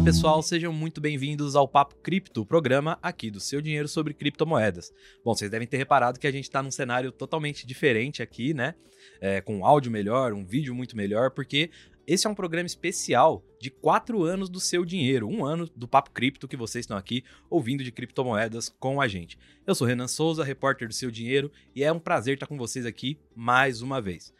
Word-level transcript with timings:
Olá 0.00 0.06
pessoal, 0.06 0.42
sejam 0.42 0.72
muito 0.72 0.98
bem-vindos 0.98 1.54
ao 1.54 1.68
Papo 1.68 1.94
Cripto, 1.96 2.40
o 2.40 2.46
programa 2.46 2.98
aqui 3.02 3.30
do 3.30 3.38
seu 3.38 3.60
dinheiro 3.60 3.86
sobre 3.86 4.14
criptomoedas. 4.14 4.90
Bom, 5.22 5.34
vocês 5.34 5.50
devem 5.50 5.68
ter 5.68 5.76
reparado 5.76 6.18
que 6.18 6.26
a 6.26 6.32
gente 6.32 6.44
está 6.44 6.62
num 6.62 6.70
cenário 6.70 7.12
totalmente 7.12 7.66
diferente 7.66 8.22
aqui, 8.22 8.54
né? 8.54 8.74
É, 9.20 9.42
com 9.42 9.58
um 9.58 9.66
áudio 9.66 9.92
melhor, 9.92 10.32
um 10.32 10.42
vídeo 10.42 10.74
muito 10.74 10.96
melhor, 10.96 11.32
porque 11.32 11.70
esse 12.06 12.26
é 12.26 12.30
um 12.30 12.34
programa 12.34 12.66
especial 12.66 13.44
de 13.60 13.68
quatro 13.68 14.24
anos 14.24 14.48
do 14.48 14.58
seu 14.58 14.86
dinheiro, 14.86 15.28
um 15.28 15.44
ano 15.44 15.68
do 15.76 15.86
Papo 15.86 16.12
Cripto 16.12 16.48
que 16.48 16.56
vocês 16.56 16.84
estão 16.84 16.96
aqui 16.96 17.22
ouvindo 17.50 17.84
de 17.84 17.92
criptomoedas 17.92 18.70
com 18.70 19.02
a 19.02 19.06
gente. 19.06 19.38
Eu 19.66 19.74
sou 19.74 19.86
Renan 19.86 20.08
Souza, 20.08 20.42
repórter 20.42 20.88
do 20.88 20.94
seu 20.94 21.10
dinheiro, 21.10 21.52
e 21.76 21.84
é 21.84 21.92
um 21.92 22.00
prazer 22.00 22.34
estar 22.34 22.46
com 22.46 22.56
vocês 22.56 22.86
aqui 22.86 23.18
mais 23.36 23.82
uma 23.82 24.00
vez. 24.00 24.32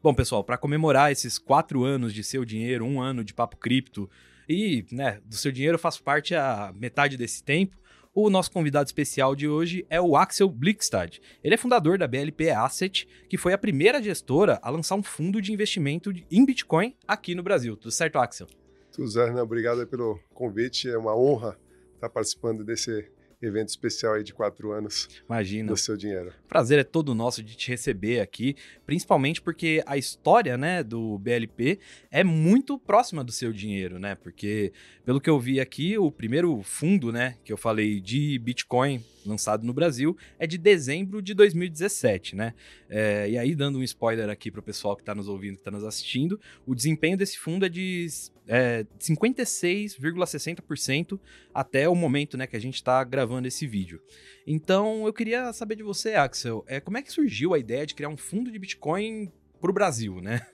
Bom, 0.00 0.14
pessoal, 0.14 0.44
para 0.44 0.56
comemorar 0.56 1.10
esses 1.10 1.38
quatro 1.38 1.82
anos 1.82 2.14
de 2.14 2.22
seu 2.22 2.44
dinheiro, 2.44 2.84
um 2.84 3.00
ano 3.00 3.24
de 3.24 3.34
Papo 3.34 3.56
Cripto, 3.56 4.08
e 4.48 4.86
né, 4.90 5.20
do 5.24 5.36
seu 5.36 5.52
dinheiro 5.52 5.74
eu 5.74 5.80
faço 5.80 6.02
parte 6.02 6.34
a 6.34 6.72
metade 6.74 7.16
desse 7.16 7.42
tempo, 7.42 7.76
o 8.14 8.30
nosso 8.30 8.50
convidado 8.50 8.86
especial 8.86 9.36
de 9.36 9.46
hoje 9.46 9.86
é 9.88 10.00
o 10.00 10.16
Axel 10.16 10.48
Blickstad. 10.48 11.20
Ele 11.44 11.54
é 11.54 11.58
fundador 11.58 11.98
da 11.98 12.08
BLP 12.08 12.50
Asset, 12.50 13.06
que 13.28 13.36
foi 13.36 13.52
a 13.52 13.58
primeira 13.58 14.02
gestora 14.02 14.58
a 14.60 14.70
lançar 14.70 14.96
um 14.96 15.02
fundo 15.02 15.40
de 15.40 15.52
investimento 15.52 16.12
em 16.30 16.44
Bitcoin 16.44 16.96
aqui 17.06 17.34
no 17.34 17.42
Brasil. 17.44 17.76
Tudo 17.76 17.92
certo, 17.92 18.18
Axel? 18.18 18.48
Tudo 18.90 19.08
certo, 19.08 19.34
né? 19.34 19.42
Obrigado 19.42 19.86
pelo 19.86 20.18
convite. 20.34 20.88
É 20.88 20.98
uma 20.98 21.16
honra 21.16 21.56
estar 21.94 22.08
participando 22.08 22.64
desse 22.64 23.08
evento 23.40 23.68
especial 23.68 24.14
aí 24.14 24.24
de 24.24 24.34
quatro 24.34 24.72
anos. 24.72 25.08
Imagina. 25.26 25.68
Do 25.68 25.76
seu 25.76 25.96
dinheiro. 25.96 26.32
Prazer 26.48 26.78
é 26.78 26.84
todo 26.84 27.14
nosso 27.14 27.42
de 27.42 27.56
te 27.56 27.70
receber 27.70 28.20
aqui, 28.20 28.56
principalmente 28.84 29.40
porque 29.40 29.82
a 29.86 29.96
história, 29.96 30.56
né, 30.56 30.82
do 30.82 31.18
BLP 31.18 31.78
é 32.10 32.24
muito 32.24 32.78
próxima 32.78 33.22
do 33.22 33.30
seu 33.30 33.52
dinheiro, 33.52 33.98
né? 33.98 34.16
Porque 34.16 34.72
pelo 35.04 35.20
que 35.20 35.30
eu 35.30 35.38
vi 35.38 35.60
aqui, 35.60 35.96
o 35.96 36.10
primeiro 36.10 36.60
fundo, 36.62 37.12
né, 37.12 37.36
que 37.44 37.52
eu 37.52 37.56
falei 37.56 38.00
de 38.00 38.38
Bitcoin 38.38 39.02
lançado 39.26 39.64
no 39.64 39.72
Brasil 39.72 40.16
é 40.38 40.46
de 40.46 40.56
dezembro 40.56 41.20
de 41.20 41.34
2017, 41.34 42.34
né? 42.34 42.54
É, 42.88 43.30
e 43.30 43.36
aí, 43.36 43.54
dando 43.54 43.78
um 43.78 43.82
spoiler 43.82 44.30
aqui 44.30 44.50
para 44.50 44.60
o 44.60 44.62
pessoal 44.62 44.96
que 44.96 45.02
está 45.02 45.14
nos 45.14 45.28
ouvindo, 45.28 45.54
que 45.54 45.60
está 45.60 45.70
nos 45.70 45.84
assistindo, 45.84 46.40
o 46.66 46.74
desempenho 46.74 47.16
desse 47.16 47.38
fundo 47.38 47.66
é 47.66 47.68
de 47.68 48.08
é, 48.48 48.84
56,60% 48.98 51.20
até 51.52 51.88
o 51.88 51.94
momento 51.94 52.36
né, 52.36 52.46
que 52.46 52.56
a 52.56 52.60
gente 52.60 52.76
está 52.76 53.04
gravando 53.04 53.27
esse 53.46 53.66
vídeo. 53.66 54.00
Então, 54.46 55.06
eu 55.06 55.12
queria 55.12 55.52
saber 55.52 55.76
de 55.76 55.82
você, 55.82 56.14
Axel, 56.14 56.64
é, 56.66 56.80
como 56.80 56.96
é 56.96 57.02
que 57.02 57.12
surgiu 57.12 57.54
a 57.54 57.58
ideia 57.58 57.86
de 57.86 57.94
criar 57.94 58.08
um 58.08 58.16
fundo 58.16 58.50
de 58.50 58.58
Bitcoin 58.58 59.32
para 59.60 59.70
o 59.70 59.74
Brasil, 59.74 60.20
né? 60.20 60.46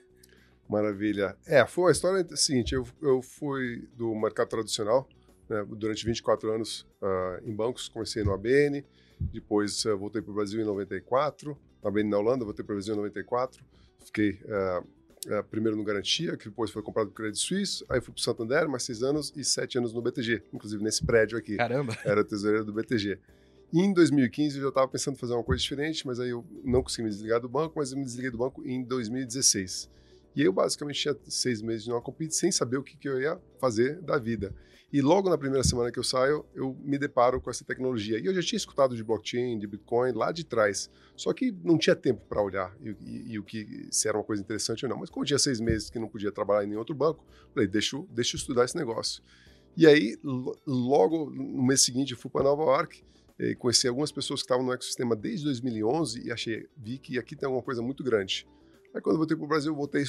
Maravilha. 0.67 1.37
É, 1.45 1.65
foi 1.65 1.89
a 1.89 1.91
história 1.91 2.25
seguinte, 2.35 2.73
eu, 2.73 2.87
eu 3.01 3.21
fui 3.21 3.87
do 3.95 4.13
mercado 4.15 4.49
tradicional, 4.49 5.07
né, 5.47 5.63
durante 5.69 6.05
24 6.05 6.51
anos 6.51 6.87
uh, 7.01 7.47
em 7.47 7.53
bancos, 7.53 7.87
comecei 7.87 8.23
no 8.23 8.33
ABN, 8.33 8.83
depois 9.19 9.85
uh, 9.85 9.95
voltei 9.95 10.21
para 10.21 10.31
o 10.31 10.35
Brasil 10.35 10.59
em 10.59 10.65
94, 10.65 11.57
na 11.83 11.89
ABN 11.89 12.09
na 12.09 12.17
Holanda, 12.17 12.43
voltei 12.43 12.65
para 12.65 12.73
o 12.73 12.75
Brasil 12.75 12.93
em 12.95 12.97
94, 12.97 13.63
fiquei 14.05 14.31
uh, 14.31 14.87
primeiro 15.49 15.75
no 15.75 15.83
Garantia, 15.83 16.37
que 16.37 16.49
depois 16.49 16.71
foi 16.71 16.81
comprado 16.81 17.07
pelo 17.07 17.15
Credit 17.15 17.39
Suisse, 17.39 17.85
aí 17.89 17.99
fui 18.01 18.13
para 18.13 18.19
o 18.19 18.23
Santander, 18.23 18.69
mais 18.69 18.83
seis 18.83 19.01
anos 19.03 19.33
e 19.35 19.43
sete 19.43 19.77
anos 19.77 19.93
no 19.93 20.01
BTG, 20.01 20.43
inclusive 20.53 20.83
nesse 20.83 21.03
prédio 21.05 21.37
aqui. 21.37 21.55
Caramba! 21.55 21.97
Era 22.05 22.23
tesoureiro 22.23 22.65
do 22.65 22.73
BTG. 22.73 23.17
E 23.73 23.81
em 23.81 23.91
2015 23.93 24.57
eu 24.57 24.63
já 24.63 24.69
estava 24.69 24.87
pensando 24.87 25.15
em 25.15 25.17
fazer 25.17 25.33
uma 25.33 25.43
coisa 25.43 25.61
diferente, 25.61 26.05
mas 26.05 26.19
aí 26.19 26.29
eu 26.29 26.45
não 26.63 26.81
consegui 26.81 27.03
me 27.03 27.09
desligar 27.09 27.41
do 27.41 27.49
banco, 27.49 27.73
mas 27.75 27.91
eu 27.91 27.97
me 27.97 28.05
desliguei 28.05 28.31
do 28.31 28.37
banco 28.37 28.65
em 28.65 28.83
2016. 28.83 29.89
E 30.35 30.41
eu 30.41 30.51
basicamente 30.51 30.99
tinha 30.99 31.15
seis 31.27 31.61
meses 31.61 31.83
de 31.83 31.89
não 31.89 32.01
compete 32.01 32.35
sem 32.35 32.51
saber 32.51 32.77
o 32.77 32.83
que, 32.83 32.97
que 32.97 33.07
eu 33.07 33.21
ia 33.21 33.39
fazer 33.59 34.01
da 34.01 34.17
vida. 34.17 34.53
E 34.91 35.01
logo 35.01 35.29
na 35.29 35.37
primeira 35.37 35.63
semana 35.63 35.91
que 35.91 35.99
eu 35.99 36.03
saio, 36.03 36.45
eu 36.53 36.73
me 36.81 36.97
deparo 36.97 37.41
com 37.41 37.49
essa 37.49 37.65
tecnologia. 37.65 38.19
E 38.19 38.25
eu 38.25 38.33
já 38.33 38.41
tinha 38.41 38.57
escutado 38.57 38.95
de 38.95 39.03
blockchain, 39.03 39.57
de 39.57 39.67
Bitcoin 39.67 40.11
lá 40.13 40.31
de 40.31 40.45
trás, 40.45 40.89
só 41.15 41.33
que 41.33 41.51
não 41.63 41.77
tinha 41.77 41.95
tempo 41.95 42.21
para 42.29 42.41
olhar 42.41 42.75
e, 42.81 42.95
e, 43.01 43.33
e, 43.33 43.39
o 43.39 43.43
que 43.43 43.87
se 43.91 44.07
era 44.07 44.17
uma 44.17 44.23
coisa 44.23 44.41
interessante 44.41 44.85
ou 44.85 44.89
não. 44.89 44.97
Mas 44.97 45.09
como 45.09 45.23
eu 45.23 45.27
tinha 45.27 45.39
seis 45.39 45.59
meses 45.59 45.89
que 45.89 45.99
não 45.99 46.07
podia 46.07 46.31
trabalhar 46.31 46.63
em 46.63 46.67
nenhum 46.67 46.79
outro 46.79 46.95
banco, 46.95 47.25
falei, 47.53 47.67
deixa, 47.67 47.97
deixa 48.09 48.35
eu 48.35 48.37
estudar 48.37 48.65
esse 48.65 48.77
negócio. 48.77 49.23
E 49.75 49.85
aí, 49.85 50.17
logo 50.65 51.29
no 51.29 51.63
mês 51.63 51.81
seguinte, 51.81 52.13
eu 52.13 52.17
fui 52.17 52.31
para 52.31 52.43
Nova 52.43 52.63
York 52.63 53.03
e 53.37 53.55
conheci 53.55 53.87
algumas 53.87 54.11
pessoas 54.11 54.41
que 54.41 54.45
estavam 54.45 54.65
no 54.65 54.71
ecossistema 54.71 55.15
desde 55.15 55.43
2011 55.43 56.25
e 56.25 56.31
achei, 56.31 56.69
vi 56.77 56.97
que 56.97 57.19
aqui 57.19 57.35
tem 57.35 57.45
alguma 57.47 57.63
coisa 57.63 57.81
muito 57.81 58.01
grande. 58.01 58.47
Aí 58.95 59.01
quando 59.01 59.15
eu 59.15 59.19
voltei 59.19 59.35
para 59.35 59.45
o 59.45 59.47
Brasil, 59.47 59.75
voltei, 59.75 60.03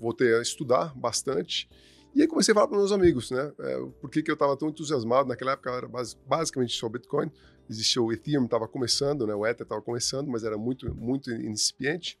voltei 0.00 0.34
a 0.34 0.42
estudar 0.42 0.92
bastante 0.94 1.68
e 2.14 2.22
aí 2.22 2.28
comecei 2.28 2.52
a 2.52 2.54
falar 2.54 2.68
para 2.68 2.76
meus 2.76 2.92
amigos, 2.92 3.30
né? 3.30 3.52
É, 3.60 3.78
por 4.00 4.10
que, 4.10 4.22
que 4.22 4.30
eu 4.30 4.34
estava 4.34 4.56
tão 4.56 4.68
entusiasmado? 4.68 5.28
Naquela 5.28 5.52
época 5.52 5.70
era 5.70 5.88
basicamente 6.26 6.76
só 6.76 6.88
Bitcoin. 6.88 7.30
Existia 7.68 8.02
o 8.02 8.12
Ethereum, 8.12 8.44
estava 8.46 8.66
começando, 8.66 9.26
né? 9.26 9.34
O 9.34 9.46
Ether 9.46 9.62
estava 9.62 9.80
começando, 9.80 10.28
mas 10.28 10.42
era 10.42 10.58
muito, 10.58 10.92
muito 10.94 11.30
incipiente. 11.30 12.18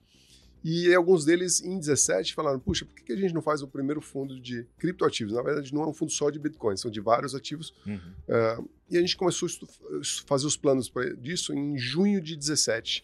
E 0.62 0.94
alguns 0.94 1.24
deles, 1.24 1.60
em 1.60 1.76
17, 1.76 2.34
falaram: 2.34 2.60
puxa, 2.60 2.84
por 2.84 2.94
que, 2.94 3.12
a 3.12 3.16
gente 3.16 3.34
não 3.34 3.42
faz 3.42 3.62
o 3.62 3.66
primeiro 3.66 4.00
fundo 4.00 4.38
de 4.38 4.64
criptoativos? 4.78 5.32
Na 5.32 5.42
verdade, 5.42 5.74
não 5.74 5.82
é 5.82 5.86
um 5.88 5.94
fundo 5.94 6.12
só 6.12 6.30
de 6.30 6.38
Bitcoin, 6.38 6.76
são 6.76 6.90
de 6.90 7.00
vários 7.00 7.34
ativos. 7.34 7.74
Uhum. 7.84 7.96
Uh, 7.96 8.70
e 8.88 8.96
a 8.96 9.00
gente 9.00 9.16
começou 9.16 9.48
a 9.48 10.26
fazer 10.26 10.46
os 10.46 10.56
planos 10.56 10.92
disso 11.18 11.52
em 11.52 11.76
junho 11.76 12.20
de 12.20 12.36
17. 12.36 13.02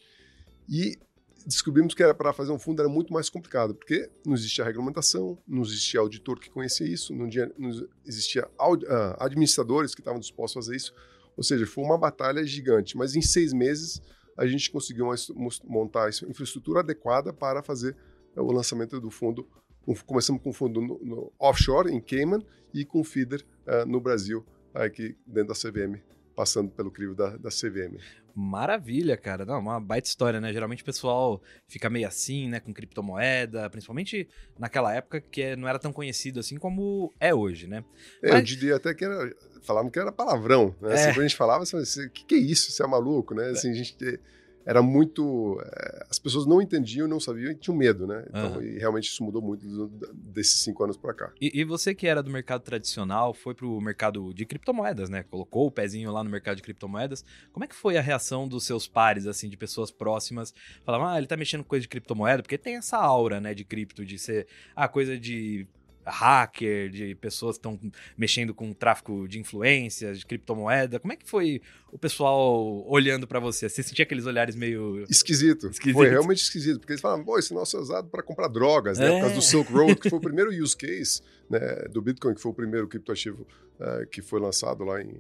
E 0.68 0.98
descobrimos 1.46 1.94
que 1.94 2.02
era 2.02 2.12
para 2.12 2.32
fazer 2.32 2.50
um 2.50 2.58
fundo 2.58 2.82
era 2.82 2.88
muito 2.88 3.12
mais 3.12 3.30
complicado, 3.30 3.74
porque 3.74 4.10
não 4.26 4.34
existia 4.34 4.64
regulamentação, 4.64 5.38
não 5.46 5.62
existia 5.62 6.00
auditor 6.00 6.40
que 6.40 6.50
conhecia 6.50 6.86
isso, 6.86 7.14
não, 7.14 7.28
tinha, 7.28 7.50
não 7.56 7.70
existia 8.04 8.46
uh, 8.46 9.16
administradores 9.20 9.94
que 9.94 10.00
estavam 10.00 10.18
dispostos 10.18 10.56
a 10.56 10.60
fazer 10.66 10.76
isso. 10.76 10.92
Ou 11.36 11.44
seja, 11.44 11.66
foi 11.66 11.84
uma 11.84 11.96
batalha 11.96 12.44
gigante. 12.44 12.96
Mas 12.96 13.14
em 13.14 13.22
seis 13.22 13.52
meses 13.52 14.02
a 14.36 14.46
gente 14.46 14.70
conseguiu 14.70 15.06
montar 15.64 16.06
a 16.06 16.08
infraestrutura 16.08 16.80
adequada 16.80 17.32
para 17.32 17.62
fazer 17.62 17.96
uh, 18.36 18.42
o 18.42 18.50
lançamento 18.50 19.00
do 19.00 19.10
fundo. 19.10 19.46
Começamos 20.04 20.42
com 20.42 20.50
o 20.50 20.52
fundo 20.52 20.80
no, 20.80 20.98
no 20.98 21.32
offshore, 21.38 21.94
em 21.94 22.00
Cayman, 22.00 22.44
e 22.74 22.84
com 22.84 23.00
o 23.00 23.04
feeder 23.04 23.46
uh, 23.66 23.86
no 23.86 24.00
Brasil, 24.00 24.44
aqui 24.74 25.16
dentro 25.24 25.48
da 25.48 25.54
CVM 25.54 26.02
passando 26.36 26.70
pelo 26.70 26.90
crivo 26.90 27.14
da, 27.14 27.30
da 27.30 27.48
CVM. 27.48 27.98
Maravilha, 28.34 29.16
cara. 29.16 29.46
Não, 29.46 29.58
uma 29.58 29.80
baita 29.80 30.06
história, 30.06 30.38
né? 30.38 30.52
Geralmente 30.52 30.82
o 30.82 30.84
pessoal 30.84 31.42
fica 31.66 31.88
meio 31.88 32.06
assim, 32.06 32.50
né, 32.50 32.60
com 32.60 32.72
criptomoeda, 32.72 33.70
principalmente 33.70 34.28
naquela 34.58 34.94
época 34.94 35.22
que 35.22 35.56
não 35.56 35.66
era 35.66 35.78
tão 35.78 35.90
conhecido 35.90 36.38
assim 36.38 36.58
como 36.58 37.10
é 37.18 37.34
hoje, 37.34 37.66
né? 37.66 37.82
É, 38.22 38.32
Mas... 38.32 38.40
Eu 38.40 38.42
diria 38.42 38.76
até 38.76 38.92
que 38.94 39.06
era. 39.06 39.34
Falavam 39.62 39.90
que 39.90 39.98
era 39.98 40.12
palavrão, 40.12 40.76
né? 40.80 40.90
É. 40.90 40.94
Assim, 40.94 41.12
quando 41.14 41.20
a 41.20 41.28
gente 41.28 41.36
falava, 41.36 41.62
assim, 41.62 42.04
o 42.04 42.10
que, 42.10 42.24
que 42.24 42.34
é 42.34 42.38
isso? 42.38 42.70
Você 42.70 42.84
é 42.84 42.86
maluco, 42.86 43.34
né? 43.34 43.48
Assim, 43.48 43.70
a 43.70 43.74
gente 43.74 43.96
era 44.66 44.82
muito. 44.82 45.62
É, 45.64 46.06
as 46.10 46.18
pessoas 46.18 46.44
não 46.44 46.60
entendiam, 46.60 47.06
não 47.06 47.20
sabiam 47.20 47.52
e 47.52 47.54
tinham 47.54 47.76
medo, 47.76 48.04
né? 48.04 48.24
Então, 48.28 48.56
uhum. 48.56 48.62
e 48.62 48.78
realmente 48.78 49.04
isso 49.04 49.22
mudou 49.22 49.40
muito 49.40 49.64
desses 50.12 50.60
cinco 50.60 50.82
anos 50.82 50.96
para 50.96 51.14
cá. 51.14 51.32
E, 51.40 51.60
e, 51.60 51.64
você 51.64 51.94
que 51.94 52.08
era 52.08 52.20
do 52.20 52.30
mercado 52.30 52.62
tradicional, 52.62 53.32
foi 53.32 53.54
para 53.54 53.64
o 53.64 53.80
mercado 53.80 54.34
de 54.34 54.44
criptomoedas, 54.44 55.08
né? 55.08 55.22
Colocou 55.22 55.68
o 55.68 55.70
pezinho 55.70 56.10
lá 56.10 56.24
no 56.24 56.28
mercado 56.28 56.56
de 56.56 56.62
criptomoedas. 56.62 57.24
Como 57.52 57.64
é 57.64 57.68
que 57.68 57.76
foi 57.76 57.96
a 57.96 58.00
reação 58.00 58.48
dos 58.48 58.64
seus 58.64 58.88
pares, 58.88 59.28
assim, 59.28 59.48
de 59.48 59.56
pessoas 59.56 59.92
próximas? 59.92 60.52
Falavam, 60.84 61.06
ah, 61.06 61.16
ele 61.16 61.28
tá 61.28 61.36
mexendo 61.36 61.62
com 61.62 61.68
coisa 61.68 61.82
de 61.82 61.88
criptomoeda, 61.88 62.42
porque 62.42 62.58
tem 62.58 62.74
essa 62.74 62.98
aura, 62.98 63.40
né, 63.40 63.54
de 63.54 63.64
cripto, 63.64 64.04
de 64.04 64.18
ser, 64.18 64.48
ah, 64.74 64.88
coisa 64.88 65.16
de 65.16 65.64
hacker, 66.06 66.88
de 66.90 67.14
pessoas 67.16 67.56
que 67.56 67.66
estão 67.66 67.78
mexendo 68.16 68.54
com 68.54 68.72
tráfico 68.72 69.26
de 69.28 69.38
influências, 69.38 70.18
de 70.18 70.26
criptomoeda. 70.26 70.98
Como 71.00 71.12
é 71.12 71.16
que 71.16 71.28
foi 71.28 71.60
o 71.92 71.98
pessoal 71.98 72.84
olhando 72.88 73.26
para 73.26 73.40
você? 73.40 73.68
Você 73.68 73.82
sentia 73.82 74.04
aqueles 74.04 74.26
olhares 74.26 74.54
meio. 74.54 75.04
Esquisito. 75.08 75.68
Esquisito. 75.68 75.94
Foi 75.94 76.08
realmente 76.08 76.42
esquisito, 76.42 76.78
porque 76.78 76.92
eles 76.92 77.00
falavam, 77.00 77.24
pô, 77.24 77.38
esse 77.38 77.52
nosso 77.52 77.76
é 77.76 77.80
usado 77.80 78.08
para 78.08 78.22
comprar 78.22 78.48
drogas, 78.48 78.98
né? 78.98 79.06
É. 79.06 79.12
Por 79.12 79.20
causa 79.20 79.34
do 79.34 79.42
Silk 79.42 79.72
Road, 79.72 79.96
que 79.96 80.08
foi 80.08 80.18
o 80.18 80.22
primeiro 80.22 80.50
use 80.50 80.76
case 80.76 81.20
né, 81.50 81.60
do 81.90 82.00
Bitcoin, 82.00 82.34
que 82.34 82.40
foi 82.40 82.52
o 82.52 82.54
primeiro 82.54 82.88
criptoativo 82.88 83.46
uh, 83.80 84.06
que 84.08 84.22
foi 84.22 84.40
lançado 84.40 84.84
lá 84.84 85.00
em 85.02 85.14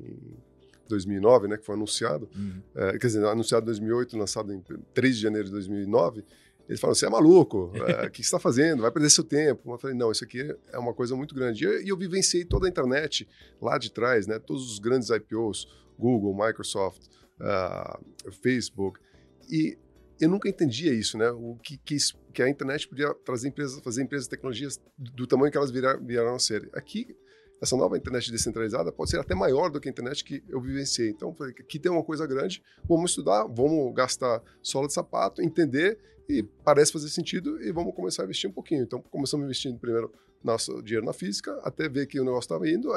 2009, 0.88 1.48
né, 1.48 1.56
que 1.56 1.64
foi 1.64 1.74
anunciado. 1.74 2.28
Uhum. 2.34 2.62
Uh, 2.74 2.98
quer 2.98 3.06
dizer, 3.06 3.24
anunciado 3.24 3.64
em 3.64 3.66
2008, 3.66 4.16
lançado 4.16 4.52
em 4.52 4.62
3 4.94 5.16
de 5.16 5.22
janeiro 5.22 5.46
de 5.46 5.52
2009. 5.52 6.24
Eles 6.68 6.80
falam, 6.80 6.94
você 6.94 7.06
é 7.06 7.08
maluco, 7.08 7.72
é, 7.74 8.06
o 8.06 8.10
que 8.10 8.18
você 8.18 8.22
está 8.22 8.38
fazendo? 8.38 8.82
Vai 8.82 8.90
perder 8.90 9.10
seu 9.10 9.24
tempo. 9.24 9.72
Eu 9.72 9.78
falei, 9.78 9.96
não, 9.96 10.10
isso 10.10 10.24
aqui 10.24 10.54
é 10.72 10.78
uma 10.78 10.92
coisa 10.92 11.14
muito 11.14 11.34
grande. 11.34 11.64
E 11.64 11.66
eu, 11.66 11.80
eu 11.88 11.96
vivenciei 11.96 12.44
toda 12.44 12.66
a 12.66 12.68
internet 12.68 13.28
lá 13.60 13.78
de 13.78 13.90
trás, 13.90 14.26
né? 14.26 14.38
Todos 14.38 14.72
os 14.72 14.78
grandes 14.78 15.10
IPOs, 15.10 15.66
Google, 15.98 16.34
Microsoft, 16.34 17.06
uh, 17.40 18.32
Facebook. 18.42 19.00
E 19.48 19.78
eu 20.20 20.28
nunca 20.28 20.48
entendia 20.48 20.92
isso, 20.92 21.16
né? 21.16 21.30
O 21.30 21.56
que, 21.62 21.78
que, 21.78 21.96
que 22.32 22.42
a 22.42 22.48
internet 22.48 22.88
podia 22.88 23.14
trazer 23.14 23.48
empresas, 23.48 23.80
fazer 23.80 24.02
empresas 24.02 24.26
de 24.26 24.30
tecnologias 24.30 24.80
do 24.98 25.26
tamanho 25.26 25.52
que 25.52 25.58
elas 25.58 25.70
viraram, 25.70 26.04
viraram 26.04 26.34
a 26.34 26.38
ser. 26.38 26.68
Aqui 26.72 27.16
essa 27.60 27.76
nova 27.76 27.96
internet 27.96 28.30
descentralizada 28.30 28.92
pode 28.92 29.10
ser 29.10 29.18
até 29.18 29.34
maior 29.34 29.70
do 29.70 29.80
que 29.80 29.88
a 29.88 29.90
internet 29.90 30.24
que 30.24 30.42
eu 30.48 30.60
vivenciei. 30.60 31.10
Então, 31.10 31.34
falei, 31.34 31.54
aqui 31.58 31.78
tem 31.78 31.90
uma 31.90 32.02
coisa 32.02 32.26
grande, 32.26 32.62
vamos 32.88 33.10
estudar, 33.10 33.44
vamos 33.44 33.94
gastar 33.94 34.42
sola 34.62 34.86
de 34.86 34.92
sapato, 34.92 35.42
entender 35.42 35.98
e 36.28 36.42
parece 36.42 36.92
fazer 36.92 37.08
sentido 37.08 37.62
e 37.62 37.72
vamos 37.72 37.94
começar 37.94 38.22
a 38.22 38.24
investir 38.24 38.50
um 38.50 38.52
pouquinho. 38.52 38.82
Então, 38.82 39.00
começamos 39.10 39.44
investindo 39.44 39.78
primeiro 39.78 40.12
nosso 40.42 40.82
dinheiro 40.82 41.04
na 41.04 41.12
física, 41.12 41.58
até 41.62 41.88
ver 41.88 42.06
que 42.06 42.20
o 42.20 42.24
negócio 42.24 42.46
estava 42.46 42.68
indo 42.68 42.90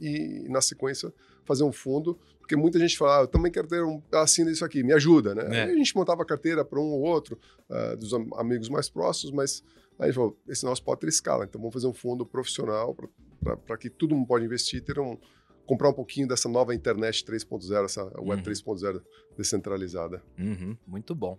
e, 0.00 0.46
na 0.48 0.60
sequência, 0.60 1.12
fazer 1.44 1.62
um 1.62 1.72
fundo, 1.72 2.18
porque 2.38 2.56
muita 2.56 2.78
gente 2.78 2.96
fala, 2.98 3.18
ah, 3.18 3.22
eu 3.22 3.26
também 3.28 3.50
quero 3.50 3.68
ter 3.68 3.82
um 3.82 4.00
pedacinho 4.00 4.48
disso 4.48 4.64
aqui, 4.64 4.82
me 4.82 4.92
ajuda, 4.92 5.34
né? 5.34 5.56
É. 5.56 5.62
Aí 5.64 5.72
a 5.72 5.76
gente 5.76 5.94
montava 5.94 6.22
a 6.22 6.26
carteira 6.26 6.64
para 6.64 6.80
um 6.80 6.92
ou 6.92 7.02
outro, 7.02 7.38
uh, 7.68 7.96
dos 7.96 8.12
amigos 8.36 8.68
mais 8.68 8.88
próximos, 8.88 9.32
mas 9.32 9.62
aí 9.98 10.04
a 10.04 10.06
gente 10.06 10.16
falou, 10.16 10.38
esse 10.48 10.64
nosso 10.64 10.82
pode 10.82 11.00
ter 11.00 11.08
escala, 11.08 11.44
então 11.44 11.60
vamos 11.60 11.72
fazer 11.72 11.86
um 11.86 11.94
fundo 11.94 12.26
profissional 12.26 12.94
para 12.94 13.08
que 13.78 13.90
todo 13.90 14.14
mundo 14.14 14.26
pode 14.26 14.44
investir, 14.44 14.82
ter 14.82 14.98
um, 14.98 15.18
comprar 15.66 15.88
um 15.88 15.94
pouquinho 15.94 16.26
dessa 16.26 16.48
nova 16.48 16.74
internet 16.74 17.24
3.0, 17.24 17.84
essa 17.84 18.04
web 18.20 18.42
uhum. 18.42 18.42
3.0 18.42 19.02
descentralizada. 19.36 20.22
Uhum, 20.38 20.76
muito 20.86 21.14
bom. 21.14 21.36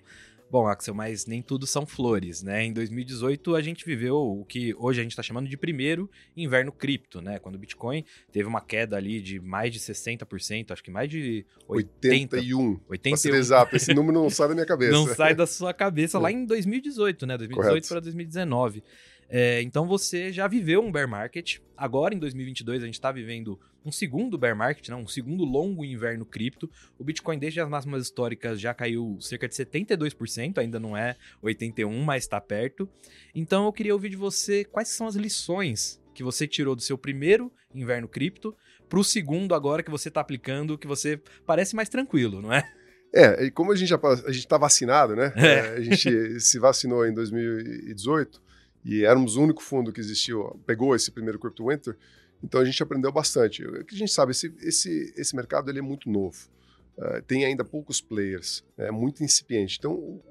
Bom, 0.51 0.67
Axel, 0.67 0.93
mas 0.93 1.25
nem 1.25 1.41
tudo 1.41 1.65
são 1.65 1.85
flores, 1.85 2.43
né? 2.43 2.65
Em 2.65 2.73
2018 2.73 3.55
a 3.55 3.61
gente 3.61 3.85
viveu 3.85 4.17
o 4.17 4.43
que 4.43 4.75
hoje 4.77 4.99
a 4.99 5.03
gente 5.03 5.13
está 5.13 5.23
chamando 5.23 5.47
de 5.47 5.55
primeiro 5.55 6.11
inverno 6.35 6.73
cripto, 6.73 7.21
né? 7.21 7.39
Quando 7.39 7.55
o 7.55 7.57
Bitcoin 7.57 8.03
teve 8.33 8.49
uma 8.49 8.59
queda 8.59 8.97
ali 8.97 9.21
de 9.21 9.39
mais 9.39 9.71
de 9.71 9.79
60%, 9.79 10.71
acho 10.71 10.83
que 10.83 10.91
mais 10.91 11.09
de 11.09 11.45
80, 11.69 12.35
81. 12.35 12.81
81. 12.89 13.35
exato, 13.35 13.77
esse 13.77 13.93
número 13.93 14.21
não 14.21 14.29
sai 14.29 14.49
da 14.49 14.53
minha 14.53 14.65
cabeça. 14.67 14.91
Não 14.91 15.07
sai 15.07 15.33
da 15.33 15.47
sua 15.47 15.73
cabeça 15.73 16.19
lá 16.19 16.29
em 16.29 16.45
2018, 16.45 17.25
né? 17.25 17.37
2018 17.37 17.87
para 17.87 17.99
2019. 18.01 18.83
É, 19.33 19.61
então 19.61 19.87
você 19.87 20.29
já 20.33 20.45
viveu 20.45 20.83
um 20.83 20.91
bear 20.91 21.07
market. 21.07 21.59
Agora, 21.77 22.13
em 22.13 22.19
2022, 22.19 22.83
a 22.83 22.85
gente 22.85 22.95
está 22.95 23.13
vivendo 23.13 23.57
um 23.85 23.91
segundo 23.91 24.37
bear 24.37 24.55
market, 24.57 24.89
não, 24.89 25.03
um 25.03 25.07
segundo 25.07 25.45
longo 25.45 25.85
inverno 25.85 26.25
cripto. 26.25 26.69
O 26.99 27.03
Bitcoin, 27.05 27.39
desde 27.39 27.61
as 27.61 27.69
máximas 27.69 28.03
históricas, 28.03 28.59
já 28.59 28.73
caiu 28.73 29.17
cerca 29.21 29.47
de 29.47 29.55
72%, 29.55 30.57
ainda 30.57 30.81
não 30.81 30.97
é 30.97 31.15
81%, 31.41 32.03
mas 32.03 32.23
está 32.23 32.41
perto. 32.41 32.89
Então 33.33 33.65
eu 33.65 33.71
queria 33.71 33.93
ouvir 33.93 34.09
de 34.09 34.17
você 34.17 34.65
quais 34.65 34.89
são 34.89 35.07
as 35.07 35.15
lições 35.15 36.01
que 36.13 36.23
você 36.23 36.45
tirou 36.45 36.75
do 36.75 36.81
seu 36.81 36.97
primeiro 36.97 37.49
inverno 37.73 38.09
cripto 38.09 38.53
para 38.89 38.99
o 38.99 39.03
segundo 39.03 39.55
agora 39.55 39.81
que 39.81 39.89
você 39.89 40.09
está 40.09 40.19
aplicando, 40.19 40.77
que 40.77 40.87
você 40.87 41.17
parece 41.45 41.73
mais 41.73 41.87
tranquilo, 41.87 42.41
não 42.41 42.51
é? 42.51 42.69
É, 43.13 43.45
e 43.45 43.51
como 43.51 43.71
a 43.71 43.75
gente 43.77 43.87
já 43.87 43.99
a 44.03 44.31
gente 44.31 44.39
está 44.39 44.57
vacinado, 44.57 45.15
né? 45.15 45.31
É. 45.37 45.45
É, 45.45 45.59
a 45.77 45.81
gente 45.81 46.39
se 46.41 46.59
vacinou 46.59 47.07
em 47.07 47.13
2018 47.13 48.50
e 48.83 49.05
éramos 49.05 49.35
o 49.35 49.41
único 49.41 49.61
fundo 49.61 49.91
que 49.91 49.99
existiu, 49.99 50.59
pegou 50.65 50.95
esse 50.95 51.11
primeiro 51.11 51.39
Crypto 51.39 51.67
Winter, 51.67 51.95
então 52.43 52.59
a 52.59 52.65
gente 52.65 52.81
aprendeu 52.81 53.11
bastante. 53.11 53.63
O 53.65 53.85
que 53.85 53.95
a 53.95 53.97
gente 53.97 54.11
sabe, 54.11 54.31
esse, 54.31 54.53
esse, 54.61 55.13
esse 55.15 55.35
mercado 55.35 55.69
ele 55.69 55.79
é 55.79 55.81
muito 55.81 56.09
novo, 56.09 56.49
uh, 56.97 57.21
tem 57.27 57.45
ainda 57.45 57.63
poucos 57.63 58.01
players, 58.01 58.63
é 58.77 58.91
muito 58.91 59.23
incipiente. 59.23 59.77
Então 59.77 60.21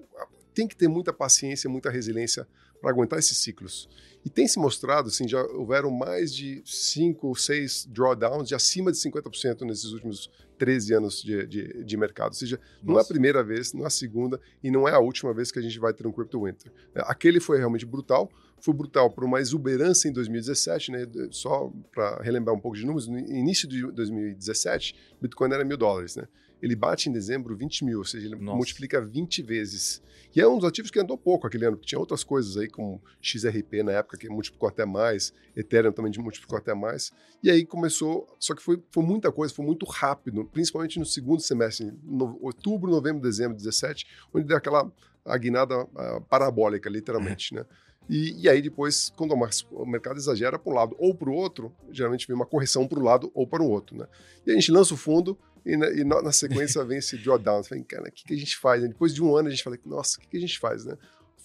tem 0.52 0.66
que 0.66 0.76
ter 0.76 0.88
muita 0.88 1.12
paciência, 1.12 1.70
muita 1.70 1.90
resiliência 1.90 2.46
para 2.80 2.90
aguentar 2.90 3.18
esses 3.18 3.38
ciclos. 3.38 3.88
E 4.24 4.28
tem 4.28 4.46
se 4.46 4.58
mostrado, 4.58 5.08
assim, 5.08 5.26
já 5.26 5.42
houveram 5.42 5.90
mais 5.90 6.34
de 6.34 6.62
5 6.64 7.26
ou 7.26 7.34
6 7.34 7.86
drawdowns 7.86 8.48
de 8.48 8.54
acima 8.54 8.92
de 8.92 8.98
50% 8.98 9.62
nesses 9.62 9.92
últimos 9.92 10.30
13 10.58 10.94
anos 10.94 11.22
de, 11.22 11.46
de, 11.46 11.84
de 11.84 11.96
mercado. 11.96 12.28
Ou 12.28 12.34
seja, 12.34 12.56
Nossa. 12.56 12.84
não 12.84 12.98
é 12.98 13.02
a 13.02 13.04
primeira 13.04 13.42
vez, 13.42 13.72
não 13.72 13.84
é 13.84 13.86
a 13.86 13.90
segunda 13.90 14.38
e 14.62 14.70
não 14.70 14.86
é 14.86 14.92
a 14.92 14.98
última 14.98 15.32
vez 15.32 15.50
que 15.50 15.58
a 15.58 15.62
gente 15.62 15.78
vai 15.78 15.94
ter 15.94 16.06
um 16.06 16.12
Crypto 16.12 16.44
Winter. 16.44 16.70
É, 16.94 17.00
aquele 17.06 17.40
foi 17.40 17.56
realmente 17.56 17.86
brutal. 17.86 18.30
Foi 18.60 18.74
brutal 18.74 19.10
por 19.10 19.24
uma 19.24 19.40
exuberância 19.40 20.06
em 20.06 20.12
2017, 20.12 20.92
né? 20.92 21.06
Só 21.30 21.72
para 21.90 22.22
relembrar 22.22 22.54
um 22.54 22.60
pouco 22.60 22.76
de 22.76 22.84
números, 22.84 23.08
no 23.08 23.18
início 23.18 23.66
de 23.66 23.90
2017, 23.90 24.94
Bitcoin 25.18 25.50
era 25.50 25.64
mil 25.64 25.78
dólares, 25.78 26.14
né? 26.14 26.28
Ele 26.62 26.76
bate 26.76 27.08
em 27.08 27.12
dezembro 27.12 27.56
20 27.56 27.84
mil, 27.84 27.98
ou 27.98 28.04
seja, 28.04 28.26
ele 28.26 28.36
Nossa. 28.36 28.56
multiplica 28.56 29.00
20 29.00 29.42
vezes. 29.42 30.02
E 30.34 30.40
é 30.40 30.46
um 30.46 30.56
dos 30.56 30.68
ativos 30.68 30.90
que 30.90 31.00
andou 31.00 31.18
pouco 31.18 31.46
aquele 31.46 31.66
ano, 31.66 31.76
porque 31.76 31.88
tinha 31.88 31.98
outras 31.98 32.22
coisas 32.22 32.56
aí, 32.56 32.68
como 32.68 33.02
XRP 33.20 33.82
na 33.82 33.92
época, 33.92 34.16
que 34.16 34.28
multiplicou 34.28 34.68
até 34.68 34.84
mais, 34.84 35.32
Ethereum 35.56 35.92
também 35.92 36.12
multiplicou 36.18 36.56
até 36.56 36.72
mais. 36.72 37.12
E 37.42 37.50
aí 37.50 37.66
começou, 37.66 38.26
só 38.38 38.54
que 38.54 38.62
foi, 38.62 38.80
foi 38.90 39.02
muita 39.02 39.32
coisa, 39.32 39.52
foi 39.52 39.64
muito 39.64 39.84
rápido, 39.86 40.44
principalmente 40.44 40.98
no 40.98 41.06
segundo 41.06 41.40
semestre, 41.40 41.92
no, 42.04 42.38
outubro, 42.40 42.90
novembro, 42.90 43.20
dezembro 43.20 43.56
de 43.56 43.64
17, 43.64 44.06
onde 44.32 44.46
deu 44.46 44.56
aquela 44.56 44.90
a 45.24 45.36
guinada 45.36 45.82
uh, 45.82 46.20
parabólica, 46.28 46.88
literalmente, 46.88 47.54
né? 47.54 47.64
E, 48.08 48.42
e, 48.42 48.48
aí 48.48 48.60
depois, 48.60 49.12
quando 49.16 49.32
o 49.70 49.86
mercado 49.86 50.16
exagera 50.16 50.58
para 50.58 50.72
um 50.72 50.74
lado 50.74 50.96
ou 50.98 51.14
para 51.14 51.30
o 51.30 51.32
outro, 51.32 51.72
geralmente 51.92 52.26
vem 52.26 52.34
uma 52.34 52.46
correção 52.46 52.88
para 52.88 52.98
um 52.98 53.04
lado 53.04 53.30
ou 53.32 53.46
para 53.46 53.62
o 53.62 53.70
outro, 53.70 53.96
né? 53.96 54.06
E 54.44 54.50
a 54.50 54.54
gente 54.54 54.72
lança 54.72 54.94
o 54.94 54.96
fundo, 54.96 55.38
e 55.64 55.76
na, 55.76 55.90
e 55.90 56.04
na 56.04 56.32
sequência 56.32 56.84
vem 56.84 56.98
esse 56.98 57.16
drawdown. 57.16 57.62
Fala, 57.62 57.82
cara, 57.84 58.08
o 58.08 58.12
que, 58.12 58.24
que 58.24 58.34
a 58.34 58.36
gente 58.36 58.56
faz? 58.56 58.82
Depois 58.82 59.14
de 59.14 59.22
um 59.22 59.36
ano 59.36 59.48
a 59.48 59.50
gente 59.50 59.62
fala, 59.62 59.78
nossa, 59.84 60.18
o 60.18 60.20
que, 60.20 60.28
que 60.28 60.36
a 60.36 60.40
gente 60.40 60.58
faz, 60.58 60.84
né? 60.84 60.96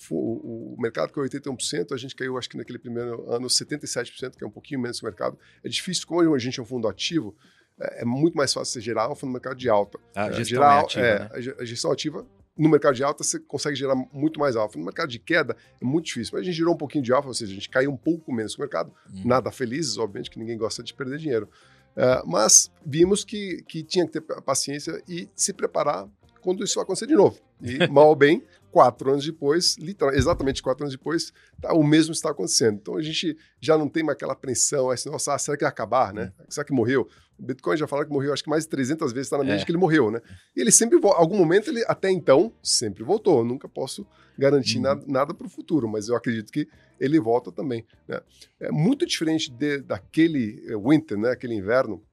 O, 0.09 0.75
o 0.75 0.81
mercado 0.81 1.11
caiu 1.11 1.27
81%, 1.27 1.93
a 1.93 1.97
gente 1.97 2.15
caiu, 2.15 2.37
acho 2.37 2.49
que 2.49 2.57
naquele 2.57 2.77
primeiro 2.77 3.29
ano, 3.31 3.47
77%, 3.47 4.35
que 4.35 4.43
é 4.43 4.47
um 4.47 4.51
pouquinho 4.51 4.79
menos 4.79 4.99
que 4.99 5.05
o 5.05 5.07
mercado. 5.07 5.37
É 5.63 5.69
difícil, 5.69 6.05
como 6.05 6.33
a 6.33 6.39
gente 6.39 6.59
é 6.59 6.63
um 6.63 6.65
fundo 6.65 6.87
ativo, 6.87 7.35
é, 7.79 8.01
é 8.01 8.05
muito 8.05 8.35
mais 8.35 8.53
fácil 8.53 8.73
você 8.73 8.81
gerar 8.81 9.03
alfa 9.03 9.25
no 9.25 9.31
mercado 9.31 9.55
de 9.55 9.69
alta. 9.69 9.99
A 10.15 10.27
é, 10.27 10.33
gestão 10.33 10.45
gerar, 10.45 10.75
é 10.75 10.79
ativa, 10.79 11.05
é, 11.05 11.19
né? 11.19 11.55
A 11.59 11.65
gestão 11.65 11.91
ativa, 11.91 12.25
no 12.57 12.69
mercado 12.69 12.95
de 12.95 13.03
alta, 13.03 13.23
você 13.23 13.39
consegue 13.39 13.75
gerar 13.75 13.95
muito 14.13 14.39
mais 14.39 14.55
alfa. 14.55 14.77
No 14.77 14.85
mercado 14.85 15.09
de 15.09 15.19
queda, 15.19 15.55
é 15.81 15.85
muito 15.85 16.05
difícil. 16.05 16.31
Mas 16.33 16.41
a 16.41 16.45
gente 16.45 16.55
gerou 16.55 16.73
um 16.73 16.77
pouquinho 16.77 17.03
de 17.03 17.11
alfa, 17.11 17.27
ou 17.27 17.33
seja, 17.33 17.51
a 17.51 17.55
gente 17.55 17.69
caiu 17.69 17.91
um 17.91 17.97
pouco 17.97 18.31
menos 18.31 18.55
que 18.55 18.61
o 18.61 18.63
mercado. 18.63 18.93
Hum. 19.13 19.23
Nada 19.25 19.51
felizes, 19.51 19.97
obviamente, 19.97 20.29
que 20.29 20.39
ninguém 20.39 20.57
gosta 20.57 20.81
de 20.81 20.93
perder 20.93 21.17
dinheiro. 21.17 21.49
Uh, 21.95 22.27
mas 22.27 22.69
vimos 22.85 23.23
que, 23.23 23.63
que 23.67 23.83
tinha 23.83 24.05
que 24.05 24.19
ter 24.19 24.21
paciência 24.41 25.01
e 25.07 25.29
se 25.35 25.53
preparar 25.53 26.07
quando 26.41 26.63
isso 26.63 26.79
acontecer 26.79 27.07
de 27.07 27.15
novo. 27.15 27.39
E, 27.61 27.87
mal 27.87 28.09
ou 28.09 28.15
bem, 28.15 28.43
quatro 28.75 29.09
anos 29.09 29.25
depois, 29.25 29.77
exatamente 30.13 30.61
quatro 30.61 30.83
anos 30.83 30.93
depois, 30.93 31.31
tá, 31.61 31.73
o 31.73 31.81
mesmo 31.81 32.11
está 32.11 32.31
acontecendo. 32.31 32.77
Então 32.81 32.97
a 32.97 33.01
gente 33.01 33.37
já 33.61 33.77
não 33.77 33.87
tem 33.87 34.03
mais 34.03 34.17
aquela 34.17 34.33
apreensão, 34.33 34.89
assim, 34.89 35.09
nossa, 35.09 35.33
ah, 35.33 35.37
será 35.37 35.55
que 35.55 35.63
vai 35.63 35.71
acabar, 35.71 36.13
né? 36.13 36.33
Hum. 36.37 36.43
Será 36.49 36.65
que 36.65 36.73
morreu? 36.73 37.07
O 37.39 37.43
Bitcoin 37.43 37.77
já 37.77 37.87
fala 37.87 38.05
que 38.05 38.11
morreu, 38.11 38.33
acho 38.33 38.43
que 38.43 38.49
mais 38.49 38.63
de 38.63 38.69
300 38.69 39.13
vezes 39.13 39.27
está 39.27 39.37
na 39.37 39.45
mente 39.45 39.61
é. 39.61 39.65
que 39.65 39.71
ele 39.71 39.77
morreu, 39.77 40.11
né? 40.11 40.21
E 40.55 40.59
ele 40.59 40.71
sempre, 40.71 40.99
algum 41.03 41.37
momento, 41.37 41.69
ele 41.69 41.85
até 41.87 42.11
então, 42.11 42.51
sempre 42.61 43.01
voltou. 43.03 43.39
Eu 43.39 43.45
nunca 43.45 43.69
posso 43.69 44.05
garantir 44.37 44.77
uhum. 44.77 44.83
nada, 44.83 45.03
nada 45.07 45.33
para 45.33 45.47
o 45.47 45.49
futuro, 45.49 45.87
mas 45.87 46.09
eu 46.09 46.15
acredito 46.15 46.51
que 46.51 46.67
ele 46.99 47.17
volta 47.17 47.53
também. 47.53 47.85
Né? 48.07 48.19
É 48.59 48.71
muito 48.71 49.05
diferente 49.05 49.51
de, 49.51 49.79
daquele 49.79 50.63
eh, 50.67 50.75
winter, 50.75 51.17
né? 51.17 51.31
Aquele 51.31 51.55
inverno, 51.55 52.03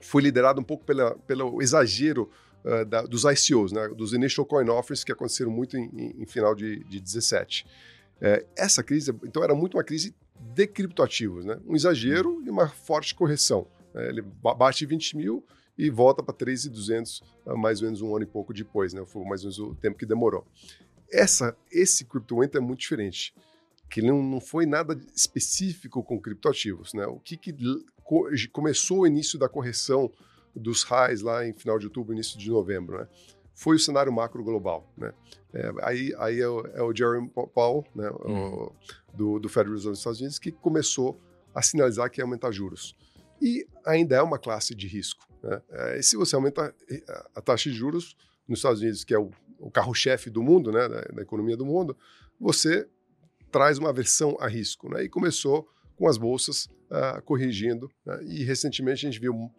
foi 0.00 0.22
liderado 0.22 0.60
um 0.60 0.64
pouco 0.64 0.84
pela, 0.84 1.14
pelo 1.26 1.60
exagero 1.60 2.30
uh, 2.64 2.84
da, 2.84 3.02
dos 3.02 3.24
ICOs, 3.24 3.72
né? 3.72 3.88
Dos 3.88 4.12
Initial 4.12 4.46
Coin 4.46 4.68
Offers 4.68 5.04
que 5.04 5.12
aconteceram 5.12 5.50
muito 5.50 5.76
em, 5.76 5.90
em, 5.92 6.22
em 6.22 6.26
final 6.26 6.54
de, 6.54 6.84
de 6.84 7.00
17. 7.00 7.66
É, 8.20 8.44
essa 8.56 8.82
crise, 8.82 9.12
então, 9.24 9.42
era 9.42 9.54
muito 9.54 9.76
uma 9.76 9.84
crise 9.84 10.14
de 10.38 10.66
criptoativos, 10.66 11.44
né? 11.44 11.58
Um 11.66 11.74
exagero 11.74 12.42
e 12.44 12.50
uma 12.50 12.68
forte 12.68 13.14
correção. 13.14 13.66
É, 13.94 14.08
ele 14.08 14.22
bate 14.22 14.84
20 14.84 15.16
mil 15.16 15.44
e 15.76 15.88
volta 15.88 16.22
para 16.22 16.34
13,200 16.34 17.22
ah, 17.46 17.56
mais 17.56 17.80
ou 17.80 17.86
menos 17.86 18.02
um 18.02 18.14
ano 18.14 18.24
e 18.24 18.26
pouco 18.26 18.52
depois, 18.52 18.92
né? 18.92 19.04
Foi 19.06 19.24
mais 19.24 19.40
ou 19.42 19.46
menos 19.46 19.58
o 19.58 19.74
tempo 19.74 19.96
que 19.96 20.06
demorou. 20.06 20.46
Essa, 21.10 21.56
esse 21.72 22.04
CryptoWinter 22.04 22.60
é 22.60 22.64
muito 22.64 22.80
diferente, 22.80 23.34
que 23.90 24.02
não, 24.02 24.22
não 24.22 24.40
foi 24.40 24.66
nada 24.66 24.98
específico 25.14 26.02
com 26.04 26.20
criptoativos, 26.20 26.92
né? 26.92 27.06
O 27.06 27.18
que, 27.18 27.36
que 27.36 27.54
co 28.04 28.28
começou 28.52 29.00
o 29.00 29.06
início 29.06 29.38
da 29.38 29.48
correção 29.48 30.12
dos 30.54 30.82
highs 30.84 31.22
lá 31.22 31.46
em 31.46 31.52
final 31.52 31.78
de 31.78 31.86
outubro, 31.86 32.12
início 32.12 32.38
de 32.38 32.50
novembro, 32.50 32.98
né? 32.98 33.08
Foi 33.54 33.76
o 33.76 33.78
cenário 33.78 34.12
macro 34.12 34.42
global, 34.42 34.90
né? 34.96 35.12
É, 35.52 35.70
aí 35.82 36.14
aí 36.18 36.40
é 36.40 36.48
o, 36.48 36.66
é 36.66 36.82
o 36.82 36.94
Jeremy 36.94 37.28
Powell, 37.54 37.84
né? 37.94 38.10
Uhum. 38.24 38.54
O, 38.54 38.72
do, 39.12 39.38
do 39.38 39.48
Federal 39.48 39.74
Reserve 39.74 39.90
dos 39.90 39.98
Estados 39.98 40.20
Unidos, 40.20 40.38
que 40.38 40.52
começou 40.52 41.20
a 41.54 41.60
sinalizar 41.60 42.10
que 42.10 42.20
ia 42.20 42.24
aumentar 42.24 42.52
juros 42.52 42.96
e 43.40 43.66
ainda 43.84 44.16
é 44.16 44.22
uma 44.22 44.38
classe 44.38 44.74
de 44.74 44.86
risco. 44.86 45.26
Né? 45.42 45.62
É, 45.70 46.02
se 46.02 46.16
você 46.16 46.34
aumenta 46.36 46.74
a 47.34 47.40
taxa 47.40 47.70
de 47.70 47.76
juros 47.76 48.16
nos 48.46 48.58
Estados 48.58 48.80
Unidos, 48.80 49.02
que 49.02 49.14
é 49.14 49.18
o, 49.18 49.30
o 49.58 49.70
carro-chefe 49.70 50.28
do 50.28 50.42
mundo, 50.42 50.70
né, 50.70 50.88
da, 50.88 51.00
da, 51.02 51.22
economia 51.22 51.56
do 51.56 51.64
mundo, 51.64 51.96
você 52.38 52.86
traz 53.50 53.78
uma 53.78 53.88
aversão 53.88 54.36
a 54.40 54.46
risco. 54.46 54.88
Né? 54.90 55.04
E 55.04 55.08
começou 55.08 55.68
com 55.96 56.06
as 56.06 56.18
bolsas 56.18 56.66
uh, 56.90 57.22
corrigindo. 57.24 57.90
Né? 58.04 58.20
E 58.24 58.44
recentemente 58.44 59.06
a 59.06 59.10
gente 59.10 59.20
viu 59.20 59.50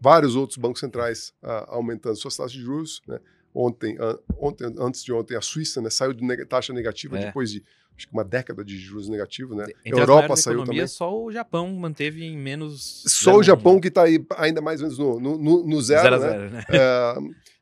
vários 0.00 0.36
outros 0.36 0.58
bancos 0.58 0.80
centrais 0.80 1.32
uh, 1.42 1.64
aumentando 1.68 2.16
suas 2.16 2.36
taxas 2.36 2.52
de 2.52 2.60
juros. 2.60 3.02
Né? 3.06 3.18
Ontem, 3.54 3.98
uh, 3.98 4.18
ontem, 4.38 4.72
antes 4.78 5.04
de 5.04 5.12
ontem, 5.12 5.36
a 5.36 5.40
Suíça 5.40 5.80
né, 5.80 5.90
saiu 5.90 6.12
de 6.12 6.24
neg 6.24 6.44
taxa 6.46 6.72
negativa 6.72 7.18
é. 7.18 7.26
depois 7.26 7.50
de 7.50 7.62
acho 7.96 8.08
que 8.08 8.12
uma 8.14 8.24
década 8.24 8.64
de 8.64 8.76
juros 8.78 9.08
negativos, 9.08 9.56
né? 9.56 9.66
Entre 9.84 10.00
Europa 10.00 10.34
saiu 10.34 10.58
economia, 10.58 10.82
também. 10.82 10.86
Só 10.86 11.24
o 11.24 11.30
Japão 11.30 11.68
manteve 11.74 12.24
em 12.24 12.36
menos. 12.36 13.04
Só 13.06 13.36
o 13.36 13.42
Japão 13.42 13.78
que 13.78 13.88
está 13.88 14.04
aí 14.04 14.24
ainda 14.36 14.60
mais 14.60 14.80
ou 14.80 14.86
menos 14.86 14.98
no, 14.98 15.20
no, 15.20 15.66
no 15.66 15.82
zero, 15.82 16.18
zero, 16.18 16.20
né? 16.20 16.30
Zero, 16.30 16.50
né? 16.50 16.64
É, 16.72 17.14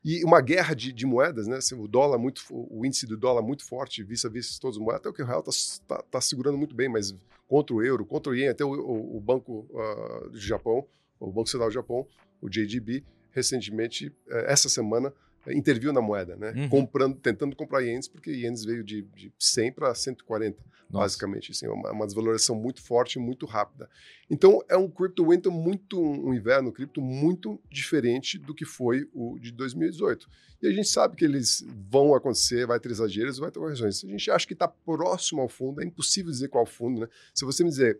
E 0.03 0.23
uma 0.23 0.41
guerra 0.41 0.73
de, 0.73 0.91
de 0.91 1.05
moedas, 1.05 1.47
né? 1.47 1.57
Assim, 1.57 1.75
o 1.75 1.87
dólar 1.87 2.17
muito, 2.17 2.41
o 2.49 2.85
índice 2.85 3.05
do 3.05 3.15
dólar 3.15 3.41
muito 3.41 3.63
forte, 3.63 4.03
vis-a-vis 4.03 4.57
todas 4.57 4.77
as 4.77 4.81
moedas, 4.81 5.01
até 5.01 5.09
o 5.09 5.13
que 5.13 5.21
o 5.21 5.25
real 5.25 5.43
está 5.47 5.95
tá, 5.95 6.03
tá 6.09 6.21
segurando 6.21 6.57
muito 6.57 6.75
bem, 6.75 6.89
mas 6.89 7.13
contra 7.47 7.75
o 7.75 7.83
euro, 7.83 8.05
contra 8.05 8.31
o 8.31 8.35
ien, 8.35 8.49
até 8.49 8.65
o, 8.65 8.69
o, 8.69 9.17
o 9.17 9.19
Banco 9.19 9.67
uh, 9.69 10.29
do 10.29 10.39
Japão, 10.39 10.85
o 11.27 11.31
Banco 11.31 11.49
Central 11.49 11.69
do 11.69 11.73
Japão, 11.73 12.07
o 12.41 12.49
JGB, 12.49 13.03
recentemente, 13.31 14.13
eh, 14.29 14.45
essa 14.51 14.67
semana, 14.67 15.13
interviu 15.47 15.91
na 15.91 16.01
moeda, 16.01 16.35
né? 16.35 16.53
Uhum. 16.55 16.69
Comprando, 16.69 17.15
tentando 17.15 17.55
comprar 17.55 17.81
ienes, 17.81 18.07
porque 18.07 18.31
ienes 18.31 18.63
veio 18.63 18.83
de, 18.83 19.01
de 19.15 19.33
100 19.39 19.71
para 19.71 19.95
140, 19.95 20.57
Nossa. 20.89 21.03
basicamente. 21.03 21.51
Assim, 21.51 21.67
uma, 21.67 21.91
uma 21.91 22.05
desvalorização 22.05 22.55
muito 22.55 22.81
forte, 22.81 23.17
muito 23.17 23.45
rápida. 23.45 23.89
Então, 24.29 24.61
é 24.69 24.77
um 24.77 24.87
crypto 24.87 25.27
winter 25.27 25.51
muito, 25.51 25.99
um 25.99 26.33
inverno 26.33 26.71
cripto 26.71 27.01
muito 27.01 27.59
diferente 27.71 28.37
do 28.37 28.53
que 28.53 28.65
foi 28.65 29.09
o 29.13 29.39
de 29.39 29.51
2018. 29.51 30.29
E 30.61 30.67
a 30.67 30.71
gente 30.71 30.89
sabe 30.89 31.15
que 31.15 31.25
eles 31.25 31.65
vão 31.89 32.13
acontecer, 32.13 32.67
vai 32.67 32.79
ter 32.79 32.91
exageros, 32.91 33.39
vai 33.39 33.49
ter 33.49 33.59
correções. 33.59 34.03
A 34.03 34.07
gente 34.07 34.29
acha 34.29 34.45
que 34.45 34.53
está 34.53 34.67
próximo 34.67 35.41
ao 35.41 35.49
fundo, 35.49 35.81
é 35.81 35.85
impossível 35.85 36.29
dizer 36.29 36.49
qual 36.49 36.67
fundo, 36.67 37.01
né? 37.01 37.07
Se 37.33 37.43
você 37.43 37.63
me 37.63 37.69
dizer 37.71 37.99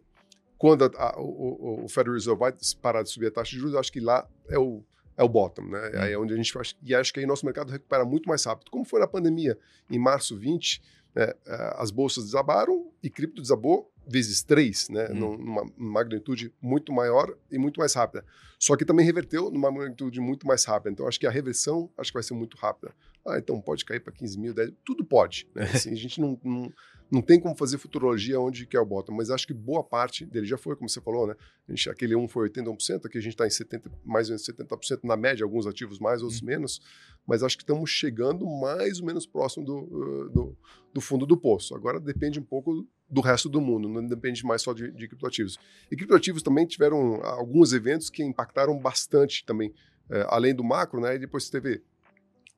quando 0.62 0.84
a, 0.84 0.92
a, 0.96 1.20
o, 1.20 1.86
o 1.86 1.90
Federal 1.90 2.14
Reserve 2.14 2.40
vai 2.40 2.54
parar 2.80 3.02
de 3.02 3.10
subir 3.10 3.26
a 3.26 3.32
taxa 3.32 3.50
de 3.50 3.58
juros, 3.58 3.74
acho 3.74 3.92
que 3.92 4.00
lá 4.00 4.30
é 4.48 4.60
o 4.60 4.84
é 5.18 5.24
o 5.24 5.28
bottom, 5.28 5.64
né? 5.64 5.80
Hum. 5.80 6.00
Aí 6.00 6.14
é 6.14 6.18
onde 6.20 6.34
a 6.34 6.38
gente 6.38 6.54
faz, 6.54 6.76
e 6.84 6.94
acho 6.94 7.12
que 7.12 7.20
aí 7.20 7.26
nosso 7.26 7.44
mercado 7.44 7.72
recupera 7.72 8.06
muito 8.06 8.30
mais 8.30 8.44
rápido. 8.46 8.70
Como 8.70 8.86
foi 8.86 9.00
na 9.00 9.08
pandemia, 9.08 9.58
em 9.90 9.98
março 9.98 10.38
20, 10.38 10.80
né, 11.16 11.34
é, 11.48 11.76
as 11.78 11.90
bolsas 11.90 12.26
desabaram 12.26 12.92
e 13.02 13.10
cripto 13.10 13.42
desabou 13.42 13.92
vezes 14.08 14.44
três, 14.44 14.88
né? 14.90 15.10
Hum. 15.10 15.36
Numa 15.36 15.66
magnitude 15.76 16.54
muito 16.62 16.94
maior 16.94 17.36
e 17.50 17.58
muito 17.58 17.80
mais 17.80 17.96
rápida. 17.96 18.24
Só 18.60 18.78
que 18.78 18.86
também 18.86 19.04
reverteu 19.04 19.50
numa 19.50 19.72
magnitude 19.72 20.22
muito 20.22 20.46
mais 20.46 20.64
rápida. 20.64 20.92
Então 20.92 21.08
acho 21.08 21.20
que 21.20 21.26
a 21.26 21.32
reversão 21.32 21.90
acho 21.98 22.12
que 22.12 22.18
vai 22.18 22.24
ser 22.24 22.36
muito 22.36 22.56
rápida. 22.56 22.94
Ah, 23.26 23.40
então 23.40 23.60
pode 23.60 23.84
cair 23.84 24.00
para 24.00 24.14
15 24.14 24.40
mil, 24.40 24.54
10 24.54 24.74
tudo 24.86 25.04
pode. 25.04 25.48
Né? 25.56 25.64
Assim, 25.74 25.92
a 25.92 25.96
gente 25.96 26.22
não, 26.22 26.40
não 26.44 26.72
não 27.12 27.22
tem 27.22 27.42
como 27.42 27.54
fazer 27.54 27.78
futurologia 27.78 28.40
onde 28.40 28.66
quer 28.66 28.80
o 28.80 28.86
bottom, 28.86 29.14
mas 29.14 29.30
acho 29.30 29.46
que 29.46 29.54
boa 29.54 29.84
parte 29.84 30.26
dele 30.26 30.46
já 30.46 30.58
foi, 30.58 30.78
como 30.78 30.88
você 30.88 31.02
falou, 31.02 31.28
né? 31.28 31.36
A 31.68 31.72
gente, 31.72 31.90
aquele 31.90 32.16
1 32.16 32.26
foi 32.30 32.50
81%, 32.50 33.06
aqui 33.06 33.18
a 33.18 33.22
gente 33.22 33.34
está 33.34 33.46
em 33.46 33.50
70, 33.50 33.92
mais 34.06 34.30
ou 34.30 34.32
menos 34.32 34.48
70% 34.48 35.00
na 35.04 35.18
média, 35.18 35.44
alguns 35.44 35.68
ativos 35.68 36.00
mais, 36.00 36.22
outros 36.22 36.42
uhum. 36.42 36.48
menos, 36.48 36.82
mas 37.28 37.44
acho 37.44 37.58
que 37.58 37.64
estamos 37.64 37.90
chegando 37.90 38.46
mais 38.46 39.02
ou 39.02 39.06
menos 39.06 39.26
próximo 39.26 39.66
do, 39.66 40.30
do, 40.30 40.58
do, 40.94 41.02
fundo 41.02 41.26
do 41.26 41.36
poço. 41.36 41.76
Agora 41.76 42.00
depende 42.00 42.40
um 42.40 42.44
pouco 42.44 42.88
do 43.10 43.20
resto 43.20 43.50
do 43.50 43.60
mundo, 43.60 43.90
não 43.90 44.08
depende 44.08 44.46
mais 44.46 44.62
só 44.62 44.72
de, 44.72 44.90
de 44.92 45.08
criptoativos. 45.10 45.60
E 45.92 45.98
criptoativos 45.98 46.42
também 46.42 46.66
tiveram 46.66 47.22
alguns 47.24 47.74
eventos 47.74 48.10
que 48.10 48.24
impactaram 48.24 48.80
bastante 48.80 49.46
também, 49.46 49.74
é, 50.10 50.26
além 50.30 50.56
do 50.56 50.64
macro, 50.64 51.02
né? 51.02 51.16
E 51.16 51.20
depois 51.20 51.50
teve 51.50 51.84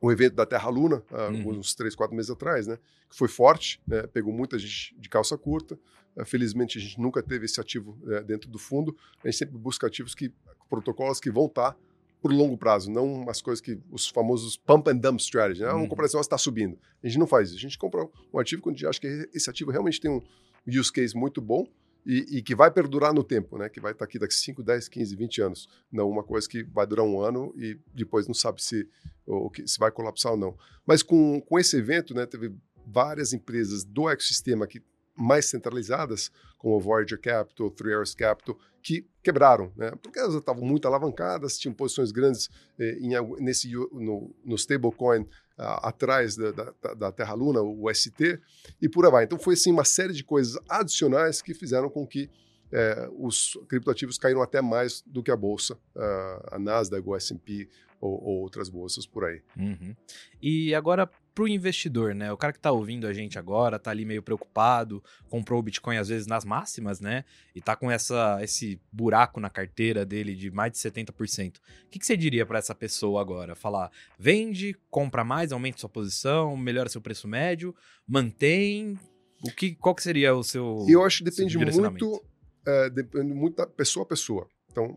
o 0.04 0.12
evento 0.12 0.36
da 0.36 0.46
Terra 0.46 0.70
Luna, 0.70 1.02
uhum. 1.10 1.60
uns 1.60 1.74
três, 1.74 1.96
quatro 1.96 2.14
meses 2.14 2.30
atrás, 2.30 2.68
né? 2.68 2.78
Que 3.10 3.16
foi 3.16 3.30
forte, 3.30 3.80
né? 3.88 4.06
Pegou 4.08 4.34
muita 4.34 4.60
gente 4.60 4.94
de 5.00 5.08
calça 5.08 5.38
curta. 5.38 5.80
Uh, 6.14 6.26
felizmente 6.26 6.78
a 6.78 6.82
gente 6.82 7.00
nunca 7.00 7.24
teve 7.24 7.46
esse 7.46 7.58
ativo 7.62 7.98
uh, 8.04 8.22
dentro 8.22 8.50
do 8.50 8.60
fundo. 8.60 8.98
A 9.24 9.30
gente 9.30 9.38
sempre 9.38 9.58
busca 9.58 9.88
ativos 9.88 10.14
que, 10.14 10.30
protocolos 10.70 11.22
que 11.22 11.32
vão 11.32 11.46
estar 11.46 11.78
por 12.22 12.34
longo 12.34 12.58
prazo, 12.58 12.92
não 12.92 13.14
umas 13.14 13.42
coisas 13.42 13.62
que 13.62 13.80
os 13.90 14.10
famosos 14.10 14.58
pump 14.58 14.90
and 14.90 14.98
dump 14.98 15.22
strategy, 15.22 15.62
né? 15.62 15.68
Ah, 15.68 15.72
vamos 15.72 15.84
uhum. 15.84 15.90
comprar 15.90 16.06
esse 16.06 16.16
negócio 16.16 16.28
está 16.28 16.38
subindo. 16.38 16.78
A 17.02 17.08
gente 17.08 17.18
não 17.18 17.28
faz 17.28 17.48
isso. 17.48 17.58
A 17.58 17.62
gente 17.62 17.78
compra 17.78 18.06
um 18.34 18.40
ativo 18.40 18.62
quando 18.62 18.76
a 18.76 18.78
gente 18.80 18.88
acha 18.88 19.00
que 19.00 19.30
esse 19.34 19.50
ativo 19.50 19.72
realmente 19.72 20.02
tem 20.02 20.12
um 20.12 20.22
use 20.68 20.92
case 20.92 21.16
muito 21.16 21.40
bom 21.40 21.66
e, 22.06 22.38
e, 22.38 22.42
que 22.42 22.56
vai 22.56 22.70
perdurar 22.70 23.14
no 23.14 23.24
tempo, 23.24 23.58
né? 23.58 23.70
Que 23.70 23.80
vai 23.80 23.94
estar 23.94 24.06
aqui 24.06 24.20
daqui 24.20 24.34
5, 24.34 24.62
10, 24.62 24.90
15, 24.90 25.16
20 25.16 25.42
anos. 25.42 25.70
Não 25.92 26.10
uma 26.10 26.24
coisa 26.24 26.48
que 26.48 26.64
vai 26.64 26.86
durar 26.86 27.06
um 27.06 27.22
ano 27.22 27.54
e 27.58 27.80
depois 27.94 28.28
não 28.28 28.34
sabe 28.34 28.62
se, 28.62 28.88
ou, 29.26 29.52
se 29.66 29.80
vai 29.80 29.92
colapsar 29.92 30.34
ou 30.34 30.38
não. 30.38 30.58
Mas 30.86 31.02
com, 31.02 31.42
com 31.42 31.58
esse 31.58 31.78
evento, 31.78 32.14
né, 32.14 32.26
teve 32.26 32.54
várias 32.86 33.34
empresas 33.34 33.84
do 33.84 34.10
ecossistema 34.10 34.68
que 34.68 34.82
mais 35.16 35.46
centralizadas, 35.46 36.32
como 36.58 36.80
Voyager 36.80 37.20
Capital, 37.20 37.70
Three 37.70 37.96
Hours 37.96 38.16
Capital, 38.16 38.58
que 38.82 39.08
quebraram, 39.22 39.72
né? 39.78 39.92
Porque 40.02 40.20
elas 40.20 40.34
estavam 40.34 40.66
muito 40.66 40.88
alavancadas, 40.88 41.58
tinham 41.58 41.74
posições 41.74 42.12
grandes 42.12 42.50
eh, 42.80 42.98
em, 43.00 43.12
nesse, 43.40 43.72
no, 43.72 44.36
no 44.44 44.56
stablecoin 44.56 45.28
atrás 45.58 46.36
da, 46.36 46.52
da, 46.52 46.94
da, 46.94 47.12
Terra 47.12 47.34
Luna, 47.34 47.62
o 47.62 47.92
ST, 47.94 48.40
e 48.82 48.90
por 48.90 49.06
aí 49.06 49.12
vai. 49.12 49.24
Então 49.26 49.38
foi 49.38 49.54
assim 49.54 49.72
uma 49.72 49.86
série 49.86 50.14
de 50.14 50.24
coisas 50.24 50.60
adicionais 50.68 51.42
que 51.42 51.54
fizeram 51.54 51.90
com 51.90 52.06
que 52.08 52.30
é, 52.72 53.08
os 53.20 53.58
criptoativos 53.70 54.18
caíram 54.18 54.42
até 54.42 54.62
mais 54.62 55.04
do 55.06 55.22
que 55.22 55.30
a 55.30 55.36
bolsa, 55.38 55.78
a, 55.96 56.56
a 56.56 56.60
Nasdaq, 56.60 57.08
o 57.08 57.16
S&P 57.16 57.70
ou, 58.02 58.12
ou, 58.12 58.42
outras 58.42 58.68
bolsas 58.68 59.06
por 59.06 59.26
aí. 59.26 59.42
Uhum. 59.56 59.96
E 60.42 60.74
agora 60.74 61.10
para 61.34 61.44
o 61.44 61.48
investidor, 61.48 62.14
né? 62.14 62.32
O 62.32 62.38
cara 62.38 62.54
que 62.54 62.60
está 62.60 62.72
ouvindo 62.72 63.08
a 63.08 63.14
gente 63.14 63.40
agora, 63.40 63.78
está 63.78 63.92
ali 63.92 64.06
meio 64.06 64.22
preocupado, 64.22 65.04
comprou 65.30 65.60
o 65.60 65.64
Bitcoin 65.64 65.98
às 65.98 66.08
vezes 66.08 66.28
nas 66.28 66.46
máximas, 66.46 67.00
né? 67.00 67.26
E 67.56 67.60
está 67.60 67.76
com 67.76 67.90
essa, 67.90 68.40
esse 68.42 68.80
buraco 68.92 69.40
na 69.40 69.50
carteira 69.50 70.06
dele 70.06 70.36
de 70.36 70.52
mais 70.52 70.72
de 70.72 70.78
70%. 70.78 71.58
O 71.58 71.62
que, 71.90 72.00
que 72.00 72.06
você 72.06 72.16
diria 72.16 72.46
para 72.46 72.60
essa 72.60 72.76
pessoa 72.76 73.20
agora? 73.22 73.56
Falar, 73.56 73.92
vende, 74.18 74.76
compra 74.90 75.24
mais, 75.24 75.52
aumenta 75.52 75.80
sua 75.80 75.90
posição, 75.90 76.56
melhora 76.56 76.90
seu 76.90 77.02
preço 77.02 77.28
médio, 77.28 77.76
mantém. 78.08 78.98
O 79.44 79.52
que, 79.52 79.76
qual 79.76 79.96
que 79.96 80.04
seria 80.04 80.36
o 80.36 80.44
seu. 80.44 80.86
Eu 80.88 81.04
acho 81.04 81.20
que 81.20 81.30
depende 81.30 81.58
muito, 81.58 82.24
é, 82.66 82.90
depende 82.90 83.34
muito 83.34 83.58
da 83.58 83.68
pessoa 83.68 84.06
a 84.06 84.08
pessoa. 84.08 84.48
Então, 84.72 84.96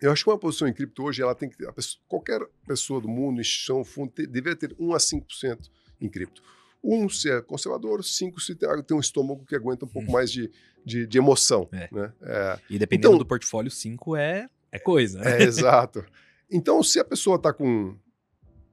eu 0.00 0.10
acho 0.10 0.24
que 0.24 0.30
uma 0.30 0.38
posição 0.38 0.66
em 0.66 0.72
cripto 0.72 1.02
hoje, 1.04 1.22
ela 1.22 1.34
tem 1.34 1.48
que 1.48 1.56
ter, 1.56 1.70
pessoa, 1.72 2.02
qualquer 2.08 2.40
pessoa 2.66 3.00
do 3.00 3.08
mundo, 3.08 3.40
instituição, 3.40 3.84
fundo, 3.84 4.10
ter, 4.10 4.26
deveria 4.26 4.56
ter 4.56 4.74
1 4.78 4.94
a 4.94 4.98
5% 4.98 5.70
em 6.00 6.08
cripto. 6.08 6.42
Um, 6.82 7.08
se 7.10 7.30
é 7.30 7.42
conservador, 7.42 8.02
cinco, 8.02 8.40
se 8.40 8.54
tem, 8.54 8.68
tem 8.82 8.96
um 8.96 9.00
estômago 9.00 9.44
que 9.44 9.54
aguenta 9.54 9.84
um 9.84 9.88
pouco 9.88 10.08
hum. 10.08 10.12
mais 10.12 10.32
de, 10.32 10.50
de, 10.84 11.06
de 11.06 11.18
emoção. 11.18 11.68
É. 11.72 11.88
Né? 11.92 12.12
É, 12.22 12.58
e 12.70 12.78
dependendo 12.78 13.08
então, 13.08 13.18
do 13.18 13.26
portfólio, 13.26 13.70
cinco 13.70 14.16
é, 14.16 14.48
é 14.72 14.78
coisa. 14.78 15.20
Né? 15.20 15.42
É, 15.42 15.42
exato. 15.42 16.02
Então, 16.50 16.82
se 16.82 16.98
a 16.98 17.04
pessoa 17.04 17.36
está 17.36 17.52
com 17.52 17.94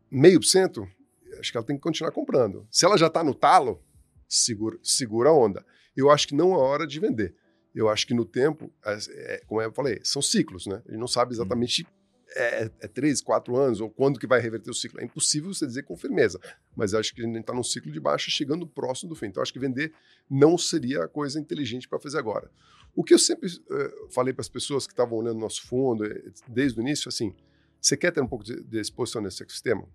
meio 0.09 0.39
por 0.39 0.45
cento, 0.45 0.87
acho 1.37 1.51
que 1.51 1.57
ela 1.57 1.65
tem 1.65 1.75
que 1.75 1.81
continuar 1.81 2.11
comprando. 2.11 2.65
Se 2.71 2.85
ela 2.85 2.97
já 2.97 3.07
está 3.07 3.21
no 3.21 3.33
talo, 3.33 3.83
segura, 4.27 4.77
segura 4.81 5.29
a 5.29 5.33
onda. 5.33 5.65
Eu 5.95 6.09
acho 6.09 6.29
que 6.29 6.35
não 6.35 6.53
é 6.53 6.57
hora 6.57 6.87
de 6.87 6.99
vender 7.01 7.35
eu 7.77 7.89
acho 7.89 8.07
que 8.07 8.13
no 8.13 8.25
tempo, 8.25 8.71
é, 8.85 9.41
como 9.45 9.61
eu 9.61 9.71
falei, 9.71 9.99
são 10.03 10.21
ciclos, 10.21 10.65
né? 10.65 10.81
A 10.87 10.91
gente 10.91 10.99
não 10.99 11.07
sabe 11.07 11.33
exatamente 11.33 11.85
é, 12.35 12.71
é 12.81 12.87
três, 12.87 13.21
quatro 13.21 13.55
anos, 13.55 13.79
ou 13.79 13.89
quando 13.89 14.19
que 14.19 14.27
vai 14.27 14.39
reverter 14.39 14.69
o 14.69 14.73
ciclo. 14.73 14.99
É 14.99 15.03
impossível 15.03 15.53
você 15.53 15.65
dizer 15.65 15.83
com 15.83 15.95
firmeza, 15.95 16.39
mas 16.75 16.93
acho 16.93 17.13
que 17.13 17.21
a 17.21 17.25
gente 17.25 17.39
está 17.39 17.53
num 17.53 17.63
ciclo 17.63 17.91
de 17.91 17.99
baixa 17.99 18.29
chegando 18.29 18.65
próximo 18.67 19.09
do 19.09 19.15
fim. 19.15 19.27
Então, 19.27 19.41
acho 19.41 19.53
que 19.53 19.59
vender 19.59 19.93
não 20.29 20.57
seria 20.57 21.03
a 21.03 21.07
coisa 21.07 21.39
inteligente 21.39 21.87
para 21.87 21.99
fazer 21.99 22.17
agora. 22.17 22.49
O 22.95 23.03
que 23.03 23.13
eu 23.13 23.19
sempre 23.19 23.47
uh, 23.47 24.09
falei 24.11 24.33
para 24.33 24.41
as 24.41 24.49
pessoas 24.49 24.87
que 24.87 24.93
estavam 24.93 25.19
olhando 25.19 25.39
nosso 25.39 25.65
fundo 25.67 26.03
eh, 26.03 26.31
desde 26.47 26.79
o 26.79 26.81
início, 26.81 27.09
assim, 27.09 27.33
você 27.79 27.95
quer 27.95 28.11
ter 28.11 28.21
um 28.21 28.27
pouco 28.27 28.43
de, 28.43 28.61
de 28.63 28.79
exposição 28.79 29.21
nesse 29.21 29.43
ecossistema? 29.43 29.87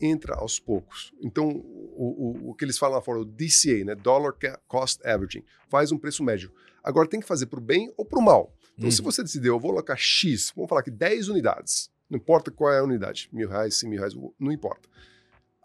Entra 0.00 0.36
aos 0.36 0.60
poucos. 0.60 1.12
Então, 1.20 1.48
o, 1.48 2.46
o, 2.46 2.50
o 2.50 2.54
que 2.54 2.64
eles 2.64 2.78
falam 2.78 2.96
lá 2.96 3.02
fora, 3.02 3.18
o 3.18 3.24
DCA, 3.24 3.84
né? 3.84 3.96
Dollar 3.96 4.32
Cost 4.68 5.04
Averaging, 5.04 5.42
faz 5.68 5.90
um 5.90 5.98
preço 5.98 6.22
médio. 6.22 6.52
Agora 6.88 7.06
tem 7.06 7.20
que 7.20 7.26
fazer 7.26 7.44
para 7.44 7.58
o 7.58 7.62
bem 7.62 7.92
ou 7.98 8.04
para 8.06 8.18
o 8.18 8.22
mal. 8.22 8.50
Então, 8.72 8.86
uhum. 8.86 8.90
se 8.90 9.02
você 9.02 9.22
decidir, 9.22 9.48
eu 9.48 9.60
vou 9.60 9.72
alocar 9.72 9.98
X, 9.98 10.54
vamos 10.56 10.70
falar 10.70 10.82
que 10.82 10.90
10 10.90 11.28
unidades, 11.28 11.90
não 12.08 12.16
importa 12.16 12.50
qual 12.50 12.72
é 12.72 12.78
a 12.78 12.82
unidade, 12.82 13.28
mil 13.30 13.46
reais, 13.46 13.74
100 13.74 13.90
mil 13.90 13.98
reais, 13.98 14.14
não 14.40 14.50
importa. 14.50 14.88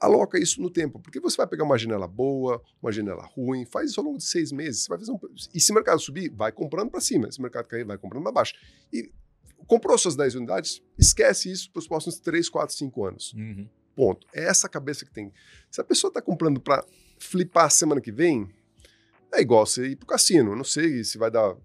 Aloca 0.01 0.37
isso 0.37 0.61
no 0.61 0.69
tempo, 0.69 0.99
porque 0.99 1.21
você 1.21 1.37
vai 1.37 1.47
pegar 1.47 1.63
uma 1.63 1.77
janela 1.77 2.09
boa, 2.09 2.61
uma 2.81 2.91
janela 2.91 3.23
ruim, 3.23 3.63
faz 3.63 3.91
isso 3.91 4.01
ao 4.01 4.05
longo 4.05 4.17
de 4.17 4.25
seis 4.25 4.51
meses. 4.51 4.83
Você 4.83 4.89
vai 4.89 4.99
fazer 4.99 5.13
um... 5.13 5.19
E 5.53 5.61
se 5.61 5.71
o 5.71 5.75
mercado 5.75 6.01
subir, 6.01 6.29
vai 6.29 6.51
comprando 6.51 6.91
para 6.91 6.99
cima. 6.99 7.31
Se 7.31 7.39
o 7.39 7.41
mercado 7.41 7.69
cair, 7.69 7.85
vai 7.85 7.97
comprando 7.97 8.23
para 8.23 8.33
baixo. 8.33 8.53
E 8.91 9.09
comprou 9.65 9.97
suas 9.97 10.17
10 10.17 10.35
unidades, 10.35 10.81
esquece 10.99 11.49
isso 11.49 11.71
para 11.71 11.79
os 11.79 11.87
próximos 11.87 12.19
3, 12.19 12.49
4, 12.49 12.75
5 12.75 13.05
anos. 13.05 13.33
Uhum. 13.33 13.69
Ponto. 13.95 14.27
É 14.33 14.43
essa 14.43 14.67
cabeça 14.67 15.05
que 15.05 15.13
tem. 15.13 15.31
Se 15.71 15.79
a 15.79 15.85
pessoa 15.85 16.09
está 16.09 16.21
comprando 16.21 16.59
para 16.59 16.83
flipar 17.17 17.71
semana 17.71 18.01
que 18.01 18.11
vem, 18.11 18.49
é 19.33 19.41
igual 19.41 19.65
você 19.65 19.87
ir 19.87 19.95
pro 19.95 20.07
cassino. 20.07 20.55
Não 20.55 20.63
sei 20.63 21.03
se 21.03 21.17
vai 21.17 21.31
dar 21.31 21.55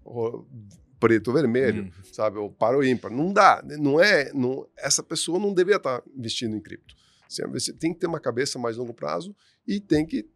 preto 0.99 1.29
ou 1.29 1.33
vermelho, 1.33 1.83
hum. 1.83 1.91
sabe? 2.11 2.37
Ou 2.37 2.51
para 2.51 2.77
o 2.77 2.83
ímpar. 2.83 3.11
Não 3.11 3.31
dá. 3.31 3.63
Não 3.79 3.99
é. 3.99 4.31
Não, 4.33 4.67
essa 4.77 5.01
pessoa 5.01 5.39
não 5.39 5.53
deveria 5.53 5.77
estar 5.77 6.03
investindo 6.15 6.55
em 6.55 6.59
cripto. 6.59 6.95
Você 7.27 7.71
tem 7.71 7.93
que 7.93 7.99
ter 7.99 8.07
uma 8.07 8.19
cabeça 8.19 8.57
mais 8.57 8.75
longo 8.77 8.93
prazo 8.93 9.35
e 9.67 9.79
tem 9.79 10.05
que 10.05 10.27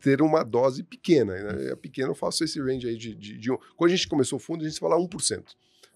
ter 0.00 0.22
uma 0.22 0.42
dose 0.42 0.82
pequena. 0.82 1.34
Né? 1.34 1.72
É 1.72 1.76
pequena, 1.76 2.08
eu 2.08 2.14
faço 2.14 2.44
esse 2.44 2.60
range 2.60 2.88
aí 2.88 2.96
de, 2.96 3.14
de, 3.14 3.38
de 3.38 3.52
um. 3.52 3.58
Quando 3.76 3.92
a 3.92 3.96
gente 3.96 4.08
começou 4.08 4.38
o 4.38 4.40
fundo, 4.40 4.64
a 4.64 4.68
gente 4.68 4.80
fala 4.80 4.96
1%. 4.96 5.44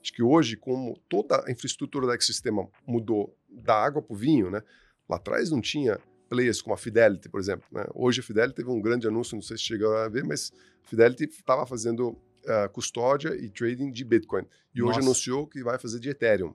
Acho 0.02 0.12
que 0.12 0.22
hoje, 0.22 0.56
como 0.56 0.98
toda 1.08 1.44
a 1.46 1.50
infraestrutura 1.50 2.06
do 2.06 2.12
ecossistema 2.12 2.68
mudou 2.86 3.36
da 3.48 3.74
água 3.74 4.02
para 4.02 4.14
o 4.14 4.16
vinho, 4.16 4.50
né? 4.50 4.62
Lá 5.08 5.16
atrás 5.16 5.50
não 5.50 5.60
tinha 5.60 5.98
players 6.30 6.62
como 6.62 6.72
a 6.72 6.78
Fidelity, 6.78 7.28
por 7.28 7.40
exemplo. 7.40 7.66
Né? 7.72 7.84
Hoje 7.92 8.20
a 8.20 8.22
Fidelity 8.22 8.54
teve 8.54 8.70
um 8.70 8.80
grande 8.80 9.06
anúncio, 9.06 9.34
não 9.34 9.42
sei 9.42 9.56
se 9.56 9.64
chegaram 9.64 9.96
a 9.96 10.08
ver, 10.08 10.24
mas 10.24 10.52
a 10.84 10.88
Fidelity 10.88 11.24
estava 11.24 11.66
fazendo 11.66 12.10
uh, 12.10 12.70
custódia 12.72 13.34
e 13.34 13.50
trading 13.50 13.90
de 13.90 14.04
Bitcoin. 14.04 14.46
E 14.72 14.80
hoje 14.80 14.92
Nossa. 14.92 15.00
anunciou 15.00 15.46
que 15.46 15.62
vai 15.62 15.76
fazer 15.78 15.98
de 15.98 16.08
Ethereum. 16.08 16.54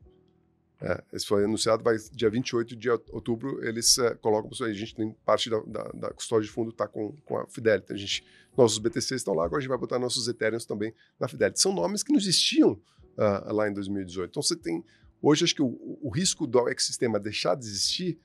É, 0.82 1.04
esse 1.14 1.26
foi 1.26 1.46
anunciado, 1.46 1.84
vai 1.84 1.96
dia 2.12 2.30
28 2.30 2.76
de 2.76 2.90
outubro, 2.90 3.64
eles 3.66 3.98
é, 3.98 4.14
colocam, 4.16 4.52
a 4.66 4.74
gente 4.74 4.94
tem 4.94 5.16
parte 5.26 5.50
da, 5.50 5.60
da, 5.62 5.84
da 5.94 6.10
custódia 6.12 6.46
de 6.46 6.52
fundo 6.52 6.70
está 6.70 6.86
com, 6.86 7.16
com 7.24 7.38
a 7.38 7.48
Fidelity, 7.48 7.94
a 7.94 7.96
gente, 7.96 8.26
nossos 8.58 8.78
BTCs 8.78 9.12
estão 9.12 9.34
lá, 9.34 9.46
agora 9.46 9.60
a 9.60 9.62
gente 9.62 9.70
vai 9.70 9.78
botar 9.78 9.98
nossos 9.98 10.28
Ethereums 10.28 10.66
também 10.66 10.94
na 11.18 11.30
Fidelity. 11.30 11.62
São 11.62 11.74
nomes 11.74 12.04
que 12.04 12.12
não 12.12 12.20
existiam 12.20 12.74
uh, 12.74 13.54
lá 13.54 13.70
em 13.70 13.74
2018. 13.74 14.30
Então 14.30 14.44
você 14.44 14.56
tem, 14.56 14.84
hoje 15.22 15.46
acho 15.46 15.56
que 15.56 15.62
o, 15.62 15.98
o 16.02 16.10
risco 16.10 16.46
do 16.46 16.68
ecossistema 16.68 17.22
deixar 17.22 17.56
de 17.56 17.66
existir, 17.66 18.20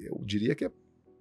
eu 0.00 0.20
diria 0.24 0.54
que 0.54 0.64
é 0.64 0.72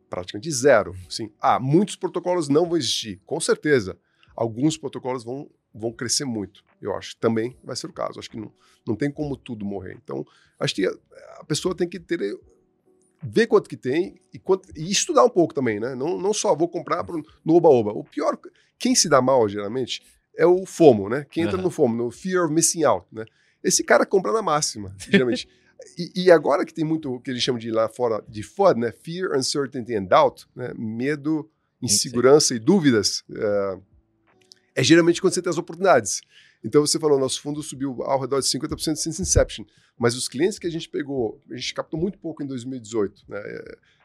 praticamente 0.09 0.51
zero. 0.51 0.95
Sim. 1.09 1.31
Ah, 1.39 1.59
muitos 1.59 1.95
protocolos 1.95 2.49
não 2.49 2.67
vão 2.67 2.77
existir, 2.77 3.21
com 3.25 3.39
certeza. 3.39 3.97
Alguns 4.35 4.77
protocolos 4.77 5.23
vão, 5.23 5.49
vão 5.73 5.91
crescer 5.91 6.25
muito, 6.25 6.63
eu 6.81 6.95
acho. 6.95 7.15
Também 7.17 7.57
vai 7.63 7.75
ser 7.75 7.87
o 7.87 7.93
caso. 7.93 8.19
Acho 8.19 8.29
que 8.29 8.37
não, 8.37 8.51
não 8.87 8.95
tem 8.95 9.11
como 9.11 9.35
tudo 9.35 9.65
morrer. 9.65 9.97
Então, 10.01 10.25
acho 10.59 10.73
que 10.75 10.85
a, 10.85 10.91
a 11.39 11.43
pessoa 11.43 11.75
tem 11.75 11.87
que 11.87 11.99
ter 11.99 12.19
ver 13.21 13.47
quanto 13.47 13.69
que 13.69 13.77
tem 13.77 14.19
e, 14.33 14.39
quanto, 14.39 14.69
e 14.75 14.89
estudar 14.89 15.23
um 15.23 15.29
pouco 15.29 15.53
também, 15.53 15.79
né? 15.79 15.93
Não, 15.93 16.17
não 16.17 16.33
só 16.33 16.55
vou 16.55 16.69
comprar 16.69 17.03
pro, 17.03 17.21
no 17.43 17.55
oba-oba. 17.55 17.91
O 17.91 18.03
pior, 18.03 18.37
quem 18.77 18.95
se 18.95 19.09
dá 19.09 19.21
mal, 19.21 19.47
geralmente, 19.47 20.01
é 20.37 20.45
o 20.45 20.65
FOMO, 20.65 21.09
né? 21.09 21.25
Quem 21.29 21.43
entra 21.43 21.57
uhum. 21.57 21.63
no 21.63 21.69
FOMO, 21.69 21.95
no 21.95 22.11
Fear 22.11 22.45
of 22.45 22.53
Missing 22.53 22.83
Out, 22.83 23.07
né? 23.11 23.25
Esse 23.63 23.83
cara 23.83 24.05
compra 24.05 24.31
na 24.31 24.41
máxima, 24.41 24.95
geralmente. 24.97 25.47
e, 25.97 26.23
e, 26.23 26.31
agora 26.31 26.65
que 26.65 26.73
tem 26.73 26.83
muito 26.83 27.13
o 27.13 27.19
que 27.19 27.31
eles 27.31 27.41
chamam 27.41 27.59
de 27.59 27.71
lá 27.71 27.87
fora 27.87 28.23
de 28.27 28.43
FUD, 28.43 28.79
né? 28.79 28.91
Fear, 28.91 29.37
Uncertainty 29.37 29.95
and 29.95 30.03
Doubt, 30.03 30.45
né? 30.55 30.73
Medo, 30.77 31.49
insegurança 31.81 32.53
e 32.53 32.59
dúvidas. 32.59 33.23
Uh, 33.29 33.81
é 34.75 34.83
geralmente 34.83 35.21
quando 35.21 35.33
você 35.33 35.41
tem 35.41 35.49
as 35.49 35.57
oportunidades. 35.57 36.21
Então 36.63 36.85
você 36.85 36.99
falou, 36.99 37.17
nosso 37.17 37.41
fundo 37.41 37.63
subiu 37.63 38.03
ao 38.03 38.19
redor 38.19 38.41
de 38.41 38.47
50% 38.47 38.95
since 38.95 39.21
inception, 39.21 39.65
mas 39.97 40.15
os 40.15 40.27
clientes 40.27 40.59
que 40.59 40.67
a 40.67 40.69
gente 40.69 40.89
pegou, 40.89 41.41
a 41.49 41.55
gente 41.55 41.73
captou 41.73 41.99
muito 41.99 42.17
pouco 42.19 42.43
em 42.43 42.45
2018. 42.45 43.23
Né? 43.27 43.39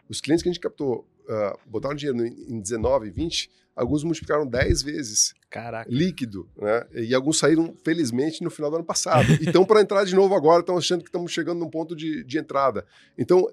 Os 0.09 0.21
clientes 0.21 0.43
que 0.43 0.49
a 0.49 0.53
gente 0.53 0.61
captou, 0.61 1.09
uh, 1.25 1.59
botaram 1.67 1.95
dinheiro 1.95 2.25
em 2.25 2.61
19, 2.61 3.11
20, 3.11 3.51
alguns 3.75 4.05
multiplicaram 4.05 4.47
10 4.47 4.83
vezes 4.83 5.35
Caraca. 5.51 5.91
líquido, 5.91 6.49
né? 6.57 6.87
E 6.95 7.15
alguns 7.15 7.39
saíram, 7.39 7.75
felizmente, 7.85 8.43
no 8.43 8.51
final 8.51 8.71
do 8.71 8.77
ano 8.77 8.85
passado. 8.85 9.31
e 9.41 9.47
estão 9.47 9.65
para 9.65 9.81
entrar 9.81 10.05
de 10.05 10.15
novo 10.15 10.35
agora, 10.35 10.61
estão 10.61 10.77
achando 10.77 11.03
que 11.03 11.09
estamos 11.09 11.33
chegando 11.33 11.59
num 11.59 11.71
ponto 11.71 11.95
de, 11.95 12.23
de 12.25 12.39
entrada. 12.39 12.87
Então, 13.19 13.51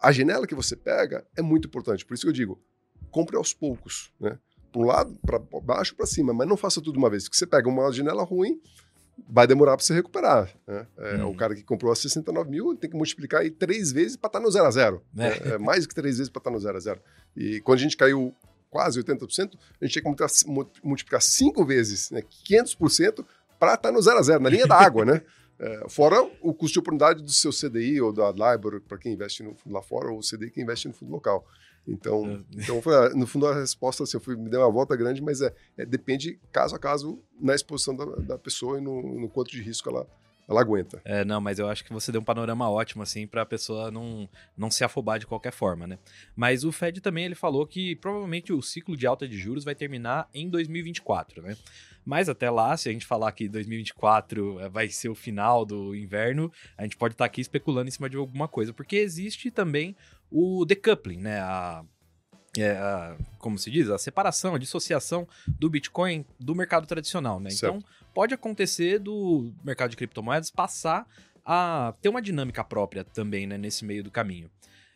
a 0.00 0.12
janela 0.12 0.46
que 0.46 0.54
você 0.54 0.76
pega 0.76 1.24
é 1.36 1.42
muito 1.42 1.68
importante. 1.68 2.04
Por 2.04 2.14
isso 2.14 2.22
que 2.22 2.28
eu 2.28 2.32
digo, 2.32 2.60
compre 3.10 3.36
aos 3.36 3.52
poucos, 3.52 4.12
né? 4.20 4.38
Para 4.70 4.82
um 4.82 4.84
lado, 4.84 5.18
para 5.24 5.38
baixo, 5.38 5.96
para 5.96 6.06
cima, 6.06 6.34
mas 6.34 6.46
não 6.46 6.56
faça 6.56 6.80
tudo 6.80 6.98
uma 6.98 7.08
vez. 7.08 7.24
Porque 7.24 7.38
você 7.38 7.46
pega 7.46 7.68
uma 7.68 7.90
janela 7.90 8.22
ruim, 8.22 8.60
vai 9.26 9.46
demorar 9.46 9.76
para 9.76 9.84
você 9.84 9.94
recuperar. 9.94 10.54
Né? 10.66 10.86
É, 10.98 11.16
hum. 11.16 11.30
O 11.30 11.34
cara 11.34 11.54
que 11.54 11.62
comprou 11.62 11.90
a 11.90 11.96
69 11.96 12.50
mil 12.50 12.76
tem 12.76 12.90
que 12.90 12.96
multiplicar 12.96 13.40
aí 13.40 13.50
três 13.50 13.90
vezes 13.90 14.16
para 14.16 14.28
estar 14.28 14.38
tá 14.38 14.44
no 14.44 14.50
zero 14.50 14.66
a 14.66 14.70
zero. 14.70 15.02
É. 15.16 15.26
É, 15.26 15.54
é 15.54 15.58
mais 15.58 15.86
que 15.86 15.94
três 15.94 16.18
vezes 16.18 16.30
para 16.30 16.40
estar 16.40 16.50
tá 16.50 16.54
no 16.54 16.60
zero 16.60 16.76
a 16.76 16.80
zero. 16.80 17.00
E 17.34 17.60
quando 17.62 17.78
a 17.78 17.82
gente 17.82 17.96
caiu 17.96 18.34
quase 18.70 19.02
80%, 19.02 19.58
a 19.80 19.84
gente 19.84 20.00
tinha 20.00 20.14
que 20.14 20.80
multiplicar 20.82 21.22
cinco 21.22 21.64
vezes, 21.64 22.10
né, 22.10 22.22
500%, 22.48 23.24
para 23.58 23.74
estar 23.74 23.90
no 23.90 24.00
zero 24.00 24.18
a 24.18 24.22
zero, 24.22 24.42
na 24.42 24.48
linha 24.48 24.66
da 24.66 24.76
água, 24.76 25.04
né? 25.04 25.22
É, 25.60 25.88
fora 25.88 26.22
o 26.40 26.54
custo 26.54 26.74
de 26.74 26.78
oportunidade 26.78 27.20
do 27.20 27.32
seu 27.32 27.50
CDI 27.50 28.00
ou 28.00 28.12
da 28.12 28.30
LIBOR 28.30 28.80
para 28.80 28.96
quem 28.96 29.12
investe 29.12 29.42
no 29.42 29.56
fundo 29.56 29.72
lá 29.72 29.82
fora, 29.82 30.08
ou 30.08 30.18
o 30.18 30.22
CDI 30.22 30.52
que 30.52 30.62
investe 30.62 30.86
no 30.86 30.94
fundo 30.94 31.10
local. 31.10 31.44
Então, 31.84 32.26
é. 32.26 32.62
então 32.62 32.80
foi, 32.80 33.08
no 33.14 33.26
fundo, 33.26 33.46
a 33.46 33.58
resposta 33.58 34.04
assim, 34.04 34.18
eu 34.18 34.20
fui, 34.20 34.36
me 34.36 34.48
deu 34.48 34.60
uma 34.60 34.70
volta 34.70 34.94
grande, 34.94 35.20
mas 35.20 35.40
é, 35.40 35.52
é, 35.76 35.84
depende 35.84 36.38
caso 36.52 36.76
a 36.76 36.78
caso 36.78 37.20
na 37.40 37.56
exposição 37.56 37.96
da, 37.96 38.04
da 38.04 38.38
pessoa 38.38 38.78
e 38.78 38.80
no, 38.80 39.20
no 39.20 39.28
quanto 39.28 39.50
de 39.50 39.60
risco 39.60 39.88
ela, 39.88 40.06
ela 40.48 40.62
aguenta. 40.62 41.00
É, 41.04 41.24
não, 41.26 41.40
mas 41.40 41.58
eu 41.58 41.68
acho 41.68 41.84
que 41.84 41.92
você 41.92 42.10
deu 42.10 42.22
um 42.22 42.24
panorama 42.24 42.70
ótimo, 42.70 43.02
assim, 43.02 43.26
para 43.26 43.42
a 43.42 43.46
pessoa 43.46 43.90
não, 43.90 44.26
não 44.56 44.70
se 44.70 44.82
afobar 44.82 45.18
de 45.18 45.26
qualquer 45.26 45.52
forma, 45.52 45.86
né? 45.86 45.98
Mas 46.34 46.64
o 46.64 46.72
Fed 46.72 47.02
também, 47.02 47.26
ele 47.26 47.34
falou 47.34 47.66
que 47.66 47.94
provavelmente 47.96 48.50
o 48.52 48.62
ciclo 48.62 48.96
de 48.96 49.06
alta 49.06 49.28
de 49.28 49.36
juros 49.36 49.62
vai 49.62 49.74
terminar 49.74 50.26
em 50.32 50.48
2024, 50.48 51.42
né? 51.42 51.56
Mas 52.02 52.30
até 52.30 52.50
lá, 52.50 52.74
se 52.78 52.88
a 52.88 52.92
gente 52.92 53.04
falar 53.04 53.30
que 53.32 53.46
2024 53.46 54.60
é, 54.60 54.68
vai 54.70 54.88
ser 54.88 55.10
o 55.10 55.14
final 55.14 55.66
do 55.66 55.94
inverno, 55.94 56.50
a 56.78 56.82
gente 56.84 56.96
pode 56.96 57.12
estar 57.12 57.24
tá 57.24 57.26
aqui 57.26 57.42
especulando 57.42 57.88
em 57.88 57.92
cima 57.92 58.08
de 58.08 58.16
alguma 58.16 58.48
coisa, 58.48 58.72
porque 58.72 58.96
existe 58.96 59.50
também 59.50 59.94
o 60.30 60.64
decoupling, 60.64 61.18
né? 61.18 61.40
A, 61.40 61.84
é, 62.56 62.70
a, 62.70 63.16
como 63.38 63.58
se 63.58 63.70
diz, 63.70 63.90
a 63.90 63.98
separação, 63.98 64.54
a 64.54 64.58
dissociação 64.58 65.28
do 65.46 65.68
Bitcoin 65.68 66.24
do 66.40 66.54
mercado 66.54 66.86
tradicional, 66.86 67.38
né? 67.38 67.50
Certo. 67.50 67.76
Então, 67.76 67.90
pode 68.14 68.34
acontecer 68.34 68.98
do 68.98 69.52
mercado 69.64 69.90
de 69.90 69.96
criptomoedas 69.96 70.50
passar 70.50 71.06
a 71.44 71.94
ter 72.02 72.08
uma 72.08 72.20
dinâmica 72.20 72.62
própria 72.62 73.04
também, 73.04 73.46
né, 73.46 73.56
nesse 73.56 73.84
meio 73.84 74.04
do 74.04 74.10
caminho. 74.10 74.50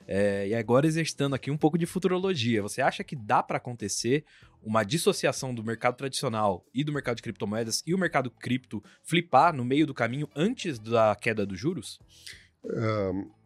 É, 0.06 0.48
e 0.48 0.54
agora 0.54 0.86
exercitando 0.86 1.34
aqui 1.34 1.50
um 1.50 1.56
pouco 1.56 1.78
de 1.78 1.86
futurologia, 1.86 2.60
você 2.60 2.82
acha 2.82 3.04
que 3.04 3.14
dá 3.14 3.42
para 3.42 3.56
acontecer 3.56 4.24
uma 4.62 4.84
dissociação 4.84 5.54
do 5.54 5.64
mercado 5.64 5.96
tradicional 5.96 6.64
e 6.74 6.84
do 6.84 6.92
mercado 6.92 7.16
de 7.16 7.22
criptomoedas 7.22 7.82
e 7.86 7.94
o 7.94 7.98
mercado 7.98 8.30
cripto 8.30 8.82
flipar 9.02 9.54
no 9.54 9.64
meio 9.64 9.86
do 9.86 9.94
caminho 9.94 10.28
antes 10.34 10.78
da 10.78 11.16
queda 11.16 11.46
dos 11.46 11.58
juros? 11.58 11.98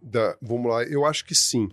da, 0.03 0.37
vamos 0.43 0.71
lá, 0.71 0.83
eu 0.85 1.07
acho 1.07 1.25
que 1.25 1.35
sim. 1.35 1.69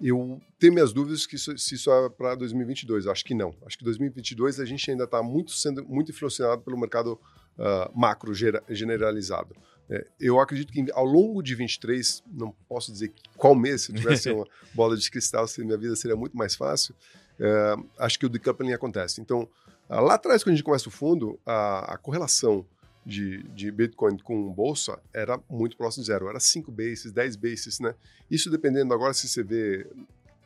Eu 0.00 0.40
tenho 0.58 0.72
minhas 0.72 0.92
dúvidas 0.92 1.26
que 1.26 1.36
isso, 1.36 1.56
se 1.56 1.74
isso 1.74 1.90
é 1.90 2.08
para 2.08 2.34
2022. 2.34 3.06
Acho 3.06 3.24
que 3.24 3.34
não. 3.34 3.54
Acho 3.64 3.78
que 3.78 3.84
2022 3.84 4.58
a 4.58 4.64
gente 4.64 4.90
ainda 4.90 5.04
está 5.04 5.22
muito 5.22 5.52
sendo 5.52 5.84
muito 5.84 6.10
influenciado 6.10 6.62
pelo 6.62 6.78
mercado 6.78 7.18
uh, 7.58 7.98
macro 7.98 8.32
generalizado. 8.68 9.54
É, 9.90 10.06
eu 10.18 10.40
acredito 10.40 10.72
que 10.72 10.86
ao 10.92 11.04
longo 11.04 11.42
de 11.42 11.54
23, 11.54 12.22
não 12.32 12.52
posso 12.68 12.90
dizer 12.92 13.12
qual 13.36 13.54
mês, 13.54 13.82
se 13.82 13.92
eu 13.92 13.96
tivesse 13.96 14.30
uma 14.32 14.46
bola 14.74 14.96
de 14.96 15.10
cristal, 15.10 15.46
minha 15.58 15.76
vida 15.76 15.94
seria 15.96 16.16
muito 16.16 16.36
mais 16.36 16.54
fácil. 16.54 16.94
Uh, 17.38 17.88
acho 17.98 18.18
que 18.18 18.26
o 18.26 18.28
decoupling 18.28 18.72
acontece. 18.72 19.20
Então, 19.20 19.48
uh, 19.88 20.00
lá 20.00 20.14
atrás, 20.14 20.42
quando 20.42 20.54
a 20.54 20.56
gente 20.56 20.64
começa 20.64 20.88
o 20.88 20.92
fundo, 20.92 21.38
a, 21.44 21.94
a 21.94 21.98
correlação 21.98 22.66
de, 23.04 23.42
de 23.48 23.70
Bitcoin 23.70 24.16
com 24.18 24.52
bolsa 24.52 25.00
era 25.12 25.40
muito 25.48 25.76
próximo 25.76 26.02
de 26.02 26.06
zero. 26.08 26.28
Era 26.28 26.40
5 26.40 26.70
bases, 26.70 27.12
10 27.12 27.36
bases, 27.36 27.80
né? 27.80 27.94
Isso 28.30 28.50
dependendo 28.50 28.94
agora 28.94 29.12
se 29.12 29.28
você 29.28 29.42
vê... 29.42 29.86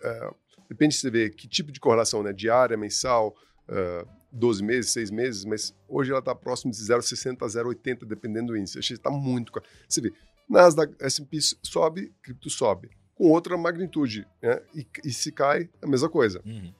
Uh, 0.03 0.35
depende 0.69 0.95
se 0.95 1.03
você 1.03 1.11
vê 1.11 1.31
que 1.31 1.47
tipo 1.47 1.71
de 1.71 1.79
correlação, 1.81 2.23
né? 2.23 2.33
Diária, 2.33 2.77
mensal, 2.77 3.35
uh, 3.69 4.09
12 4.33 4.62
meses, 4.62 4.90
6 4.92 5.11
meses, 5.11 5.45
mas 5.45 5.75
hoje 5.88 6.11
ela 6.11 6.21
está 6.21 6.35
próximo 6.35 6.73
de 6.73 6.79
0,60 6.79 7.42
a 7.42 7.47
0,80, 7.47 8.05
dependendo 8.07 8.49
do 8.53 8.57
índice. 8.57 8.79
Está 8.79 9.11
muito... 9.11 9.53
Você 9.88 10.01
vê, 10.01 10.12
Nasdaq, 10.49 10.95
S&P 11.01 11.38
sobe, 11.62 12.12
cripto 12.23 12.49
sobe. 12.49 12.90
Com 13.14 13.31
outra 13.31 13.57
magnitude, 13.57 14.27
né? 14.42 14.61
E, 14.75 14.87
e 15.05 15.12
se 15.12 15.33
cai, 15.33 15.69
a 15.83 15.87
mesma 15.87 16.09
coisa. 16.09 16.40
Uhum. 16.45 16.73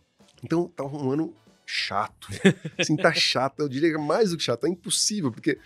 Então, 0.43 0.69
tá 0.69 0.85
um 0.85 1.11
ano 1.11 1.35
chato. 1.66 2.29
Assim, 2.79 2.96
tá 2.96 3.12
chato. 3.12 3.61
Eu 3.61 3.68
diria 3.68 3.90
que 3.90 3.96
é 3.96 4.00
mais 4.00 4.31
do 4.31 4.37
que 4.37 4.42
chato. 4.42 4.64
É 4.64 4.68
impossível, 4.68 5.31
porque 5.33 5.59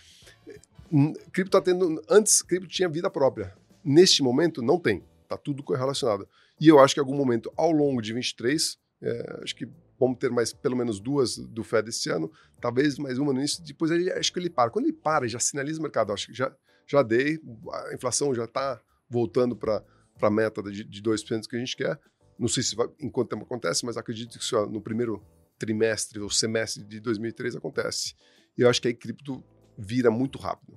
hum, 0.90 1.12
cripto 1.32 1.50
tá 1.50 1.60
tendo. 1.60 2.02
Antes, 2.08 2.42
cripto 2.42 2.68
tinha 2.68 2.88
vida 2.88 3.10
própria. 3.10 3.54
Neste 3.84 4.22
momento, 4.22 4.62
não 4.62 4.78
tem. 4.78 5.04
Tá 5.28 5.36
tudo 5.36 5.62
correlacionado. 5.62 6.26
E 6.60 6.66
eu 6.66 6.80
acho 6.80 6.94
que 6.94 7.00
em 7.00 7.04
algum 7.04 7.16
momento, 7.16 7.52
ao 7.56 7.70
longo 7.70 8.02
de 8.02 8.12
23, 8.12 8.78
é, 9.02 9.40
acho 9.42 9.54
que 9.54 9.68
vamos 9.98 10.18
ter 10.18 10.30
mais 10.30 10.52
pelo 10.52 10.76
menos 10.76 10.98
duas 10.98 11.36
do 11.36 11.62
Fed 11.62 11.90
esse 11.90 12.08
ano, 12.10 12.32
talvez 12.58 12.98
mais 12.98 13.18
uma 13.18 13.34
no 13.34 13.38
início, 13.38 13.62
depois 13.62 13.90
ele, 13.90 14.10
acho 14.10 14.32
que 14.32 14.38
ele 14.38 14.48
para. 14.48 14.70
Quando 14.70 14.86
ele 14.86 14.94
para, 14.94 15.28
já 15.28 15.38
sinaliza 15.38 15.78
o 15.78 15.82
mercado, 15.82 16.12
acho 16.12 16.28
que 16.28 16.34
já, 16.34 16.54
já 16.86 17.02
dei, 17.02 17.38
a 17.72 17.94
inflação 17.94 18.34
já 18.34 18.44
está 18.44 18.80
voltando 19.08 19.54
para 19.54 19.84
a 20.22 20.30
meta 20.30 20.62
de, 20.62 20.84
de 20.84 21.02
2% 21.02 21.46
que 21.46 21.56
a 21.56 21.58
gente 21.58 21.76
quer. 21.76 22.00
Não 22.38 22.48
sei 22.48 22.62
se 22.62 22.74
vai, 22.74 22.88
enquanto 22.98 23.28
tempo 23.28 23.44
acontece, 23.44 23.84
mas 23.84 23.98
acredito 23.98 24.38
que 24.38 24.56
no 24.70 24.80
primeiro 24.80 25.22
trimestre 25.60 26.18
ou 26.18 26.30
semestre 26.30 26.82
de 26.82 26.98
2003 26.98 27.54
acontece. 27.54 28.14
E 28.56 28.62
eu 28.62 28.68
acho 28.68 28.80
que 28.80 28.88
aí 28.88 28.94
cripto 28.94 29.44
vira 29.78 30.10
muito 30.10 30.38
rápido. 30.38 30.76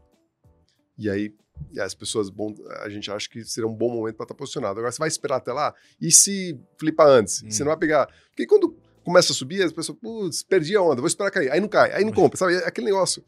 E 0.97 1.09
aí 1.09 1.33
as 1.79 1.95
pessoas, 1.95 2.29
bom, 2.29 2.53
a 2.81 2.89
gente 2.89 3.09
acha 3.09 3.29
que 3.29 3.43
será 3.43 3.65
um 3.65 3.73
bom 3.73 3.89
momento 3.89 4.15
para 4.15 4.25
estar 4.25 4.35
tá 4.35 4.37
posicionado. 4.37 4.79
Agora, 4.79 4.91
você 4.91 4.99
vai 4.99 5.07
esperar 5.07 5.37
até 5.37 5.53
lá? 5.53 5.73
E 5.99 6.11
se 6.11 6.59
flipar 6.77 7.07
antes? 7.07 7.41
Hum. 7.41 7.49
Você 7.49 7.63
não 7.63 7.69
vai 7.69 7.77
pegar. 7.77 8.07
Porque 8.29 8.45
quando 8.45 8.77
começa 9.03 9.31
a 9.31 9.35
subir, 9.35 9.63
as 9.63 9.71
pessoas, 9.71 9.97
putz, 9.99 10.43
perdi 10.43 10.75
a 10.75 10.81
onda, 10.81 10.97
vou 10.97 11.07
esperar 11.07 11.31
cair. 11.31 11.51
Aí 11.51 11.59
não 11.59 11.67
cai, 11.67 11.93
aí 11.93 12.03
não 12.03 12.11
compra, 12.11 12.37
sabe? 12.37 12.55
É 12.55 12.67
aquele 12.67 12.85
negócio. 12.85 13.23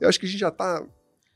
Eu 0.00 0.08
acho 0.08 0.18
que 0.18 0.26
a 0.26 0.28
gente 0.28 0.40
já 0.40 0.48
está 0.48 0.84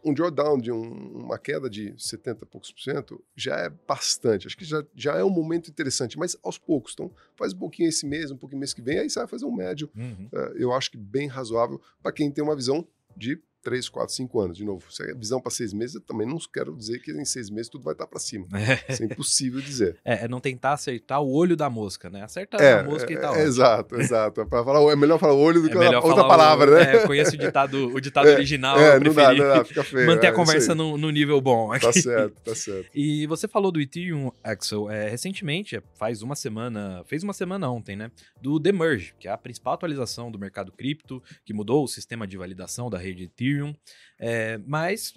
um 0.05 0.15
drawdown 0.15 0.59
de 0.59 0.73
um, 0.73 0.83
uma 1.25 1.39
queda 1.39 1.69
de 1.69 1.95
70 1.97 2.45
e 2.45 2.49
poucos 2.49 2.73
por 2.73 2.81
cento 2.81 3.23
já 3.37 3.57
é 3.57 3.69
bastante. 3.69 4.47
Acho 4.47 4.57
que 4.57 4.65
já, 4.65 4.85
já 4.95 5.17
é 5.17 5.25
um 5.25 5.31
momento 5.31 5.71
interessante, 5.71 6.19
mas 6.19 6.37
aos 6.43 6.59
poucos. 6.59 6.93
Então, 6.95 7.11
faz 7.37 7.53
um 7.53 7.59
pouquinho 7.59 7.89
esse 7.89 8.07
mês, 8.07 8.31
um 8.31 8.37
pouquinho 8.37 8.61
mês 8.61 8.73
que 8.73 8.83
vem, 8.83 8.99
aí 8.99 9.11
você 9.11 9.19
vai 9.19 9.29
fazer 9.29 9.45
um 9.45 9.55
médio. 9.55 9.91
Uhum. 9.95 10.29
Uh, 10.33 10.57
eu 10.57 10.73
acho 10.73 10.91
que 10.91 10.97
bem 10.97 11.27
razoável 11.27 11.81
para 12.03 12.13
quem 12.13 12.31
tem 12.31 12.43
uma 12.43 12.57
visão 12.57 12.87
de 13.17 13.41
3, 13.63 13.89
4, 13.89 14.15
5 14.15 14.41
anos. 14.41 14.57
De 14.57 14.65
novo, 14.65 14.91
se 14.91 15.03
é 15.03 15.15
visão 15.15 15.41
para 15.41 15.51
seis 15.51 15.73
meses, 15.73 15.97
eu 15.97 16.01
também 16.01 16.27
não 16.27 16.39
quero 16.53 16.77
dizer 16.77 16.99
que 17.01 17.13
em 17.13 17.25
seis 17.25 17.51
meses 17.51 17.69
tudo 17.69 17.85
vai 17.85 17.93
estar 17.93 18.07
para 18.07 18.19
cima. 18.19 18.47
É. 18.55 18.93
Isso 18.93 19.03
é 19.03 19.07
impossível 19.07 19.61
dizer. 19.61 19.97
É, 20.05 20.25
é, 20.25 20.29
não 20.29 20.41
tentar 20.41 20.73
acertar 20.73 21.21
o 21.21 21.31
olho 21.31 21.57
da 21.57 21.69
mosca, 21.69 22.09
né? 22.09 22.23
Acerta 22.23 22.57
é, 22.57 22.81
a 22.81 22.83
mosca 22.83 23.13
e 23.13 23.17
tá 23.17 23.39
é, 23.39 23.43
Exato, 23.43 24.01
exato. 24.01 24.47
Pra 24.47 24.65
falar, 24.65 24.93
é 24.93 24.97
melhor 24.97 25.19
falar 25.19 25.35
olho 25.35 25.63
do 25.63 25.69
que 25.69 25.77
outra 25.77 26.27
palavra, 26.27 26.71
o, 26.71 26.75
né? 26.75 26.97
É, 26.97 27.07
conheço 27.07 27.35
o 27.35 27.39
ditado, 27.39 27.95
o 27.95 28.01
ditado 28.01 28.29
original. 28.29 28.79
É, 28.79 28.99
não 28.99 29.13
dá, 29.13 29.33
não 29.33 29.49
dá, 29.49 29.65
fica 29.65 29.85
feio. 29.85 30.07
Manter 30.07 30.29
a 30.29 30.33
conversa 30.33 30.75
no, 30.75 30.97
no, 30.97 31.11
nível 31.11 31.41
bom. 31.41 31.73
Aqui. 31.73 31.85
Tá 31.85 31.93
certo, 31.93 32.41
tá 32.43 32.55
certo. 32.55 32.91
E 32.95 33.27
você 33.27 33.47
falou 33.47 33.71
do 33.71 33.81
Ethereum, 33.81 34.33
Axel, 34.43 34.87
recentemente, 34.87 35.81
faz 35.95 36.23
uma 36.23 36.35
semana, 36.35 37.05
fez 37.07 37.23
uma 37.23 37.33
semana 37.33 37.71
ontem, 37.71 37.95
né? 37.95 38.11
Do 38.41 38.59
The 38.59 38.73
Merge, 38.73 39.15
que 39.19 39.29
é 39.29 39.31
a 39.31 39.39
principal 39.39 39.75
atualização 39.75 40.31
do 40.31 40.39
mercado 40.39 40.73
cripto, 40.73 41.23
que 41.45 41.53
mudou 41.53 41.85
o 41.85 41.89
sistema 41.89 42.27
de 42.27 42.37
validação 42.37 42.89
da 42.89 42.99
rede 42.99 43.25
Ethereum. 43.25 43.50
É, 44.19 44.59
mas 44.67 45.15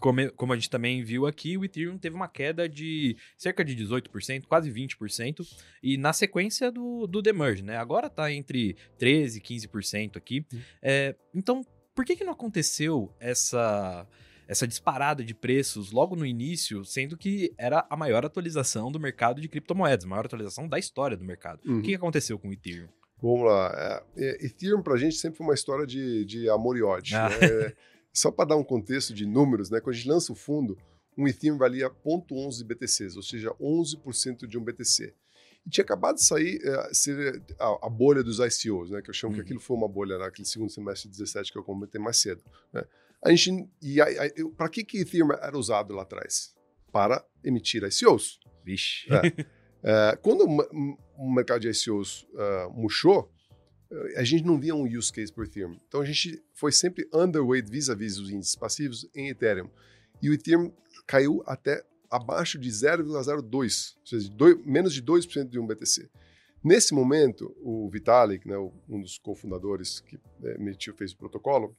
como, 0.00 0.52
a 0.52 0.56
gente 0.56 0.68
também 0.68 1.02
viu 1.02 1.26
aqui, 1.26 1.56
o 1.56 1.64
Ethereum 1.64 1.96
teve 1.98 2.14
uma 2.14 2.28
queda 2.28 2.68
de 2.68 3.16
cerca 3.36 3.64
de 3.64 3.74
18%, 3.74 4.44
quase 4.46 4.70
20%, 4.70 5.46
e 5.82 5.96
na 5.96 6.12
sequência 6.12 6.70
do, 6.70 7.06
do 7.06 7.22
Demerge, 7.22 7.62
né? 7.62 7.78
Agora 7.78 8.08
está 8.08 8.30
entre 8.30 8.76
13% 9.00 9.36
e 9.36 9.40
15% 9.40 10.16
aqui. 10.16 10.44
Uhum. 10.52 10.60
É, 10.82 11.16
então, 11.34 11.64
por 11.94 12.04
que, 12.04 12.14
que 12.14 12.24
não 12.24 12.34
aconteceu 12.34 13.14
essa, 13.18 14.06
essa 14.46 14.68
disparada 14.68 15.24
de 15.24 15.34
preços 15.34 15.90
logo 15.90 16.14
no 16.14 16.26
início, 16.26 16.84
sendo 16.84 17.16
que 17.16 17.54
era 17.56 17.86
a 17.88 17.96
maior 17.96 18.24
atualização 18.24 18.92
do 18.92 19.00
mercado 19.00 19.40
de 19.40 19.48
criptomoedas, 19.48 20.04
a 20.04 20.08
maior 20.08 20.26
atualização 20.26 20.68
da 20.68 20.78
história 20.78 21.16
do 21.16 21.24
mercado? 21.24 21.60
Uhum. 21.64 21.78
O 21.78 21.82
que, 21.82 21.88
que 21.88 21.94
aconteceu 21.94 22.38
com 22.38 22.48
o 22.48 22.52
Ethereum? 22.52 22.88
Vamos 23.20 23.46
lá. 23.46 24.04
É, 24.16 24.24
é 24.24 24.46
Ethereum, 24.46 24.82
para 24.82 24.94
a 24.94 24.98
gente, 24.98 25.16
sempre 25.16 25.38
foi 25.38 25.46
uma 25.46 25.54
história 25.54 25.86
de, 25.86 26.24
de 26.24 26.48
amor 26.48 26.76
e 26.76 26.82
ódio. 26.82 27.16
Ah. 27.16 27.28
Né? 27.28 27.72
Só 28.12 28.30
para 28.30 28.50
dar 28.50 28.56
um 28.56 28.64
contexto 28.64 29.12
de 29.12 29.26
números, 29.26 29.70
né? 29.70 29.80
Quando 29.80 29.94
a 29.94 29.98
gente 29.98 30.08
lança 30.08 30.32
o 30.32 30.36
fundo, 30.36 30.78
um 31.16 31.26
Ethereum 31.26 31.58
valia 31.58 31.90
0.11 31.90 32.64
BTCs, 32.64 33.16
ou 33.16 33.22
seja, 33.22 33.50
11% 33.60 34.46
de 34.46 34.58
um 34.58 34.64
BTC. 34.64 35.14
E 35.66 35.70
tinha 35.70 35.84
acabado 35.84 36.16
de 36.16 36.24
sair 36.24 36.60
é, 36.62 36.94
ser 36.94 37.42
a, 37.58 37.86
a, 37.86 37.90
bolha 37.90 38.22
dos 38.22 38.38
ICOs, 38.38 38.90
né? 38.90 39.02
Que 39.02 39.10
eu 39.10 39.14
chamo 39.14 39.32
uhum. 39.32 39.36
que 39.36 39.42
aquilo 39.42 39.60
foi 39.60 39.76
uma 39.76 39.88
bolha 39.88 40.16
naquele 40.16 40.46
segundo 40.46 40.70
semestre 40.70 41.10
de 41.10 41.18
17 41.18 41.52
que 41.52 41.58
eu 41.58 41.64
comentei 41.64 42.00
mais 42.00 42.18
cedo. 42.18 42.42
Né? 42.72 42.84
A 43.24 43.34
gente, 43.34 43.68
e 43.82 43.96
para 44.56 44.68
que 44.68 44.84
que 44.84 44.98
Ethereum 44.98 45.32
era 45.32 45.58
usado 45.58 45.92
lá 45.94 46.02
atrás? 46.02 46.54
Para 46.92 47.24
emitir 47.42 47.82
ICOs. 47.82 48.38
Vixe. 48.64 49.06
É. 49.12 49.46
é, 49.86 50.16
quando 50.16 50.44
o, 50.44 50.98
o, 51.16 51.32
mercado 51.32 51.60
de 51.60 51.70
ICOs 51.70 52.26
uh, 52.32 52.72
murchou, 52.74 53.32
a 54.16 54.24
gente 54.24 54.44
não 54.44 54.58
via 54.58 54.74
um 54.74 54.82
use 54.82 55.12
case 55.12 55.32
por 55.32 55.44
Ethereum. 55.44 55.78
Então 55.86 56.00
a 56.00 56.04
gente 56.04 56.42
foi 56.52 56.72
sempre 56.72 57.08
underweight 57.14 57.70
vis-a-vis 57.70 58.18
os 58.18 58.28
índices 58.28 58.56
passivos 58.56 59.08
em 59.14 59.28
Ethereum. 59.28 59.70
E 60.20 60.28
o 60.28 60.34
Ethereum 60.34 60.72
caiu 61.06 61.40
até 61.46 61.84
abaixo 62.10 62.58
de 62.58 62.68
0,02, 62.68 63.94
ou 64.00 64.06
seja, 64.06 64.28
dois, 64.30 64.66
menos 64.66 64.92
de 64.92 65.00
2% 65.00 65.48
de 65.48 65.60
um 65.60 65.66
BTC. 65.66 66.10
Nesse 66.64 66.92
momento, 66.92 67.54
o 67.60 67.88
Vitalik, 67.88 68.48
né, 68.48 68.56
um 68.88 69.00
dos 69.00 69.18
cofundadores 69.18 70.00
que 70.00 70.18
né, 70.40 70.54
emitiu, 70.54 70.94
fez 70.94 71.12
o 71.12 71.16
protocolo, 71.16 71.76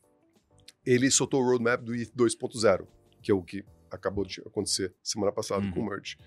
ele 0.86 1.12
soltou 1.12 1.42
o 1.42 1.46
roadmap 1.46 1.82
do 1.82 1.94
ETH 1.94 2.14
2.0, 2.16 2.88
que 3.22 3.32
é 3.32 3.34
o 3.34 3.44
que 3.44 3.66
acabou 3.92 4.24
de 4.24 4.40
acontecer 4.46 4.94
semana 5.04 5.34
passada 5.34 5.66
uhum. 5.66 5.72
com 5.74 5.80
o 5.82 5.90
Merge. 5.90 6.18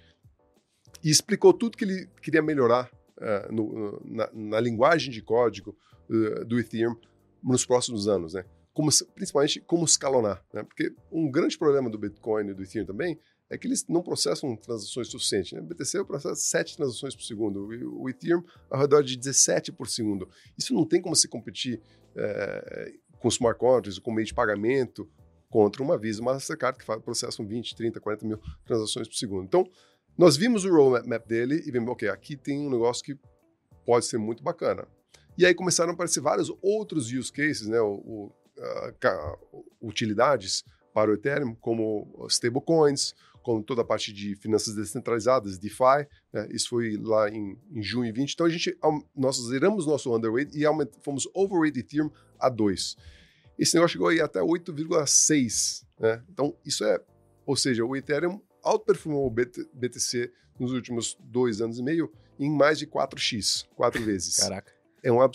E 1.02 1.10
explicou 1.10 1.52
tudo 1.52 1.76
que 1.76 1.84
ele 1.84 2.08
queria 2.22 2.42
melhorar 2.42 2.90
uh, 3.18 3.52
no, 3.52 4.00
na, 4.04 4.30
na, 4.32 4.60
linguagem 4.60 5.10
de 5.10 5.22
código 5.22 5.76
uh, 6.08 6.44
do 6.44 6.58
Ethereum 6.58 6.96
nos 7.42 7.64
próximos 7.64 8.06
anos, 8.08 8.34
né? 8.34 8.44
Como, 8.72 8.90
principalmente 9.14 9.60
como 9.60 9.84
escalonar, 9.84 10.44
né? 10.52 10.62
Porque 10.62 10.94
um 11.10 11.30
grande 11.30 11.58
problema 11.58 11.90
do 11.90 11.98
Bitcoin 11.98 12.48
e 12.48 12.54
do 12.54 12.62
Ethereum 12.62 12.86
também 12.86 13.18
é 13.50 13.58
que 13.58 13.66
eles 13.66 13.84
não 13.88 14.00
processam 14.00 14.54
transações 14.54 15.08
suficientes. 15.08 15.52
Né? 15.52 15.60
O 15.60 15.64
BTC 15.64 16.04
processa 16.04 16.36
7 16.36 16.76
transações 16.76 17.16
por 17.16 17.24
segundo, 17.24 17.66
o 18.00 18.08
Ethereum 18.08 18.44
ao 18.70 18.80
redor 18.80 19.02
de 19.02 19.16
17 19.16 19.72
por 19.72 19.88
segundo. 19.88 20.28
Isso 20.56 20.72
não 20.72 20.86
tem 20.86 21.02
como 21.02 21.16
se 21.16 21.26
competir 21.26 21.82
é, 22.14 22.94
com 23.18 23.28
smart 23.28 23.58
contracts, 23.58 23.98
com 23.98 24.12
meio 24.12 24.26
de 24.26 24.32
pagamento, 24.32 25.10
contra 25.50 25.82
uma 25.82 25.98
Visa, 25.98 26.22
uma 26.22 26.34
Mastercard 26.34 26.78
que 26.78 26.86
processam 27.00 27.44
20, 27.44 27.74
30, 27.74 28.00
40 28.00 28.24
mil 28.24 28.40
transações 28.64 29.08
por 29.08 29.16
segundo. 29.16 29.44
Então, 29.44 29.68
nós 30.16 30.36
vimos 30.36 30.64
o 30.64 30.70
roadmap 30.70 31.26
dele 31.26 31.62
e 31.66 31.70
vimos, 31.70 31.90
ok, 31.90 32.08
aqui 32.08 32.36
tem 32.36 32.66
um 32.66 32.70
negócio 32.70 33.04
que 33.04 33.18
pode 33.84 34.06
ser 34.06 34.18
muito 34.18 34.42
bacana. 34.42 34.86
E 35.36 35.46
aí 35.46 35.54
começaram 35.54 35.90
a 35.90 35.94
aparecer 35.94 36.20
vários 36.20 36.52
outros 36.60 37.10
use 37.10 37.32
cases, 37.32 37.66
né, 37.66 37.80
o, 37.80 37.94
o, 37.94 38.32
uh, 38.58 39.64
utilidades 39.80 40.64
para 40.92 41.10
o 41.10 41.14
Ethereum, 41.14 41.54
como 41.54 42.26
stablecoins, 42.28 43.14
como 43.42 43.62
toda 43.62 43.82
a 43.82 43.84
parte 43.84 44.12
de 44.12 44.36
finanças 44.36 44.74
descentralizadas, 44.74 45.58
DeFi. 45.58 46.06
Né, 46.32 46.48
isso 46.50 46.68
foi 46.68 46.96
lá 46.96 47.30
em, 47.30 47.56
em 47.72 47.82
junho 47.82 48.12
20. 48.12 48.32
Então 48.32 48.46
a 48.46 48.50
gente, 48.50 48.76
nós 49.16 49.36
zeramos 49.36 49.86
nosso 49.86 50.14
underweight 50.14 50.56
e 50.56 50.64
aument, 50.66 50.90
fomos 51.02 51.28
overweight 51.34 51.78
Ethereum 51.78 52.10
a 52.38 52.48
2. 52.48 52.96
Esse 53.58 53.74
negócio 53.74 53.92
chegou 53.92 54.08
aí 54.08 54.20
até 54.20 54.40
8,6. 54.40 55.84
Né? 55.98 56.22
Então 56.28 56.54
isso 56.64 56.84
é, 56.84 57.00
ou 57.46 57.56
seja, 57.56 57.84
o 57.84 57.96
Ethereum 57.96 58.40
outperformou 58.62 59.26
o 59.26 59.30
BTC 59.30 60.32
nos 60.58 60.72
últimos 60.72 61.16
dois 61.20 61.60
anos 61.60 61.78
e 61.78 61.82
meio 61.82 62.12
em 62.38 62.50
mais 62.50 62.78
de 62.78 62.86
4x, 62.86 63.66
quatro 63.74 64.02
vezes. 64.02 64.36
Caraca. 64.36 64.72
É, 65.02 65.10
um, 65.10 65.22
é, 65.22 65.28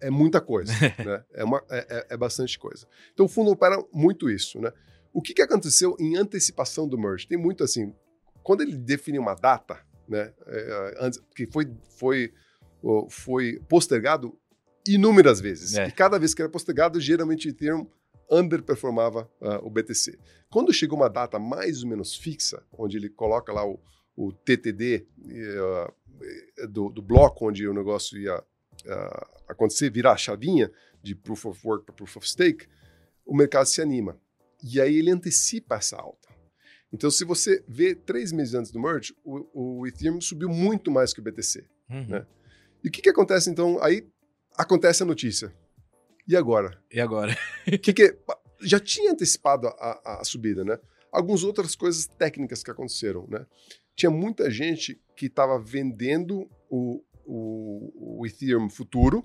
é 0.00 0.10
muita 0.10 0.40
coisa, 0.40 0.72
né? 1.04 1.24
É, 1.32 1.44
uma, 1.44 1.62
é, 1.70 1.86
é, 1.88 2.06
é, 2.10 2.16
bastante 2.16 2.58
coisa. 2.58 2.86
Então 3.12 3.26
o 3.26 3.28
fundo 3.28 3.50
opera 3.50 3.76
muito 3.92 4.28
isso, 4.28 4.60
né? 4.60 4.72
O 5.12 5.20
que, 5.20 5.34
que 5.34 5.42
aconteceu 5.42 5.96
em 6.00 6.16
antecipação 6.16 6.88
do 6.88 6.98
merge? 6.98 7.26
Tem 7.26 7.38
muito 7.38 7.62
assim, 7.62 7.94
quando 8.42 8.62
ele 8.62 8.76
define 8.76 9.18
uma 9.18 9.34
data, 9.34 9.78
né? 10.08 10.32
É, 10.46 10.96
antes, 11.00 11.20
que 11.36 11.46
foi, 11.46 11.70
foi, 11.98 12.32
foi 13.08 13.60
postergado 13.68 14.36
inúmeras 14.86 15.40
vezes. 15.40 15.74
É. 15.74 15.86
E 15.86 15.92
cada 15.92 16.18
vez 16.18 16.34
que 16.34 16.42
era 16.42 16.50
postergado, 16.50 17.00
geralmente 17.00 17.52
tem 17.52 17.72
um 17.72 17.86
underperformava 18.32 19.30
uh, 19.40 19.66
o 19.66 19.70
BTC. 19.70 20.18
Quando 20.50 20.72
chegou 20.72 20.98
uma 20.98 21.10
data 21.10 21.38
mais 21.38 21.82
ou 21.82 21.88
menos 21.88 22.16
fixa, 22.16 22.62
onde 22.72 22.96
ele 22.96 23.10
coloca 23.10 23.52
lá 23.52 23.66
o, 23.66 23.78
o 24.16 24.32
TTD 24.32 25.06
uh, 25.18 26.66
do, 26.68 26.88
do, 26.88 27.02
bloco 27.02 27.48
onde 27.48 27.68
o 27.68 27.74
negócio 27.74 28.18
ia 28.18 28.38
uh, 28.38 29.42
acontecer, 29.46 29.90
virar 29.90 30.12
a 30.12 30.16
chavinha 30.16 30.72
de 31.02 31.14
Proof 31.14 31.44
of 31.46 31.60
Work 31.66 31.84
para 31.84 31.94
Proof 31.94 32.16
of 32.16 32.28
Stake, 32.28 32.66
o 33.26 33.36
mercado 33.36 33.66
se 33.66 33.82
anima. 33.82 34.18
E 34.62 34.80
aí 34.80 34.96
ele 34.96 35.10
antecipa 35.10 35.76
essa 35.76 35.96
alta. 35.96 36.28
Então, 36.92 37.10
se 37.10 37.24
você 37.24 37.64
vê 37.66 37.94
três 37.94 38.32
meses 38.32 38.54
antes 38.54 38.70
do 38.70 38.80
merge, 38.80 39.14
o, 39.24 39.80
o 39.80 39.86
Ethereum 39.86 40.20
subiu 40.20 40.48
muito 40.48 40.90
mais 40.90 41.12
que 41.12 41.20
o 41.20 41.22
BTC. 41.22 41.64
Uhum. 41.90 42.06
Né? 42.06 42.26
E 42.84 42.88
o 42.88 42.90
que, 42.90 43.00
que 43.00 43.08
acontece 43.08 43.50
então? 43.50 43.82
Aí 43.82 44.06
acontece 44.56 45.02
a 45.02 45.06
notícia. 45.06 45.52
E 46.26 46.36
agora? 46.36 46.78
E 46.90 47.00
agora? 47.00 47.36
que, 47.82 47.92
que 47.92 48.16
já 48.60 48.78
tinha 48.78 49.12
antecipado 49.12 49.66
a, 49.66 50.20
a, 50.20 50.24
subida, 50.24 50.64
né? 50.64 50.78
Algumas 51.10 51.44
outras 51.44 51.74
coisas 51.74 52.06
técnicas 52.06 52.62
que 52.62 52.70
aconteceram, 52.70 53.26
né? 53.28 53.44
Tinha 53.94 54.10
muita 54.10 54.50
gente 54.50 55.00
que 55.14 55.26
estava 55.26 55.58
vendendo 55.58 56.48
o, 56.70 57.02
o, 57.26 58.20
o, 58.20 58.26
Ethereum 58.26 58.70
futuro 58.70 59.24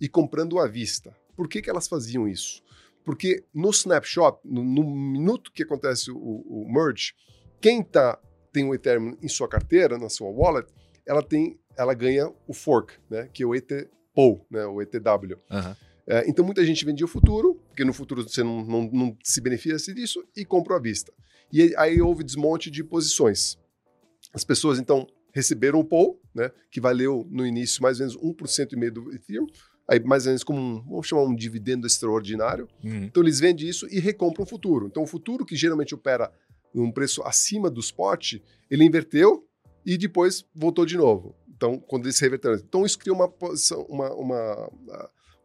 e 0.00 0.08
comprando 0.08 0.58
à 0.58 0.66
vista. 0.66 1.16
Por 1.34 1.48
que, 1.48 1.62
que 1.62 1.70
elas 1.70 1.88
faziam 1.88 2.28
isso? 2.28 2.62
Porque 3.04 3.44
no 3.54 3.70
snapshot, 3.70 4.38
no, 4.44 4.62
no 4.62 4.84
minuto 4.84 5.52
que 5.52 5.62
acontece 5.62 6.10
o, 6.10 6.16
o 6.18 6.70
merge, 6.70 7.14
quem 7.60 7.82
tá, 7.82 8.18
tem 8.52 8.68
o 8.68 8.74
Ethereum 8.74 9.16
em 9.22 9.28
sua 9.28 9.48
carteira, 9.48 9.96
na 9.96 10.08
sua 10.08 10.28
wallet, 10.28 10.68
ela 11.06 11.22
tem, 11.22 11.58
ela 11.76 11.94
ganha 11.94 12.30
o 12.46 12.52
fork, 12.52 12.94
né? 13.08 13.30
Que 13.32 13.42
é 13.42 13.46
o 13.46 13.54
ETPOW, 13.54 14.44
né? 14.50 14.66
O 14.66 14.82
ETW. 14.82 15.38
Uhum. 15.50 15.76
É, 16.08 16.28
então 16.28 16.44
muita 16.44 16.64
gente 16.64 16.84
vendia 16.84 17.04
o 17.04 17.08
futuro, 17.08 17.60
porque 17.68 17.84
no 17.84 17.92
futuro 17.92 18.22
você 18.22 18.42
não, 18.42 18.64
não, 18.64 18.90
não 18.92 19.18
se 19.24 19.40
beneficia 19.40 19.94
disso, 19.94 20.24
e 20.36 20.44
comprou 20.44 20.76
à 20.76 20.80
vista. 20.80 21.12
E 21.52 21.74
aí 21.76 22.00
houve 22.00 22.22
desmonte 22.22 22.70
de 22.70 22.84
posições. 22.84 23.58
As 24.32 24.44
pessoas 24.44 24.78
então 24.78 25.06
receberam 25.32 25.80
o 25.80 25.84
POL, 25.84 26.20
né, 26.34 26.50
que 26.70 26.80
valeu 26.80 27.26
no 27.30 27.46
início 27.46 27.82
mais 27.82 28.00
ou 28.00 28.06
menos 28.06 28.20
1,5% 28.22 28.90
do 28.90 29.12
Ethereum, 29.12 29.46
aí 29.88 30.00
mais 30.00 30.26
ou 30.26 30.30
menos 30.30 30.44
como 30.44 30.60
um, 30.60 30.82
vamos 30.82 31.06
chamar 31.06 31.24
um 31.24 31.34
dividendo 31.34 31.86
extraordinário. 31.86 32.68
Uhum. 32.82 33.04
Então 33.04 33.22
eles 33.22 33.40
vendem 33.40 33.68
isso 33.68 33.86
e 33.90 33.98
recompram 33.98 34.44
o 34.44 34.48
futuro. 34.48 34.86
Então 34.86 35.02
o 35.02 35.06
futuro 35.06 35.44
que 35.44 35.56
geralmente 35.56 35.94
opera 35.94 36.32
num 36.72 36.92
preço 36.92 37.22
acima 37.22 37.70
do 37.70 37.80
spot, 37.80 38.34
ele 38.70 38.84
inverteu 38.84 39.46
e 39.84 39.96
depois 39.96 40.44
voltou 40.54 40.84
de 40.84 40.96
novo. 40.96 41.34
Então, 41.56 41.78
quando 41.78 42.04
eles 42.04 42.18
reverteram. 42.18 42.56
Então, 42.56 42.84
isso 42.84 42.98
cria 42.98 43.14
uma 43.14 43.28
posição, 43.28 43.82
uma, 43.88 44.12
uma, 44.12 44.70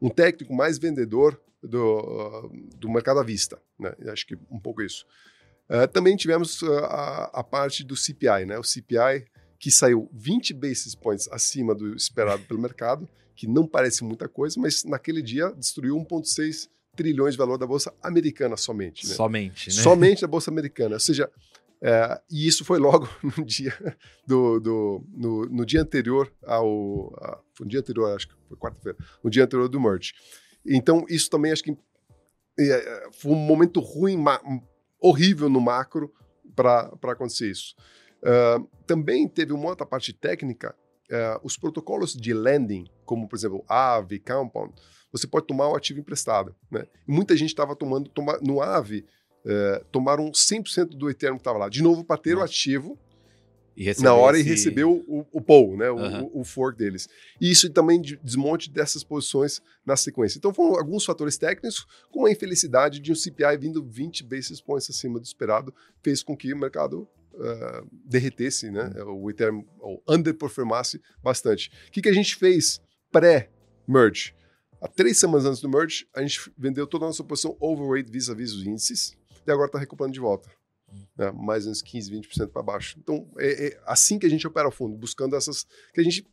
um 0.01 0.09
técnico 0.09 0.53
mais 0.53 0.77
vendedor 0.77 1.39
do, 1.61 2.49
do 2.77 2.89
mercado 2.89 3.19
à 3.19 3.23
vista. 3.23 3.61
Né? 3.79 3.93
Acho 4.07 4.25
que 4.25 4.35
um 4.49 4.59
pouco 4.59 4.81
isso. 4.81 5.05
Uh, 5.69 5.87
também 5.87 6.17
tivemos 6.17 6.61
uh, 6.63 6.73
a, 6.85 7.23
a, 7.33 7.43
parte 7.43 7.83
do 7.83 7.95
CPI, 7.95 8.45
né? 8.45 8.57
o 8.57 8.63
CPI 8.63 9.25
que 9.57 9.69
saiu 9.69 10.09
20 10.11 10.53
basis 10.55 10.95
points 10.95 11.29
acima 11.31 11.75
do 11.75 11.95
esperado 11.95 12.43
pelo 12.43 12.59
mercado, 12.59 13.07
que 13.35 13.47
não 13.47 13.67
parece 13.67 14.03
muita 14.03 14.27
coisa, 14.27 14.59
mas 14.59 14.83
naquele 14.83 15.21
dia 15.21 15.51
destruiu 15.51 15.95
1,6 15.97 16.67
trilhões 16.95 17.35
de 17.35 17.37
valor 17.37 17.57
da 17.57 17.67
Bolsa 17.67 17.93
Americana 18.01 18.57
somente. 18.57 19.07
Né? 19.07 19.13
Somente, 19.13 19.69
né? 19.69 19.81
Somente 19.81 20.21
da 20.21 20.27
Bolsa 20.27 20.49
Americana. 20.49 20.95
Ou 20.95 20.99
seja, 20.99 21.29
é, 21.83 22.21
e 22.29 22.47
isso 22.47 22.63
foi 22.63 22.77
logo 22.77 23.09
no 23.37 23.43
dia, 23.43 23.73
do, 24.27 24.59
do 24.59 25.05
no, 25.11 25.45
no, 25.47 25.65
dia 25.65 25.81
anterior 25.81 26.31
ao. 26.45 27.13
A, 27.19 27.39
no 27.59 27.67
dia 27.67 27.79
anterior, 27.79 28.15
acho 28.15 28.27
que 28.27 28.35
foi 28.47 28.57
quarta-feira, 28.57 28.97
no 29.23 29.29
dia 29.29 29.43
anterior 29.43 29.67
do 29.67 29.79
merge. 29.79 30.13
Então, 30.65 31.05
isso 31.09 31.29
também 31.29 31.51
acho 31.51 31.63
que 31.63 31.75
é, 32.59 33.09
foi 33.13 33.31
um 33.31 33.35
momento 33.35 33.79
ruim, 33.79 34.23
horrível 34.99 35.49
no 35.49 35.59
macro 35.59 36.13
para 36.55 36.91
acontecer 37.03 37.49
isso. 37.49 37.75
Uh, 38.21 38.67
também 38.85 39.27
teve 39.27 39.51
uma 39.51 39.69
outra 39.69 39.85
parte 39.85 40.13
técnica, 40.13 40.75
uh, 41.09 41.39
os 41.43 41.57
protocolos 41.57 42.13
de 42.13 42.33
lending, 42.33 42.85
como 43.03 43.27
por 43.27 43.35
exemplo 43.35 43.65
AVE, 43.67 44.19
Compound, 44.19 44.73
você 45.11 45.25
pode 45.25 45.47
tomar 45.47 45.69
o 45.69 45.75
ativo 45.75 45.99
emprestado. 45.99 46.55
Né? 46.69 46.85
Muita 47.07 47.35
gente 47.35 47.49
estava 47.49 47.75
tomando, 47.75 48.09
toma, 48.09 48.37
no 48.41 48.61
AVE, 48.61 49.05
uh, 49.45 49.83
tomaram 49.91 50.31
100% 50.31 50.89
do 50.89 51.09
Ethereum 51.09 51.35
que 51.35 51.41
estava 51.41 51.57
lá, 51.57 51.69
de 51.69 51.81
novo 51.81 52.03
para 52.03 52.17
ter 52.17 52.35
Nossa. 52.35 52.43
o 52.43 52.45
ativo 52.45 52.99
na 53.99 54.13
hora 54.13 54.37
esse... 54.37 54.47
e 54.47 54.51
recebeu 54.51 55.03
o, 55.07 55.25
o 55.31 55.41
POW, 55.41 55.77
né? 55.77 55.89
Uhum. 55.89 56.23
O, 56.25 56.41
o, 56.41 56.43
fork 56.43 56.77
deles. 56.77 57.07
E 57.39 57.49
isso 57.49 57.69
também 57.69 58.01
desmonte 58.01 58.69
dessas 58.69 59.03
posições 59.03 59.61
na 59.85 59.95
sequência. 59.95 60.37
Então 60.37 60.53
foram 60.53 60.75
alguns 60.75 61.05
fatores 61.05 61.37
técnicos, 61.37 61.85
com 62.11 62.25
a 62.25 62.31
infelicidade 62.31 62.99
de 62.99 63.11
um 63.11 63.15
CPI 63.15 63.57
vindo 63.57 63.83
20 63.83 64.23
basis 64.23 64.61
points 64.61 64.89
acima 64.89 65.19
do 65.19 65.25
esperado, 65.25 65.73
fez 66.03 66.21
com 66.21 66.35
que 66.35 66.53
o 66.53 66.57
mercado 66.57 67.07
uh, 67.33 67.87
derretesse, 68.05 68.69
né? 68.69 68.91
Uhum. 68.97 69.23
O 69.23 69.29
Ethereum 69.29 69.65
ou 69.79 70.03
underperformasse 70.07 71.01
bastante. 71.23 71.71
O 71.87 71.91
que, 71.91 72.01
que 72.01 72.09
a 72.09 72.13
gente 72.13 72.35
fez 72.35 72.81
pré-merge? 73.11 74.35
Há 74.81 74.87
três 74.87 75.19
semanas 75.19 75.45
antes 75.45 75.61
do 75.61 75.69
merge, 75.69 76.07
a 76.13 76.21
gente 76.21 76.51
vendeu 76.57 76.87
toda 76.87 77.05
a 77.05 77.07
nossa 77.07 77.23
posição 77.23 77.55
overweight 77.59 78.11
vis-a-vis 78.11 78.51
-vis 78.51 78.57
os 78.57 78.65
índices 78.65 79.20
e 79.45 79.51
agora 79.51 79.67
está 79.67 79.79
recuperando 79.79 80.13
de 80.13 80.19
volta 80.19 80.49
né, 81.17 81.31
mais 81.31 81.65
uns 81.67 81.81
15, 81.81 82.11
20% 82.11 82.47
para 82.49 82.61
baixo. 82.61 82.97
Então, 82.99 83.27
é, 83.37 83.67
é, 83.67 83.81
assim 83.85 84.19
que 84.19 84.25
a 84.25 84.29
gente 84.29 84.45
opera 84.45 84.67
o 84.67 84.71
fundo, 84.71 84.97
buscando 84.97 85.35
essas. 85.35 85.65
que 85.93 86.01
a 86.01 86.03
gente 86.03 86.25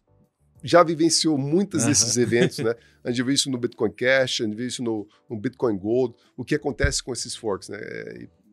já 0.62 0.82
vivenciou 0.82 1.38
muitos 1.38 1.82
uhum. 1.82 1.88
desses 1.88 2.16
eventos, 2.16 2.58
né? 2.58 2.74
A 3.04 3.10
gente 3.10 3.22
viu 3.22 3.32
isso 3.32 3.50
no 3.50 3.58
Bitcoin 3.58 3.92
Cash, 3.92 4.40
a 4.40 4.44
gente 4.44 4.56
viu 4.56 4.66
isso 4.66 4.82
no, 4.82 5.06
no 5.30 5.38
Bitcoin 5.38 5.78
Gold, 5.78 6.16
o 6.36 6.44
que 6.44 6.54
acontece 6.54 7.02
com 7.02 7.12
esses 7.12 7.36
forks, 7.36 7.68
né? 7.68 7.78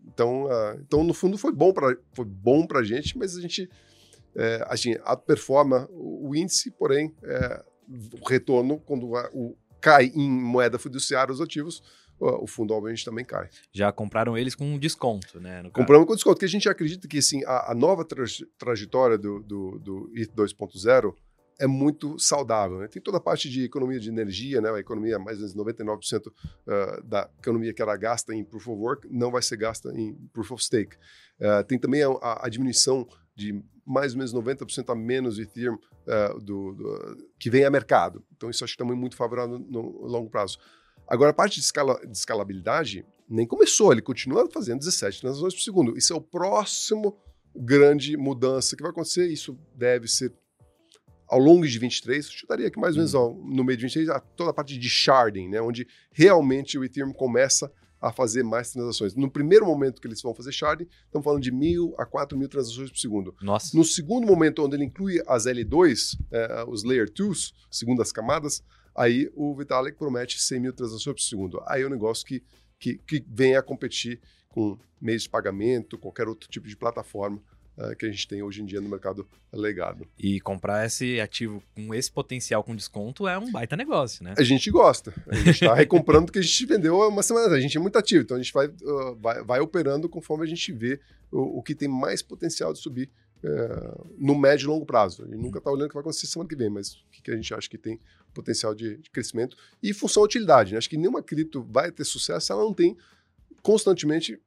Então, 0.06 0.46
uh, 0.46 0.80
então 0.86 1.04
no 1.04 1.15
fundo, 1.15 1.36
foi 1.36 1.52
bom 1.52 1.74
para 1.74 1.98
foi 2.13 2.26
bom 2.26 2.68
a 2.76 2.84
gente, 2.84 3.18
mas 3.18 3.36
a 3.36 3.41
gente, 3.41 3.68
é, 4.36 4.63
a 4.68 4.76
gente 4.76 5.02
outperforma 5.04 5.89
o, 5.91 6.30
o 6.30 6.36
índice, 6.36 6.70
porém, 6.70 7.12
é, 7.24 7.63
o 8.22 8.30
retorno, 8.30 8.80
quando 8.80 9.15
a, 9.15 9.28
o, 9.34 9.58
cai 9.82 10.12
em 10.13 10.30
moeda 10.30 10.78
fiduciária 10.78 11.34
os 11.34 11.41
ativos, 11.41 11.82
o 12.19 12.47
fundo 12.47 12.73
obviamente 12.73 13.04
também 13.04 13.25
cai. 13.25 13.49
Já 13.71 13.91
compraram 13.91 14.38
eles 14.38 14.56
com 14.56 14.78
desconto, 14.78 15.39
né? 15.39 15.69
Compramos 15.73 16.08
com 16.08 16.15
desconto, 16.15 16.36
porque 16.36 16.45
a 16.45 16.49
gente 16.49 16.69
acredita 16.69 17.08
que 17.08 17.17
assim, 17.17 17.43
a, 17.45 17.71
a 17.71 17.75
nova 17.75 18.06
tra 18.06 18.23
trajetória 18.58 19.17
do, 19.17 19.41
do, 19.41 19.80
do 19.80 20.12
ETH 20.15 20.32
2.0 20.34 21.13
é 21.60 21.67
muito 21.67 22.17
saudável. 22.19 22.80
Né? 22.80 22.88
Tem 22.88 23.01
toda 23.01 23.17
a 23.17 23.21
parte 23.21 23.49
de 23.49 23.63
economia 23.63 23.99
de 23.99 24.10
energia, 24.10 24.62
né? 24.62 24.69
a 24.69 24.80
economia, 24.80 25.17
mais 25.17 25.38
ou 25.41 25.47
menos 25.47 25.56
99% 25.56 26.28
uh, 26.28 27.04
da 27.04 27.30
economia 27.39 27.73
que 27.73 27.82
era 27.82 27.95
gasta 27.95 28.34
em 28.34 28.43
Proof 28.43 28.67
of 28.67 28.82
Work 28.82 29.08
não 29.10 29.32
vai 29.32 29.41
ser 29.41 29.58
gasta 29.58 29.89
em 29.93 30.13
Proof 30.34 30.51
of 30.51 30.63
Stake. 30.63 30.95
Uh, 31.39 31.63
tem 31.65 31.80
também 31.80 32.04
a, 32.04 32.45
a, 32.45 32.49
diminuição 32.49 33.08
de 33.36 33.62
mais 33.86 34.13
ou 34.13 34.17
menos 34.19 34.34
90% 34.34 34.89
a 34.89 34.95
menos 34.95 35.38
Ethereum 35.38 35.75
uh, 35.75 36.39
do, 36.39 36.73
do, 36.73 37.30
que 37.39 37.49
vem 37.49 37.65
a 37.65 37.69
mercado. 37.69 38.23
Então 38.36 38.49
isso 38.49 38.63
acho 38.63 38.73
que 38.73 38.78
também 38.78 38.95
é 38.95 38.99
muito 38.99 39.15
favorável 39.15 39.60
no, 39.60 39.67
no 39.67 40.08
longo 40.08 40.30
prazo. 40.30 40.58
Agora, 41.08 41.32
a 41.32 41.34
parte 41.34 41.56
de, 41.56 41.62
escala, 41.62 42.00
de 42.06 42.18
escalabilidade 42.18 43.06
nem 43.28 43.46
começou, 43.46 43.91
ele 43.91 44.02
continua 44.02 44.50
fazendo 44.52 44.80
17 44.80 45.22
transações 45.22 45.54
por 45.54 45.62
segundo. 45.62 45.98
Isso 45.98 46.13
é 46.13 46.15
o 46.15 46.22
próximo 46.22 47.18
grande 47.56 48.18
mudança 48.18 48.76
que 48.76 48.82
vai 48.82 48.91
acontecer. 48.91 49.28
Isso 49.28 49.58
deve 49.76 50.08
ser 50.08 50.34
ao 51.28 51.39
longo 51.39 51.68
de 51.68 51.80
23, 51.80 52.30
chutaria 52.30 52.70
que 52.70 52.80
mais 52.80 52.96
ou 52.96 53.00
menos 53.00 53.13
uhum. 53.13 53.56
no 53.56 53.63
meio 53.63 53.78
de 53.78 53.86
23, 53.86 54.10
toda 54.36 54.52
a 54.52 54.54
parte 54.54 54.78
de 54.78 54.89
sharding, 54.89 55.50
né, 55.50 55.60
onde 55.60 55.88
realmente 56.12 56.78
o 56.78 56.84
Ethereum 56.84 57.12
começa 57.12 57.72
a 58.00 58.12
fazer 58.12 58.44
mais 58.44 58.72
transações. 58.72 59.15
No 59.15 59.32
primeiro 59.32 59.65
momento 59.65 60.00
que 60.00 60.08
eles 60.08 60.22
vão 60.22 60.36
fazer 60.36 60.52
sharding, 60.52 60.88
estamos 61.06 61.26
falando 61.26 61.41
de 61.41 61.52
mil 61.52 61.96
a 61.98 62.06
quatro 62.06 62.38
mil 62.38 62.48
transações 62.48 62.91
por 62.91 63.00
segundo. 63.00 63.36
Nossa. 63.41 63.76
No 63.76 63.84
segundo 63.84 64.28
momento, 64.28 64.63
onde 64.63 64.76
ele 64.76 64.84
inclui 64.84 65.20
as 65.26 65.46
L2, 65.46 66.15
é, 66.32 66.63
os 66.68 66.84
Layer 66.84 67.12
2, 67.12 67.54
segundas 67.72 68.12
camadas, 68.12 68.62
Aí 68.96 69.30
o 69.36 69.54
Vitalik 69.56 69.98
promete 69.98 70.42
100 70.42 70.60
mil 70.60 70.74
transações 70.74 71.16
por 71.16 71.22
segundo. 71.22 71.62
Aí 71.66 71.82
é 71.82 71.86
um 71.86 71.90
negócio 71.90 72.26
que, 72.26 72.44
que, 72.80 72.98
que 72.98 73.24
vem 73.28 73.56
a 73.56 73.62
competir 73.62 74.22
com 74.50 74.78
meios 75.02 75.24
de 75.24 75.30
pagamento, 75.30 75.98
qualquer 75.98 76.28
outro 76.28 76.50
tipo 76.50 76.68
de 76.68 76.78
plataforma 76.78 77.42
uh, 77.78 77.96
que 77.98 78.06
a 78.06 78.10
gente 78.10 78.26
tem 78.26 78.42
hoje 78.42 78.62
em 78.62 78.66
dia 78.66 78.80
no 78.80 78.88
mercado 78.88 79.28
legado. 79.52 80.08
E 80.18 80.40
comprar 80.40 80.86
esse 80.86 81.20
ativo 81.20 81.62
com 81.76 81.94
esse 81.94 82.10
potencial 82.10 82.64
com 82.64 82.76
desconto 82.76 83.28
é 83.28 83.38
um 83.38 83.52
baita 83.52 83.76
negócio, 83.76 84.24
né? 84.24 84.34
A 84.38 84.44
gente 84.44 84.72
gosta. 84.72 85.14
A 85.28 85.36
gente 85.36 85.50
está 85.50 85.76
recomprando 85.76 86.28
porque 86.28 86.40
a 86.40 86.42
gente 86.42 86.66
vendeu 86.66 86.98
uma 86.98 87.22
semana. 87.22 87.54
A 87.54 87.60
gente 87.60 87.78
é 87.78 87.80
muito 87.82 87.98
ativo, 87.98 88.24
então 88.24 88.38
a 88.38 88.42
gente 88.42 88.54
vai, 88.54 88.68
uh, 88.68 89.16
vai, 89.20 89.44
vai 89.44 89.60
operando 89.60 90.08
conforme 90.08 90.46
a 90.46 90.48
gente 90.48 90.72
vê 90.72 91.00
o, 91.30 91.60
o 91.60 91.62
que 91.62 91.76
tem 91.76 91.90
mais 91.90 92.22
potencial 92.22 92.72
de 92.72 92.80
subir 92.80 93.10
é, 93.44 94.02
no 94.18 94.36
médio 94.36 94.66
e 94.66 94.68
longo 94.68 94.86
prazo. 94.86 95.24
A 95.24 95.26
gente 95.26 95.38
nunca 95.38 95.60
está 95.60 95.70
olhando 95.70 95.86
o 95.86 95.90
que 95.90 95.94
vai 95.94 96.02
acontecer 96.02 96.26
semana 96.26 96.50
que 96.50 96.56
vem, 96.56 96.70
mas 96.70 96.94
o 96.94 97.06
que, 97.12 97.22
que 97.22 97.32
a 97.32 97.36
gente 97.36 97.54
acha 97.54 97.70
que 97.70 97.78
tem 97.78 98.00
potencial 98.36 98.76
de, 98.76 98.98
de 98.98 99.10
crescimento 99.10 99.58
e 99.82 99.93
função 99.93 100.21
utilidade. 100.21 100.74
Né? 100.74 100.78
Acho 100.78 100.89
que 100.89 100.98
nenhuma 100.98 101.24
cripto 101.24 101.63
vai 101.63 101.91
ter 101.91 102.04
sucesso 102.04 102.45
se 102.45 102.52
ela 102.52 102.63
não 102.63 102.74
tem 102.74 102.95
constantemente 103.63 104.39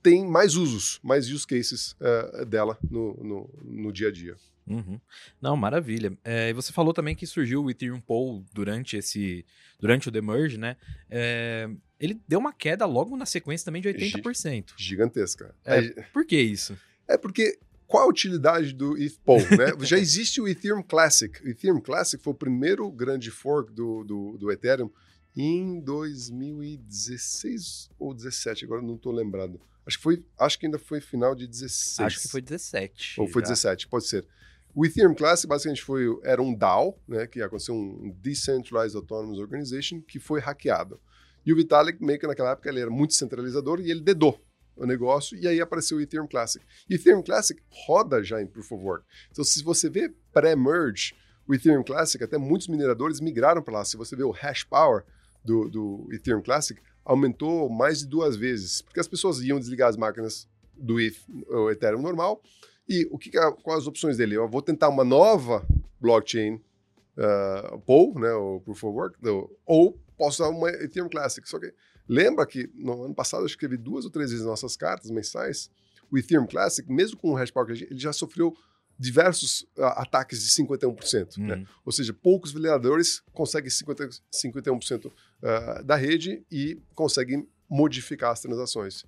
tem 0.00 0.24
mais 0.24 0.54
usos, 0.54 1.00
mais 1.02 1.28
use 1.28 1.44
cases 1.44 1.96
é, 1.98 2.44
dela 2.44 2.78
no, 2.88 3.14
no, 3.14 3.50
no, 3.64 3.92
dia 3.92 4.06
a 4.06 4.12
dia. 4.12 4.36
Uhum. 4.64 5.00
Não, 5.42 5.56
maravilha. 5.56 6.16
É, 6.22 6.52
você 6.52 6.72
falou 6.72 6.94
também 6.94 7.16
que 7.16 7.26
surgiu 7.26 7.64
o 7.64 7.70
Ethereum 7.70 8.00
Pool 8.00 8.44
durante 8.54 8.96
esse, 8.96 9.44
durante 9.80 10.08
o 10.08 10.12
Demerge, 10.12 10.58
né? 10.58 10.76
É, 11.10 11.68
ele 11.98 12.20
deu 12.28 12.38
uma 12.38 12.52
queda 12.52 12.86
logo 12.86 13.16
na 13.16 13.26
sequência 13.26 13.64
também 13.64 13.82
de 13.82 13.88
80%. 13.88 14.74
Gigantesca. 14.76 15.52
É, 15.64 16.02
por 16.12 16.24
que 16.24 16.40
isso? 16.40 16.78
É 17.08 17.18
porque 17.18 17.58
qual 17.86 18.04
a 18.04 18.08
utilidade 18.08 18.72
do 18.72 18.98
ETHPOL? 18.98 19.38
Né? 19.38 19.72
Já 19.86 19.98
existe 19.98 20.40
o 20.40 20.48
Ethereum 20.48 20.82
Classic. 20.82 21.42
O 21.44 21.48
Ethereum 21.48 21.80
Classic 21.80 22.22
foi 22.22 22.32
o 22.32 22.36
primeiro 22.36 22.90
grande 22.90 23.30
fork 23.30 23.72
do, 23.72 24.02
do, 24.04 24.38
do 24.38 24.50
Ethereum 24.50 24.90
em 25.36 25.80
2016 25.80 27.90
ou 27.98 28.14
17, 28.14 28.64
agora 28.64 28.80
não 28.80 28.96
estou 28.96 29.12
lembrado. 29.12 29.60
Acho 29.86 29.98
que, 29.98 30.02
foi, 30.02 30.24
acho 30.38 30.58
que 30.58 30.66
ainda 30.66 30.78
foi 30.78 31.00
final 31.00 31.34
de 31.34 31.46
16. 31.46 32.06
Acho 32.06 32.22
que 32.22 32.28
foi 32.28 32.40
17. 32.40 33.20
Ou 33.20 33.28
foi 33.28 33.42
já. 33.42 33.50
17, 33.50 33.86
pode 33.86 34.06
ser. 34.06 34.26
O 34.74 34.84
Ethereum 34.84 35.14
Classic 35.14 35.46
basicamente 35.46 35.82
foi, 35.82 36.06
era 36.24 36.42
um 36.42 36.54
DAO, 36.54 36.98
né, 37.06 37.26
que 37.26 37.40
aconteceu 37.40 37.74
um 37.74 38.10
Decentralized 38.20 38.96
Autonomous 38.96 39.38
Organization, 39.38 40.00
que 40.00 40.18
foi 40.18 40.40
hackeado. 40.40 41.00
E 41.44 41.52
o 41.52 41.56
Vitalik, 41.56 42.02
meio 42.02 42.18
que 42.18 42.26
naquela 42.26 42.50
época, 42.50 42.68
ele 42.68 42.80
era 42.80 42.90
muito 42.90 43.14
centralizador 43.14 43.80
e 43.80 43.90
ele 43.90 44.00
dedou 44.00 44.42
o 44.76 44.86
negócio, 44.86 45.36
e 45.38 45.48
aí 45.48 45.60
apareceu 45.60 45.98
o 45.98 46.00
Ethereum 46.00 46.26
Classic. 46.26 46.64
E 46.88 46.94
o 46.94 46.96
Ethereum 46.96 47.22
Classic 47.22 47.60
roda 47.86 48.22
já 48.22 48.40
em 48.40 48.46
Proof 48.46 48.72
of 48.72 48.84
Work. 48.84 49.06
Então, 49.30 49.44
se 49.44 49.62
você 49.62 49.88
vê 49.88 50.12
pré-merge, 50.32 51.14
o 51.48 51.54
Ethereum 51.54 51.82
Classic, 51.82 52.22
até 52.22 52.36
muitos 52.36 52.68
mineradores 52.68 53.20
migraram 53.20 53.62
para 53.62 53.74
lá. 53.74 53.84
Se 53.84 53.96
você 53.96 54.14
vê 54.16 54.24
o 54.24 54.30
hash 54.30 54.64
power 54.64 55.04
do, 55.44 55.68
do 55.68 56.08
Ethereum 56.12 56.42
Classic, 56.42 56.80
aumentou 57.04 57.70
mais 57.70 58.00
de 58.00 58.06
duas 58.06 58.36
vezes, 58.36 58.82
porque 58.82 59.00
as 59.00 59.06
pessoas 59.06 59.40
iam 59.40 59.58
desligar 59.58 59.88
as 59.88 59.96
máquinas 59.96 60.48
do 60.76 61.00
Ethereum 61.00 62.02
normal. 62.02 62.42
E 62.88 63.06
o 63.10 63.18
que, 63.18 63.30
quais 63.30 63.80
as 63.80 63.86
opções 63.86 64.16
dele? 64.16 64.36
Eu 64.36 64.48
vou 64.48 64.60
tentar 64.60 64.88
uma 64.88 65.04
nova 65.04 65.66
blockchain 66.00 66.54
uh, 67.16 67.78
POW, 67.80 68.18
né, 68.18 68.32
o 68.32 68.60
Proof 68.60 68.84
of 68.84 68.96
Work, 68.96 69.18
ou 69.64 69.98
posso 70.16 70.42
usar 70.42 70.52
uma 70.52 70.68
Ethereum 70.70 71.08
Classic. 71.08 71.48
Só 71.48 71.58
que 71.58 71.72
Lembra 72.08 72.46
que 72.46 72.70
no 72.74 73.04
ano 73.04 73.14
passado 73.14 73.42
eu 73.42 73.46
escrevi 73.46 73.76
duas 73.76 74.04
ou 74.04 74.10
três 74.10 74.30
vezes 74.30 74.44
nossas 74.44 74.76
cartas 74.76 75.10
mensais. 75.10 75.70
O 76.10 76.16
Ethereum 76.16 76.46
Classic, 76.46 76.90
mesmo 76.90 77.16
com 77.16 77.30
o 77.30 77.34
hash 77.34 77.50
power, 77.50 77.70
ele 77.70 77.98
já 77.98 78.12
sofreu 78.12 78.56
diversos 78.98 79.62
uh, 79.76 79.84
ataques 79.96 80.42
de 80.42 80.50
51%. 80.50 81.38
Uhum. 81.38 81.46
Né? 81.46 81.66
Ou 81.84 81.92
seja, 81.92 82.12
poucos 82.12 82.52
validadores 82.52 83.22
conseguem 83.32 83.70
50, 83.70 84.08
51% 84.32 85.06
uh, 85.06 85.84
da 85.84 85.96
rede 85.96 86.44
e 86.50 86.80
conseguem 86.94 87.46
modificar 87.68 88.32
as 88.32 88.40
transações. 88.40 89.04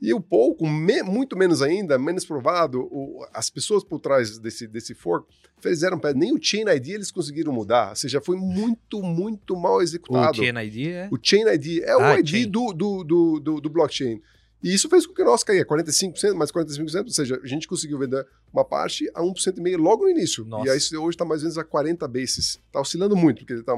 E 0.00 0.12
o 0.12 0.20
pouco, 0.20 0.66
me, 0.68 1.02
muito 1.02 1.36
menos 1.36 1.62
ainda, 1.62 1.98
menos 1.98 2.24
provado, 2.24 2.82
o, 2.90 3.24
as 3.32 3.48
pessoas 3.48 3.82
por 3.82 3.98
trás 3.98 4.38
desse, 4.38 4.66
desse 4.66 4.94
fork 4.94 5.26
fizeram 5.58 5.98
nem 6.14 6.34
o 6.34 6.38
Chain 6.40 6.68
ID 6.68 6.88
eles 6.88 7.10
conseguiram 7.10 7.52
mudar, 7.52 7.90
ou 7.90 7.96
seja, 7.96 8.20
foi 8.20 8.36
muito, 8.36 9.02
muito 9.02 9.56
mal 9.56 9.80
executado. 9.80 10.38
O 10.38 10.44
Chain 10.44 10.58
ID 10.62 10.86
é? 10.88 11.08
O 11.10 11.18
Chain 11.20 11.46
ID 11.48 11.82
é 11.82 11.92
ah, 11.92 12.14
o 12.14 12.18
ID 12.18 12.46
do, 12.46 12.72
do, 12.72 13.04
do, 13.04 13.40
do, 13.40 13.60
do 13.60 13.70
blockchain. 13.70 14.20
E 14.62 14.74
isso 14.74 14.88
fez 14.88 15.06
com 15.06 15.14
que 15.14 15.22
o 15.22 15.24
nosso 15.24 15.44
caia 15.46 15.64
45%, 15.64 16.34
mais 16.34 16.50
45%, 16.50 17.04
ou 17.04 17.08
seja, 17.10 17.40
a 17.42 17.46
gente 17.46 17.68
conseguiu 17.68 17.98
vender 17.98 18.26
uma 18.52 18.64
parte 18.64 19.08
a 19.14 19.22
1,5% 19.22 19.76
logo 19.76 20.04
no 20.04 20.10
início. 20.10 20.44
Nossa. 20.44 20.66
E 20.66 20.70
aí 20.70 20.78
hoje 20.98 21.14
está 21.14 21.24
mais 21.24 21.42
ou 21.42 21.44
menos 21.44 21.58
a 21.58 21.64
40 21.64 22.08
bases. 22.08 22.60
Está 22.66 22.80
oscilando 22.80 23.14
muito, 23.14 23.38
porque 23.38 23.52
ele 23.52 23.60
está 23.60 23.74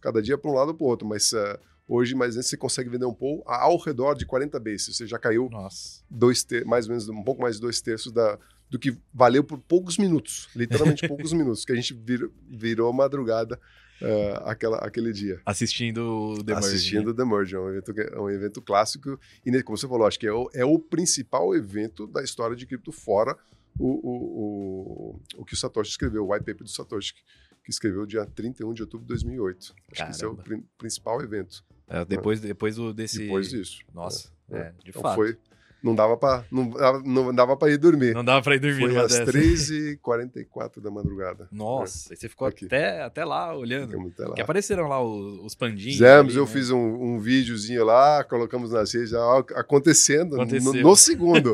cada 0.00 0.22
dia 0.22 0.38
para 0.38 0.50
um 0.50 0.54
lado 0.54 0.68
ou 0.68 0.74
para 0.74 0.84
o 0.84 0.88
outro, 0.88 1.06
mas 1.06 1.32
uh, 1.32 1.58
Hoje, 1.88 2.14
antes 2.14 2.46
você 2.46 2.56
consegue 2.56 2.88
vender 2.88 3.04
um 3.04 3.14
pool 3.14 3.42
ao 3.46 3.76
redor 3.76 4.14
de 4.14 4.24
40 4.24 4.58
bases. 4.60 4.96
Você 4.96 5.06
já 5.06 5.18
caiu 5.18 5.48
Nossa. 5.50 6.02
dois 6.08 6.44
ter, 6.44 6.64
mais 6.64 6.86
ou 6.86 6.90
menos 6.90 7.08
um 7.08 7.22
pouco 7.22 7.42
mais 7.42 7.56
de 7.56 7.60
dois 7.60 7.80
terços 7.80 8.12
da, 8.12 8.38
do 8.70 8.78
que 8.78 8.96
valeu 9.12 9.44
por 9.44 9.58
poucos 9.58 9.98
minutos, 9.98 10.48
literalmente 10.54 11.06
poucos 11.08 11.32
minutos, 11.32 11.64
que 11.64 11.72
a 11.72 11.74
gente 11.74 11.92
virou, 11.92 12.32
virou 12.48 12.92
madrugada 12.92 13.60
uh, 14.00 14.48
aquela, 14.48 14.78
aquele 14.78 15.12
dia. 15.12 15.40
Assistindo 15.44 16.42
The 16.44 16.54
Merge. 16.54 16.68
Assistindo 16.68 17.10
né? 17.10 17.16
The 17.16 17.24
Merge, 17.24 17.56
é 17.56 17.60
um 17.60 17.68
evento, 17.68 18.00
é 18.00 18.20
um 18.20 18.30
evento 18.30 18.62
clássico. 18.62 19.18
E 19.44 19.62
como 19.62 19.76
você 19.76 19.88
falou, 19.88 20.06
acho 20.06 20.18
que 20.18 20.26
é 20.26 20.32
o, 20.32 20.48
é 20.54 20.64
o 20.64 20.78
principal 20.78 21.54
evento 21.54 22.06
da 22.06 22.22
história 22.22 22.56
de 22.56 22.66
cripto 22.66 22.92
fora 22.92 23.36
o, 23.78 23.86
o, 23.86 24.12
o, 24.42 25.20
o 25.38 25.44
que 25.44 25.54
o 25.54 25.56
Satoshi 25.56 25.90
escreveu, 25.90 26.24
o 26.24 26.32
white 26.32 26.44
paper 26.44 26.64
do 26.64 26.70
Satoshi, 26.70 27.14
que 27.62 27.70
escreveu 27.70 28.04
dia 28.06 28.26
31 28.26 28.72
de 28.74 28.82
outubro 28.82 29.04
de 29.04 29.08
2008. 29.08 29.58
Acho 29.60 29.74
Caramba. 29.74 30.06
que 30.06 30.10
esse 30.10 30.24
é 30.24 30.28
o 30.28 30.36
pr 30.36 30.64
principal 30.76 31.20
evento. 31.22 31.64
É, 31.88 32.04
depois, 32.04 32.40
depois 32.40 32.76
do, 32.76 32.92
desse... 32.92 33.18
Depois 33.18 33.50
disso. 33.50 33.80
Nossa, 33.92 34.32
é, 34.50 34.58
é 34.58 34.74
de 34.82 34.90
então 34.90 35.02
fato. 35.02 35.14
Foi, 35.14 35.38
não 35.82 35.94
dava 35.94 36.16
para 36.16 36.44
não, 36.50 36.70
não 37.04 37.34
dava 37.34 37.56
para 37.56 37.72
ir 37.72 37.76
dormir. 37.76 38.14
Não 38.14 38.24
dava 38.24 38.42
para 38.42 38.54
ir 38.54 38.60
dormir. 38.60 38.92
Foi 38.92 38.98
às 38.98 39.20
3h44 39.20 40.80
da 40.80 40.90
madrugada. 40.90 41.48
Nossa, 41.50 42.12
é. 42.12 42.14
e 42.14 42.16
você 42.16 42.28
ficou 42.28 42.46
até, 42.46 43.02
até 43.02 43.24
lá 43.24 43.54
olhando. 43.56 43.98
Até 44.08 44.26
lá. 44.26 44.34
Que 44.34 44.40
apareceram 44.40 44.86
lá 44.86 45.02
os, 45.02 45.44
os 45.44 45.54
pandinhos. 45.54 45.94
Fizemos, 45.94 46.36
eu 46.36 46.44
né? 46.44 46.50
fiz 46.50 46.70
um, 46.70 46.78
um 46.78 47.18
videozinho 47.18 47.84
lá, 47.84 48.22
colocamos 48.24 48.70
nas 48.70 48.92
redes, 48.92 49.12
acontecendo, 49.12 50.36
acontecendo. 50.36 50.74
No, 50.74 50.90
no, 50.90 50.96
segundo. 50.96 51.52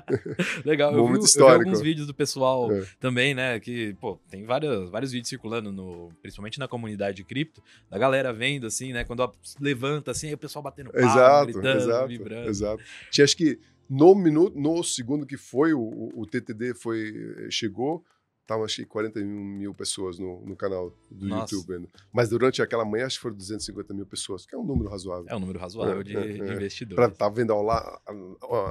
Legal, 0.64 0.92
eu 0.94 1.06
vi, 1.06 1.14
eu 1.14 1.22
vi, 1.22 1.42
alguns 1.42 1.80
vídeos 1.80 2.06
do 2.06 2.14
pessoal 2.14 2.72
é. 2.72 2.84
também, 2.98 3.34
né, 3.34 3.60
que, 3.60 3.94
pô, 4.00 4.18
tem 4.30 4.44
vários, 4.44 4.90
vários 4.90 5.12
vídeos 5.12 5.28
circulando, 5.28 5.70
no, 5.70 6.10
principalmente 6.22 6.58
na 6.58 6.66
comunidade 6.66 7.18
de 7.18 7.24
cripto, 7.24 7.62
da 7.90 7.98
galera 7.98 8.32
vendo, 8.32 8.66
assim, 8.66 8.92
né, 8.92 9.04
quando 9.04 9.30
levanta, 9.60 10.10
assim, 10.10 10.28
aí 10.28 10.34
o 10.34 10.38
pessoal 10.38 10.62
batendo 10.62 10.90
palma, 10.90 11.06
exato, 11.06 11.52
gritando, 11.52 11.78
exato, 11.78 12.08
vibrando. 12.08 12.48
Exato. 12.48 12.82
Tinha, 13.10 13.24
acho 13.24 13.36
que 13.36 13.57
no 13.88 14.14
minuto, 14.14 14.58
no 14.58 14.82
segundo 14.82 15.26
que 15.26 15.36
foi, 15.36 15.72
o, 15.72 16.10
o 16.14 16.26
TTD 16.26 16.74
foi, 16.74 17.48
chegou, 17.50 18.04
estavam 18.48 18.64
acho 18.64 18.76
que 18.76 18.86
41 18.86 19.26
mil 19.26 19.74
pessoas 19.74 20.18
no, 20.18 20.40
no 20.44 20.56
canal 20.56 20.90
do 21.10 21.26
Nossa. 21.26 21.54
YouTube. 21.54 21.86
Mas 22.10 22.30
durante 22.30 22.62
aquela 22.62 22.84
manhã, 22.84 23.06
acho 23.06 23.16
que 23.16 23.22
foram 23.22 23.36
250 23.36 23.92
mil 23.92 24.06
pessoas, 24.06 24.46
que 24.46 24.54
é 24.54 24.58
um 24.58 24.64
número 24.64 24.88
razoável. 24.88 25.26
É 25.28 25.36
um 25.36 25.40
número 25.40 25.58
razoável 25.58 26.00
é, 26.00 26.04
de, 26.04 26.16
é, 26.16 26.20
de 26.20 26.40
é. 26.40 26.54
investidores. 26.54 26.96
Para 26.96 27.12
estar 27.12 27.26
tá 27.26 27.30
vendo 27.30 27.54
online, 27.54 27.98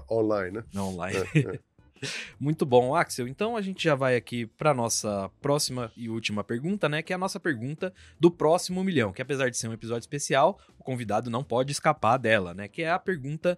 online, 0.09 0.57
né? 0.57 0.63
Online. 0.75 1.17
É, 1.35 1.39
é. 1.39 1.59
Muito 2.39 2.65
bom, 2.65 2.95
Axel. 2.95 3.27
Então 3.27 3.55
a 3.55 3.61
gente 3.61 3.83
já 3.83 3.95
vai 3.95 4.15
aqui 4.15 4.45
para 4.45 4.73
nossa 4.73 5.29
próxima 5.41 5.91
e 5.95 6.09
última 6.09 6.43
pergunta, 6.43 6.87
né? 6.89 7.01
Que 7.01 7.13
é 7.13 7.15
a 7.15 7.19
nossa 7.19 7.39
pergunta 7.39 7.93
do 8.19 8.29
próximo 8.29 8.83
milhão. 8.83 9.11
Que 9.11 9.21
apesar 9.21 9.49
de 9.49 9.57
ser 9.57 9.67
um 9.67 9.73
episódio 9.73 10.01
especial, 10.01 10.59
o 10.77 10.83
convidado 10.83 11.29
não 11.29 11.43
pode 11.43 11.71
escapar 11.71 12.17
dela, 12.17 12.53
né? 12.53 12.67
Que 12.67 12.83
é 12.83 12.91
a 12.91 12.99
pergunta 12.99 13.57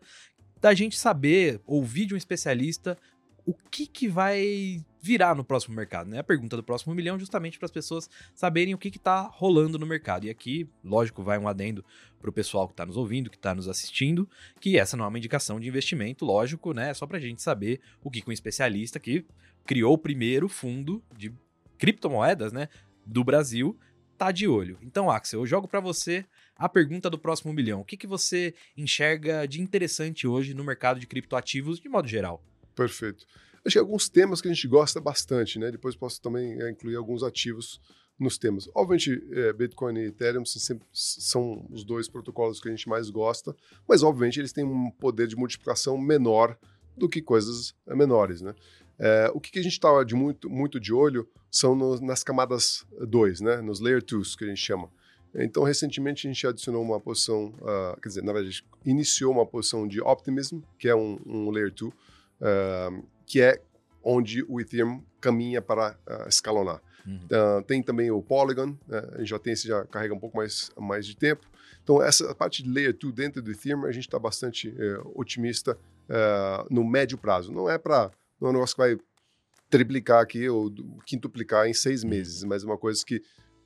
da 0.61 0.73
gente 0.73 0.97
saber, 0.97 1.61
ouvir 1.65 2.05
de 2.05 2.13
um 2.13 2.17
especialista 2.17 2.97
o 3.45 3.53
que, 3.71 3.87
que 3.87 4.07
vai 4.07 4.83
virar 5.01 5.33
no 5.33 5.43
próximo 5.43 5.75
mercado, 5.75 6.09
né? 6.09 6.19
A 6.19 6.23
pergunta 6.23 6.55
do 6.55 6.63
próximo 6.63 6.93
milhão 6.93 7.17
justamente 7.17 7.57
para 7.57 7.65
as 7.65 7.71
pessoas 7.71 8.07
saberem 8.35 8.75
o 8.75 8.77
que 8.77 8.89
está 8.89 9.21
rolando 9.21 9.79
no 9.79 9.87
mercado. 9.87 10.27
E 10.27 10.29
aqui, 10.29 10.69
lógico, 10.83 11.23
vai 11.23 11.39
um 11.39 11.47
adendo 11.47 11.83
para 12.21 12.29
o 12.29 12.33
pessoal 12.33 12.67
que 12.67 12.73
está 12.73 12.85
nos 12.85 12.97
ouvindo, 12.97 13.29
que 13.29 13.37
está 13.37 13.55
nos 13.55 13.67
assistindo, 13.67 14.29
que 14.59 14.77
essa 14.77 14.95
não 14.95 15.05
é 15.05 15.07
uma 15.07 15.17
indicação 15.17 15.59
de 15.59 15.67
investimento, 15.67 16.25
lógico, 16.25 16.73
né? 16.73 16.91
É 16.91 16.93
só 16.93 17.07
para 17.07 17.17
a 17.17 17.21
gente 17.21 17.41
saber 17.41 17.79
o 18.03 18.11
que, 18.11 18.21
que 18.21 18.29
um 18.29 18.33
especialista 18.33 18.99
que 18.99 19.25
criou 19.65 19.93
o 19.93 19.97
primeiro 19.97 20.47
fundo 20.47 21.03
de 21.17 21.33
criptomoedas, 21.77 22.51
né, 22.51 22.67
do 23.05 23.23
Brasil, 23.23 23.75
tá 24.19 24.31
de 24.31 24.47
olho. 24.47 24.77
Então, 24.81 25.09
Axel, 25.09 25.39
eu 25.39 25.45
jogo 25.45 25.67
para 25.67 25.79
você 25.79 26.25
a 26.55 26.67
pergunta 26.67 27.09
do 27.09 27.17
próximo 27.17 27.53
milhão. 27.53 27.81
O 27.81 27.85
que, 27.85 27.95
que 27.95 28.05
você 28.05 28.53
enxerga 28.75 29.47
de 29.47 29.61
interessante 29.61 30.27
hoje 30.27 30.53
no 30.53 30.63
mercado 30.63 30.99
de 30.99 31.07
criptoativos 31.07 31.79
de 31.79 31.87
modo 31.87 32.07
geral? 32.07 32.43
Perfeito. 32.75 33.25
Acho 33.65 33.73
que 33.73 33.79
alguns 33.79 34.09
temas 34.09 34.41
que 34.41 34.47
a 34.47 34.53
gente 34.53 34.67
gosta 34.67 34.99
bastante, 34.99 35.57
né? 35.57 35.71
Depois 35.71 35.95
posso 35.95 36.21
também 36.21 36.61
é, 36.61 36.69
incluir 36.69 36.95
alguns 36.95 37.23
ativos 37.23 37.79
nos 38.19 38.37
temas. 38.37 38.69
Obviamente, 38.75 39.23
é, 39.31 39.53
Bitcoin 39.53 39.97
e 39.97 40.07
Ethereum 40.07 40.45
sempre 40.45 40.85
são 40.91 41.65
os 41.69 41.85
dois 41.85 42.09
protocolos 42.09 42.59
que 42.59 42.67
a 42.67 42.71
gente 42.71 42.89
mais 42.89 43.09
gosta, 43.09 43.55
mas 43.87 44.03
obviamente 44.03 44.39
eles 44.39 44.51
têm 44.51 44.65
um 44.65 44.91
poder 44.91 45.27
de 45.27 45.37
multiplicação 45.37 45.97
menor 45.97 46.57
do 46.97 47.07
que 47.07 47.21
coisas 47.21 47.73
é, 47.87 47.95
menores, 47.95 48.41
né? 48.41 48.53
É, 48.99 49.31
o 49.33 49.39
que, 49.39 49.51
que 49.51 49.59
a 49.59 49.63
gente 49.63 49.73
estava 49.73 50.03
de 50.03 50.13
muito, 50.13 50.49
muito 50.49 50.79
de 50.79 50.93
olho 50.93 51.27
são 51.49 51.75
no, 51.75 51.99
nas 52.01 52.23
camadas 52.23 52.85
2, 52.99 53.41
né? 53.41 53.61
Nos 53.61 53.79
Layer 53.79 54.03
2, 54.03 54.35
que 54.35 54.43
a 54.43 54.47
gente 54.47 54.61
chama. 54.61 54.89
Então, 55.33 55.63
recentemente 55.63 56.27
a 56.27 56.31
gente 56.31 56.45
adicionou 56.45 56.81
uma 56.81 56.99
posição, 56.99 57.53
uh, 57.61 57.99
quer 58.01 58.09
dizer, 58.09 58.23
na 58.23 58.33
verdade, 58.33 58.65
iniciou 58.85 59.31
uma 59.31 59.45
posição 59.45 59.87
de 59.87 60.01
Optimism, 60.01 60.59
que 60.77 60.89
é 60.89 60.95
um, 60.95 61.19
um 61.25 61.49
Layer 61.51 61.71
2, 61.71 61.91
uh, 61.91 61.95
ah, 62.41 63.01
que 63.25 63.39
é 63.41 63.61
onde 64.03 64.43
o 64.47 64.59
Ethereum 64.59 65.03
caminha 65.21 65.61
para 65.61 65.95
uh, 66.07 66.27
escalonar. 66.27 66.81
Uhum. 67.07 67.63
tem 67.63 67.81
também 67.81 68.11
o 68.11 68.21
Polygon, 68.21 68.77
né, 68.87 69.03
a 69.13 69.17
gente 69.19 69.29
já 69.29 69.39
tem 69.39 69.53
esse, 69.53 69.67
já 69.67 69.83
carrega 69.85 70.13
um 70.13 70.19
pouco 70.19 70.37
mais, 70.37 70.69
mais 70.77 71.07
de 71.07 71.15
tempo. 71.15 71.47
Então, 71.83 72.03
essa 72.03 72.35
parte 72.35 72.61
de 72.61 72.69
Layer 72.69 72.95
2 72.95 73.13
dentro 73.15 73.41
do 73.41 73.51
Ethereum, 73.51 73.85
a 73.85 73.91
gente 73.91 74.03
está 74.03 74.19
bastante 74.19 74.71
eh, 74.77 75.01
otimista 75.15 75.75
eh, 76.07 76.65
no 76.69 76.83
médio 76.83 77.17
prazo. 77.17 77.51
Não 77.51 77.67
é 77.67 77.79
para 77.79 78.11
não 78.39 78.47
é 78.47 78.51
um 78.51 78.53
negócio 78.53 78.75
que 78.75 78.81
vai 78.81 78.97
triplicar 79.69 80.21
aqui 80.21 80.49
ou 80.49 80.71
quintuplicar 81.05 81.67
em 81.67 81.73
seis 81.73 82.03
meses, 82.03 82.43
mas 82.43 82.63
é 82.63 82.65
uma 82.65 82.77
coisa 82.77 83.03
que 83.05 83.17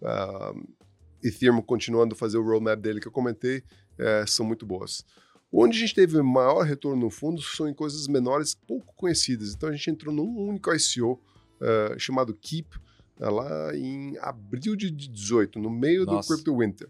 uh, 0.02 0.76
Ethereum 1.24 1.62
continuando 1.62 2.14
a 2.14 2.18
fazer 2.18 2.38
o 2.38 2.44
roadmap 2.44 2.80
dele 2.80 3.00
que 3.00 3.08
eu 3.08 3.12
comentei, 3.12 3.64
é, 3.98 4.26
são 4.28 4.46
muito 4.46 4.66
boas. 4.66 5.06
Onde 5.52 5.78
a 5.78 5.80
gente 5.80 5.94
teve 5.94 6.22
maior 6.22 6.64
retorno 6.64 7.00
no 7.00 7.10
fundo 7.10 7.42
são 7.42 7.70
em 7.70 7.74
coisas 7.74 8.08
menores, 8.08 8.56
pouco 8.56 8.94
conhecidas. 8.96 9.54
Então 9.54 9.70
a 9.70 9.72
gente 9.72 9.90
entrou 9.90 10.14
num 10.14 10.48
único 10.50 10.74
ICO 10.74 11.14
uh, 11.14 11.94
é, 11.94 12.00
chamado 12.00 12.34
Keep, 12.34 12.76
uh, 13.20 13.30
lá 13.30 13.76
em 13.76 14.18
abril 14.18 14.76
de 14.76 14.90
18, 14.90 15.60
no 15.60 15.70
meio 15.70 16.06
Nossa. 16.06 16.28
do 16.28 16.36
Crypto 16.36 16.58
Winter. 16.58 16.90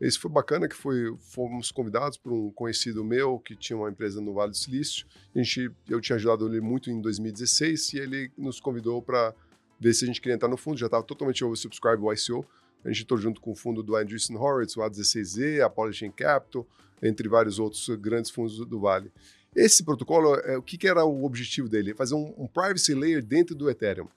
Esse 0.00 0.18
foi 0.18 0.30
bacana, 0.30 0.68
que 0.68 0.76
foi, 0.76 1.16
fomos 1.18 1.72
convidados 1.72 2.18
por 2.18 2.32
um 2.32 2.50
conhecido 2.50 3.02
meu 3.02 3.38
que 3.38 3.56
tinha 3.56 3.76
uma 3.76 3.88
empresa 3.88 4.20
no 4.20 4.34
Vale 4.34 4.50
do 4.50 4.56
Silício. 4.56 5.06
A 5.34 5.38
gente, 5.38 5.70
eu 5.88 6.00
tinha 6.00 6.16
ajudado 6.16 6.46
ele 6.46 6.60
muito 6.60 6.90
em 6.90 7.00
2016 7.00 7.94
e 7.94 7.98
ele 7.98 8.30
nos 8.36 8.60
convidou 8.60 9.00
para 9.00 9.34
ver 9.80 9.94
se 9.94 10.04
a 10.04 10.06
gente 10.06 10.20
queria 10.20 10.34
entrar 10.34 10.48
no 10.48 10.56
fundo. 10.56 10.76
Já 10.76 10.86
estava 10.86 11.02
totalmente 11.02 11.42
oversubscribed 11.44 12.02
o 12.02 12.12
ICO. 12.12 12.46
A 12.84 12.88
gente 12.88 13.02
entrou 13.02 13.18
junto 13.18 13.40
com 13.40 13.52
o 13.52 13.54
fundo 13.54 13.82
do 13.82 13.96
Andreessen 13.96 14.36
Horowitz, 14.36 14.76
o 14.76 14.80
A16Z, 14.80 15.64
a 15.64 15.70
Polychain 15.70 16.10
Capital, 16.10 16.66
entre 17.02 17.28
vários 17.28 17.58
outros 17.58 17.88
grandes 17.96 18.30
fundos 18.30 18.58
do, 18.58 18.66
do 18.66 18.80
Vale. 18.80 19.10
Esse 19.54 19.82
protocolo, 19.82 20.34
é, 20.34 20.58
o 20.58 20.62
que, 20.62 20.76
que, 20.76 20.86
era 20.86 21.02
o 21.04 21.24
objetivo 21.24 21.68
dele? 21.68 21.94
Fazer 21.94 22.14
um, 22.14 22.34
um, 22.36 22.46
privacy 22.46 22.94
layer 22.94 23.24
dentro 23.24 23.54
do 23.54 23.70
Ethereum. 23.70 24.08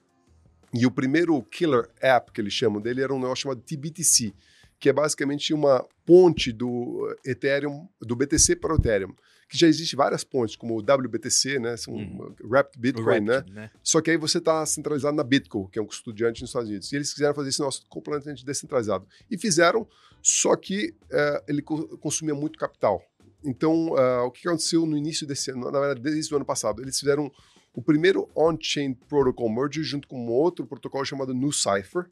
E 0.74 0.84
o 0.86 0.90
primeiro 0.90 1.42
killer 1.44 1.88
app 2.00 2.30
que 2.30 2.40
eles 2.40 2.52
chamam 2.52 2.80
dele 2.80 3.02
era 3.02 3.12
um 3.12 3.18
negócio 3.18 3.42
chamado 3.42 3.62
TBTC, 3.62 4.34
que 4.80 4.88
é 4.88 4.92
basicamente 4.92 5.54
uma 5.54 5.86
ponte 6.04 6.50
do 6.50 7.14
Ethereum, 7.24 7.86
do 8.00 8.16
BTC 8.16 8.56
para 8.56 8.72
o 8.72 8.76
Ethereum 8.76 9.14
que 9.50 9.58
já 9.58 9.66
existe 9.66 9.96
várias 9.96 10.22
pontes, 10.22 10.54
como 10.54 10.76
o 10.76 10.78
WBTC, 10.78 11.58
né? 11.58 11.76
São 11.76 11.92
uhum. 11.92 12.32
Wrapped 12.44 12.78
Bitcoin, 12.78 13.20
né? 13.22 13.44
né? 13.50 13.70
Só 13.82 14.00
que 14.00 14.08
aí 14.12 14.16
você 14.16 14.38
está 14.38 14.64
centralizado 14.64 15.16
na 15.16 15.24
Bitco, 15.24 15.68
que 15.68 15.78
é 15.78 15.82
um 15.82 15.86
estudante 15.86 16.40
nos 16.40 16.50
Estados 16.50 16.68
Unidos. 16.68 16.92
E 16.92 16.96
eles 16.96 17.12
quiseram 17.12 17.34
fazer 17.34 17.48
esse 17.48 17.58
nosso 17.58 17.84
completamente 17.88 18.46
descentralizado. 18.46 19.08
E 19.28 19.36
fizeram, 19.36 19.88
só 20.22 20.54
que 20.54 20.94
uh, 21.06 21.42
ele 21.48 21.62
consumia 21.62 22.32
muito 22.32 22.60
capital. 22.60 23.02
Então, 23.44 23.88
uh, 23.88 24.24
o 24.24 24.30
que 24.30 24.46
aconteceu 24.46 24.86
no 24.86 24.96
início 24.96 25.26
desse 25.26 25.50
ano, 25.50 25.68
na 25.68 25.80
verdade, 25.80 26.00
desde 26.00 26.32
o 26.32 26.36
ano 26.36 26.46
passado? 26.46 26.80
Eles 26.80 26.96
fizeram 26.96 27.28
o 27.74 27.82
primeiro 27.82 28.28
on-chain 28.36 28.94
protocol 28.94 29.50
merge 29.50 29.82
junto 29.82 30.06
com 30.06 30.26
um 30.26 30.30
outro 30.30 30.64
protocolo 30.64 31.04
chamado 31.04 31.34
NuCypher 31.34 32.08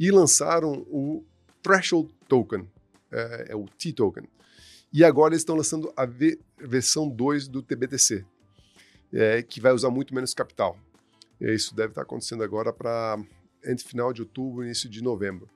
e 0.00 0.10
lançaram 0.10 0.86
o 0.88 1.22
Threshold 1.62 2.10
Token, 2.28 2.68
é, 3.10 3.46
é 3.50 3.56
o 3.56 3.66
T-Token. 3.66 4.28
E 4.92 5.04
agora 5.04 5.34
eles 5.34 5.42
estão 5.42 5.56
lançando 5.56 5.92
a 5.96 6.06
versão 6.58 7.08
2 7.08 7.48
do 7.48 7.62
TBTC, 7.62 8.24
é, 9.12 9.42
que 9.42 9.60
vai 9.60 9.72
usar 9.72 9.90
muito 9.90 10.14
menos 10.14 10.32
capital. 10.32 10.78
E 11.40 11.52
isso 11.52 11.74
deve 11.74 11.90
estar 11.90 12.02
acontecendo 12.02 12.42
agora 12.42 12.72
para 12.72 13.18
entre 13.64 13.84
final 13.84 14.12
de 14.12 14.22
outubro 14.22 14.62
e 14.62 14.66
início 14.66 14.88
de 14.88 15.02
novembro. 15.02 15.48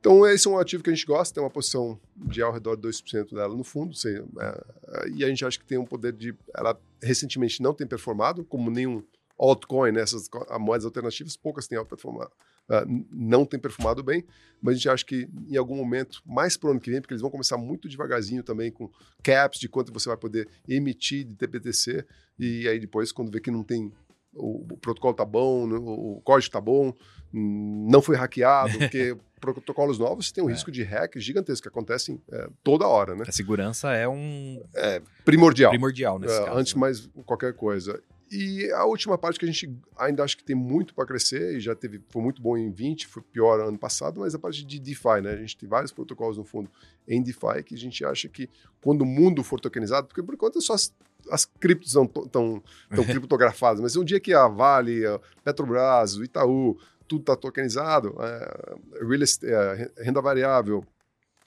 Então, 0.00 0.24
esse 0.26 0.46
é 0.46 0.50
um 0.50 0.58
ativo 0.58 0.82
que 0.82 0.90
a 0.90 0.94
gente 0.94 1.04
gosta, 1.04 1.34
tem 1.34 1.42
uma 1.42 1.50
posição 1.50 1.98
de 2.16 2.40
ao 2.40 2.52
redor 2.52 2.76
de 2.76 2.82
2% 2.82 3.34
dela 3.34 3.54
no 3.54 3.64
fundo, 3.64 3.94
sei, 3.96 4.16
é, 4.16 5.08
e 5.12 5.24
a 5.24 5.28
gente 5.28 5.44
acha 5.44 5.58
que 5.58 5.64
tem 5.64 5.76
um 5.76 5.84
poder 5.84 6.12
de. 6.12 6.34
Ela 6.54 6.78
recentemente 7.02 7.60
não 7.60 7.74
tem 7.74 7.86
performado, 7.86 8.44
como 8.44 8.70
nenhum 8.70 9.02
altcoin, 9.36 9.92
né, 9.92 10.00
essas 10.00 10.28
moedas 10.58 10.84
alternativas, 10.84 11.36
poucas 11.36 11.66
têm 11.66 11.84
performado, 11.84 12.30
uh, 12.70 13.06
não 13.10 13.44
tem 13.44 13.58
perfumado 13.58 14.02
bem, 14.02 14.24
mas 14.60 14.74
a 14.74 14.76
gente 14.76 14.88
acha 14.88 15.04
que 15.04 15.28
em 15.48 15.56
algum 15.56 15.76
momento, 15.76 16.22
mais 16.26 16.56
para 16.56 16.68
o 16.68 16.70
ano 16.72 16.80
que 16.80 16.90
vem, 16.90 17.00
porque 17.00 17.14
eles 17.14 17.22
vão 17.22 17.30
começar 17.30 17.56
muito 17.56 17.88
devagarzinho 17.88 18.42
também 18.42 18.70
com 18.70 18.90
caps 19.22 19.60
de 19.60 19.68
quanto 19.68 19.92
você 19.92 20.08
vai 20.08 20.18
poder 20.18 20.48
emitir 20.68 21.24
de 21.24 21.34
TPTC, 21.34 22.04
e 22.38 22.68
aí 22.68 22.78
depois, 22.78 23.12
quando 23.12 23.30
vê 23.30 23.40
que 23.40 23.50
não 23.50 23.62
tem 23.62 23.92
o, 24.34 24.72
o 24.72 24.76
protocolo 24.76 25.14
tá 25.14 25.24
bom, 25.24 25.68
o, 25.68 26.16
o 26.16 26.20
código 26.20 26.52
tá 26.52 26.60
bom, 26.60 26.92
não 27.32 28.00
foi 28.00 28.16
hackeado, 28.16 28.76
porque 28.78 29.16
protocolos 29.38 29.98
novos, 29.98 30.32
tem 30.32 30.42
um 30.42 30.48
é. 30.48 30.52
risco 30.52 30.70
de 30.70 30.82
hack 30.82 31.16
gigantesco 31.16 31.62
que 31.62 31.68
acontecem 31.68 32.20
é, 32.30 32.48
toda 32.62 32.86
hora, 32.86 33.14
né? 33.14 33.24
A 33.26 33.32
segurança 33.32 33.92
é 33.92 34.08
um 34.08 34.60
é, 34.74 35.00
primordial. 35.24 35.70
Primordial 35.70 36.18
nesse 36.18 36.34
é, 36.34 36.44
caso. 36.44 36.58
Antes 36.58 36.74
né? 36.74 36.80
mais 36.80 37.08
qualquer 37.24 37.54
coisa. 37.54 38.02
E 38.30 38.70
a 38.72 38.84
última 38.84 39.16
parte 39.16 39.38
que 39.38 39.44
a 39.46 39.50
gente 39.50 39.74
ainda 39.96 40.22
acho 40.22 40.36
que 40.36 40.44
tem 40.44 40.54
muito 40.54 40.94
para 40.94 41.06
crescer, 41.06 41.56
e 41.56 41.60
já 41.60 41.74
teve, 41.74 42.02
foi 42.10 42.20
muito 42.20 42.42
bom 42.42 42.56
em 42.56 42.70
20, 42.70 43.06
foi 43.06 43.22
pior 43.22 43.60
ano 43.60 43.78
passado, 43.78 44.20
mas 44.20 44.34
a 44.34 44.38
parte 44.38 44.64
de 44.64 44.78
DeFi, 44.78 45.22
né? 45.22 45.32
A 45.32 45.36
gente 45.36 45.56
tem 45.56 45.68
vários 45.68 45.92
protocolos 45.92 46.36
no 46.36 46.44
fundo 46.44 46.70
em 47.06 47.22
DeFi 47.22 47.62
que 47.64 47.74
a 47.74 47.78
gente 47.78 48.04
acha 48.04 48.28
que 48.28 48.50
quando 48.82 49.02
o 49.02 49.06
mundo 49.06 49.42
for 49.42 49.58
tokenizado, 49.58 50.06
porque 50.06 50.22
por 50.22 50.34
enquanto 50.34 50.60
só 50.60 50.74
as, 50.74 50.94
as 51.30 51.46
criptos 51.46 51.88
estão 51.88 52.06
tão, 52.06 52.62
tão 52.94 53.04
criptografadas, 53.04 53.80
mas 53.80 53.96
um 53.96 54.04
dia 54.04 54.20
que 54.20 54.34
a 54.34 54.46
Vale, 54.46 55.06
a 55.06 55.18
Petrobras, 55.42 56.16
o 56.16 56.24
Itaú, 56.24 56.78
tudo 57.06 57.22
está 57.22 57.34
tokenizado, 57.34 58.14
é, 58.20 58.76
real 59.00 59.22
estate, 59.22 59.50
é, 59.50 59.90
renda 60.02 60.20
variável, 60.20 60.84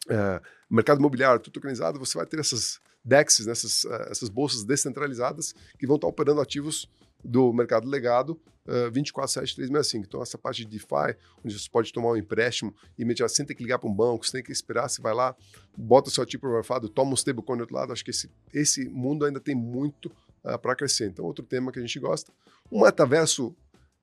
é, 0.09 0.41
mercado 0.69 0.99
imobiliário, 0.99 1.39
tudo 1.39 1.53
tokenizado, 1.53 1.99
você 1.99 2.17
vai 2.17 2.25
ter 2.25 2.39
essas 2.39 2.79
DEXs, 3.03 3.45
né, 3.45 3.51
essas, 3.51 3.85
eh, 3.85 4.07
essas 4.09 4.29
bolsas 4.29 4.63
descentralizadas 4.63 5.53
que 5.77 5.87
vão 5.87 5.95
estar 5.95 6.07
operando 6.07 6.39
ativos 6.39 6.87
do 7.23 7.53
mercado 7.53 7.87
legado 7.87 8.39
uh, 8.65 8.91
24/7/365. 8.91 10.05
Então, 10.07 10.23
essa 10.23 10.37
parte 10.37 10.65
de 10.65 10.71
DeFi, 10.71 11.15
onde 11.43 11.59
você 11.59 11.69
pode 11.69 11.93
tomar 11.93 12.09
um 12.09 12.17
empréstimo 12.17 12.73
imediatamente, 12.97 13.35
sem 13.35 13.45
ter 13.45 13.53
que 13.53 13.63
ligar 13.63 13.77
para 13.77 13.89
um 13.89 13.93
banco, 13.93 14.25
sem 14.25 14.41
ter 14.41 14.43
que 14.43 14.51
esperar, 14.51 14.89
você 14.89 15.01
vai 15.01 15.13
lá, 15.13 15.35
bota 15.77 16.09
seu 16.09 16.23
ativo 16.23 16.41
programado, 16.41 16.89
toma 16.89 17.11
um 17.11 17.15
stablecoin 17.15 17.57
do 17.57 17.61
outro 17.61 17.75
lado. 17.75 17.93
Acho 17.93 18.03
que 18.03 18.09
esse, 18.09 18.29
esse 18.53 18.89
mundo 18.89 19.25
ainda 19.25 19.39
tem 19.39 19.53
muito 19.53 20.07
uh, 20.43 20.57
para 20.59 20.75
crescer. 20.75 21.09
Então, 21.09 21.25
outro 21.25 21.45
tema 21.45 21.71
que 21.71 21.77
a 21.79 21.81
gente 21.81 21.99
gosta. 21.99 22.31
O 22.71 22.81
metaverso 22.83 23.55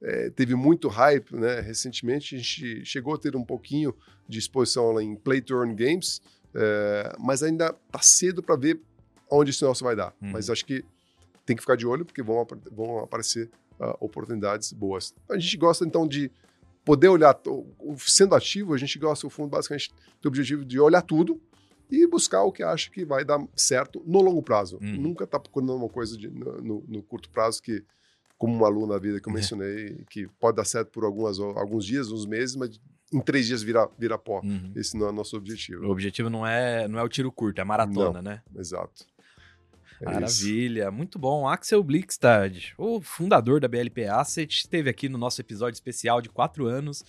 é, 0.03 0.31
teve 0.31 0.55
muito 0.55 0.89
hype 0.89 1.35
né, 1.35 1.61
recentemente. 1.61 2.35
A 2.35 2.39
gente 2.39 2.85
chegou 2.85 3.15
a 3.15 3.19
ter 3.19 3.37
um 3.37 3.45
pouquinho 3.45 3.95
de 4.29 4.39
exposição 4.39 4.93
lá 4.93 5.03
em 5.03 5.17
Play 5.17 5.41
to 5.41 5.55
Earn 5.55 5.75
Games, 5.75 6.21
é, 6.55 7.17
mas 7.19 7.43
ainda 7.43 7.75
está 7.87 8.01
cedo 8.01 8.43
para 8.43 8.57
ver 8.57 8.81
onde 9.31 9.51
esse 9.51 9.63
negócio 9.63 9.85
vai 9.85 9.97
dar. 9.97 10.15
Uhum. 10.21 10.31
Mas 10.33 10.49
acho 10.51 10.65
que 10.65 10.85
tem 11.45 11.57
que 11.57 11.63
ficar 11.63 11.77
de 11.77 11.87
olho, 11.87 12.05
porque 12.05 12.23
vão, 12.23 12.47
vão 12.71 12.99
aparecer 12.99 13.51
uh, 13.81 13.97
oportunidades 14.01 14.73
boas. 14.73 15.15
A 15.31 15.39
gente 15.39 15.57
gosta, 15.57 15.85
então, 15.85 16.07
de 16.07 16.31
poder 16.85 17.09
olhar, 17.09 17.39
sendo 17.99 18.35
ativo, 18.35 18.75
a 18.75 18.79
gente 18.79 18.99
gosta, 18.99 19.27
o 19.27 19.31
fundo 19.31 19.51
basicamente 19.51 19.91
tem 19.91 20.27
o 20.27 20.29
objetivo 20.29 20.65
de 20.65 20.79
olhar 20.79 21.03
tudo 21.03 21.41
e 21.91 22.07
buscar 22.07 22.43
o 22.43 22.53
que 22.53 22.63
acha 22.63 22.91
que 22.91 23.05
vai 23.05 23.25
dar 23.25 23.43
certo 23.57 24.03
no 24.07 24.21
longo 24.21 24.43
prazo. 24.43 24.79
Uhum. 24.81 25.01
Nunca 25.01 25.25
está 25.25 25.39
procurando 25.39 25.75
uma 25.75 25.89
coisa 25.89 26.17
de, 26.17 26.29
no, 26.29 26.85
no, 26.87 27.03
curto 27.03 27.31
prazo 27.31 27.63
que, 27.63 27.83
como 28.39 28.57
um 28.57 28.65
aluno 28.65 28.87
da 28.87 28.99
vida 28.99 29.21
que 29.21 29.29
eu 29.29 29.33
uhum. 29.33 29.37
mencionei, 29.37 30.05
que 30.09 30.29
pode 30.39 30.57
dar 30.57 30.65
certo 30.65 30.91
por 30.91 31.05
algumas, 31.05 31.39
alguns 31.41 31.85
dias, 31.85 32.11
uns 32.11 32.25
meses, 32.25 32.55
mas 32.55 32.81
em 33.13 33.21
três 33.21 33.47
dias 33.47 33.63
vira, 33.63 33.89
vira 33.99 34.17
pó. 34.17 34.41
Uhum. 34.43 34.73
Esse 34.77 34.97
não 34.97 35.07
é 35.07 35.11
o 35.11 35.13
nosso 35.13 35.37
objetivo. 35.37 35.87
O 35.87 35.91
objetivo 35.91 36.31
não 36.31 36.47
é, 36.47 36.87
não 36.87 36.99
é 36.99 37.03
o 37.03 37.09
tiro 37.09 37.33
curto, 37.33 37.61
é 37.61 37.65
maratona, 37.65 38.23
não, 38.23 38.31
né? 38.31 38.43
Exato. 38.57 39.05
É 40.01 40.05
Maravilha, 40.05 40.85
isso. 40.85 40.93
muito 40.93 41.19
bom. 41.19 41.49
Axel 41.49 41.83
Blickstad, 41.83 42.73
o 42.79 43.01
fundador 43.01 43.61
da 43.61 43.67
BLP 43.67 44.05
Asset, 44.07 44.55
esteve 44.55 44.89
aqui 44.89 45.09
no 45.09 45.19
nosso 45.19 45.41
episódio 45.41 45.75
especial 45.75 46.23
de 46.23 46.29
quatro 46.29 46.67
anos 46.67 47.05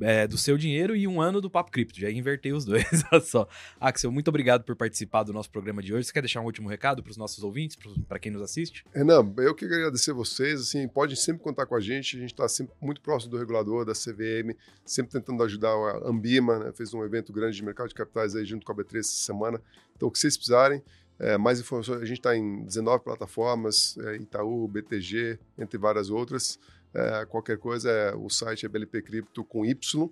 é, 0.00 0.26
do 0.26 0.38
seu 0.38 0.56
dinheiro 0.56 0.94
e 0.96 1.06
um 1.06 1.20
ano 1.20 1.40
do 1.40 1.50
Papo 1.50 1.70
Cripto. 1.70 1.98
Já 1.98 2.10
invertei 2.10 2.52
os 2.52 2.64
dois, 2.64 2.84
só. 3.24 3.48
Axel, 3.80 4.10
muito 4.10 4.28
obrigado 4.28 4.64
por 4.64 4.76
participar 4.76 5.22
do 5.22 5.32
nosso 5.32 5.50
programa 5.50 5.82
de 5.82 5.92
hoje. 5.92 6.06
Você 6.06 6.12
quer 6.12 6.20
deixar 6.20 6.40
um 6.40 6.44
último 6.44 6.68
recado 6.68 7.02
para 7.02 7.10
os 7.10 7.16
nossos 7.16 7.42
ouvintes, 7.42 7.76
para 8.08 8.18
quem 8.18 8.32
nos 8.32 8.42
assiste? 8.42 8.84
Renan, 8.94 9.32
eu 9.38 9.54
queria 9.54 9.76
agradecer 9.76 10.12
vocês. 10.12 10.60
Assim, 10.60 10.86
pode 10.88 11.16
sempre 11.16 11.42
contar 11.42 11.66
com 11.66 11.74
a 11.74 11.80
gente. 11.80 12.16
A 12.16 12.20
gente 12.20 12.32
está 12.32 12.48
sempre 12.48 12.74
muito 12.80 13.00
próximo 13.00 13.32
do 13.32 13.38
regulador, 13.38 13.84
da 13.84 13.92
CVM, 13.92 14.54
sempre 14.84 15.12
tentando 15.12 15.42
ajudar 15.42 15.70
a 15.70 16.08
Ambima, 16.08 16.58
né? 16.58 16.72
fez 16.72 16.94
um 16.94 17.04
evento 17.04 17.32
grande 17.32 17.56
de 17.56 17.64
mercado 17.64 17.88
de 17.88 17.94
capitais 17.94 18.34
aí 18.34 18.44
junto 18.44 18.64
com 18.64 18.72
a 18.72 18.74
B3 18.74 18.98
essa 19.00 19.12
semana. 19.12 19.60
Então, 19.96 20.08
o 20.08 20.10
que 20.10 20.18
vocês 20.18 20.36
precisarem, 20.36 20.82
é, 21.18 21.36
mais 21.36 21.58
informações, 21.58 22.00
a 22.00 22.04
gente 22.04 22.18
está 22.18 22.36
em 22.36 22.64
19 22.64 23.02
plataformas, 23.02 23.98
é, 23.98 24.16
Itaú, 24.16 24.68
BTG, 24.68 25.38
entre 25.58 25.76
várias 25.76 26.10
outras. 26.10 26.58
É, 26.94 27.26
qualquer 27.26 27.58
coisa, 27.58 27.90
é, 27.90 28.14
o 28.14 28.28
site 28.28 28.66
é 28.66 28.68
blpcripto 28.68 29.44
com 29.44 29.64
y.com.br 29.64 30.10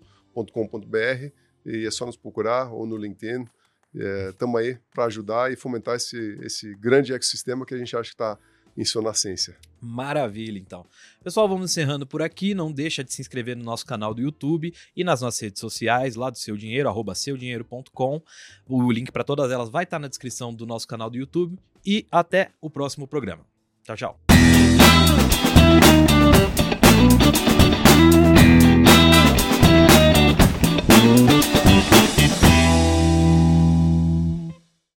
e 1.65 1.87
é 1.87 1.91
só 1.91 2.07
nos 2.07 2.17
procurar 2.17 2.73
ou 2.73 2.87
no 2.87 2.97
LinkedIn. 2.97 3.47
Estamos 4.31 4.61
é, 4.61 4.65
aí 4.65 4.79
para 4.95 5.05
ajudar 5.07 5.53
e 5.53 5.57
fomentar 5.57 5.97
esse, 5.97 6.39
esse 6.43 6.75
grande 6.75 7.13
ecossistema 7.13 7.65
que 7.65 7.75
a 7.75 7.79
gente 7.79 7.97
acha 7.97 8.11
que 8.11 8.15
está 8.15 8.39
em 8.77 8.85
sua 8.85 9.03
nascência. 9.03 9.57
Maravilha, 9.81 10.59
então. 10.59 10.85
Pessoal, 11.25 11.49
vamos 11.49 11.71
encerrando 11.71 12.07
por 12.07 12.21
aqui. 12.21 12.55
Não 12.55 12.71
deixa 12.71 13.03
de 13.03 13.13
se 13.13 13.23
inscrever 13.23 13.57
no 13.57 13.65
nosso 13.65 13.87
canal 13.87 14.13
do 14.13 14.21
YouTube 14.21 14.75
e 14.95 15.03
nas 15.03 15.23
nossas 15.23 15.41
redes 15.41 15.61
sociais, 15.61 16.15
lá 16.15 16.29
do 16.29 16.39
Seu 16.39 16.57
Dinheiro, 16.57 16.89
arroba 16.89 17.15
seudinheiro.com. 17.15 18.23
O 18.69 18.93
link 18.93 19.11
para 19.11 19.25
todas 19.25 19.51
elas 19.51 19.71
vai 19.71 19.85
estar 19.85 19.99
na 19.99 20.09
descrição 20.09 20.53
do 20.53 20.67
nosso 20.67 20.87
canal 20.87 21.09
do 21.09 21.17
YouTube. 21.17 21.59
E 21.85 22.05
até 22.11 22.51
o 22.61 22.69
próximo 22.69 23.07
programa. 23.07 23.47
Tchau, 23.85 23.97
tchau. 23.97 24.26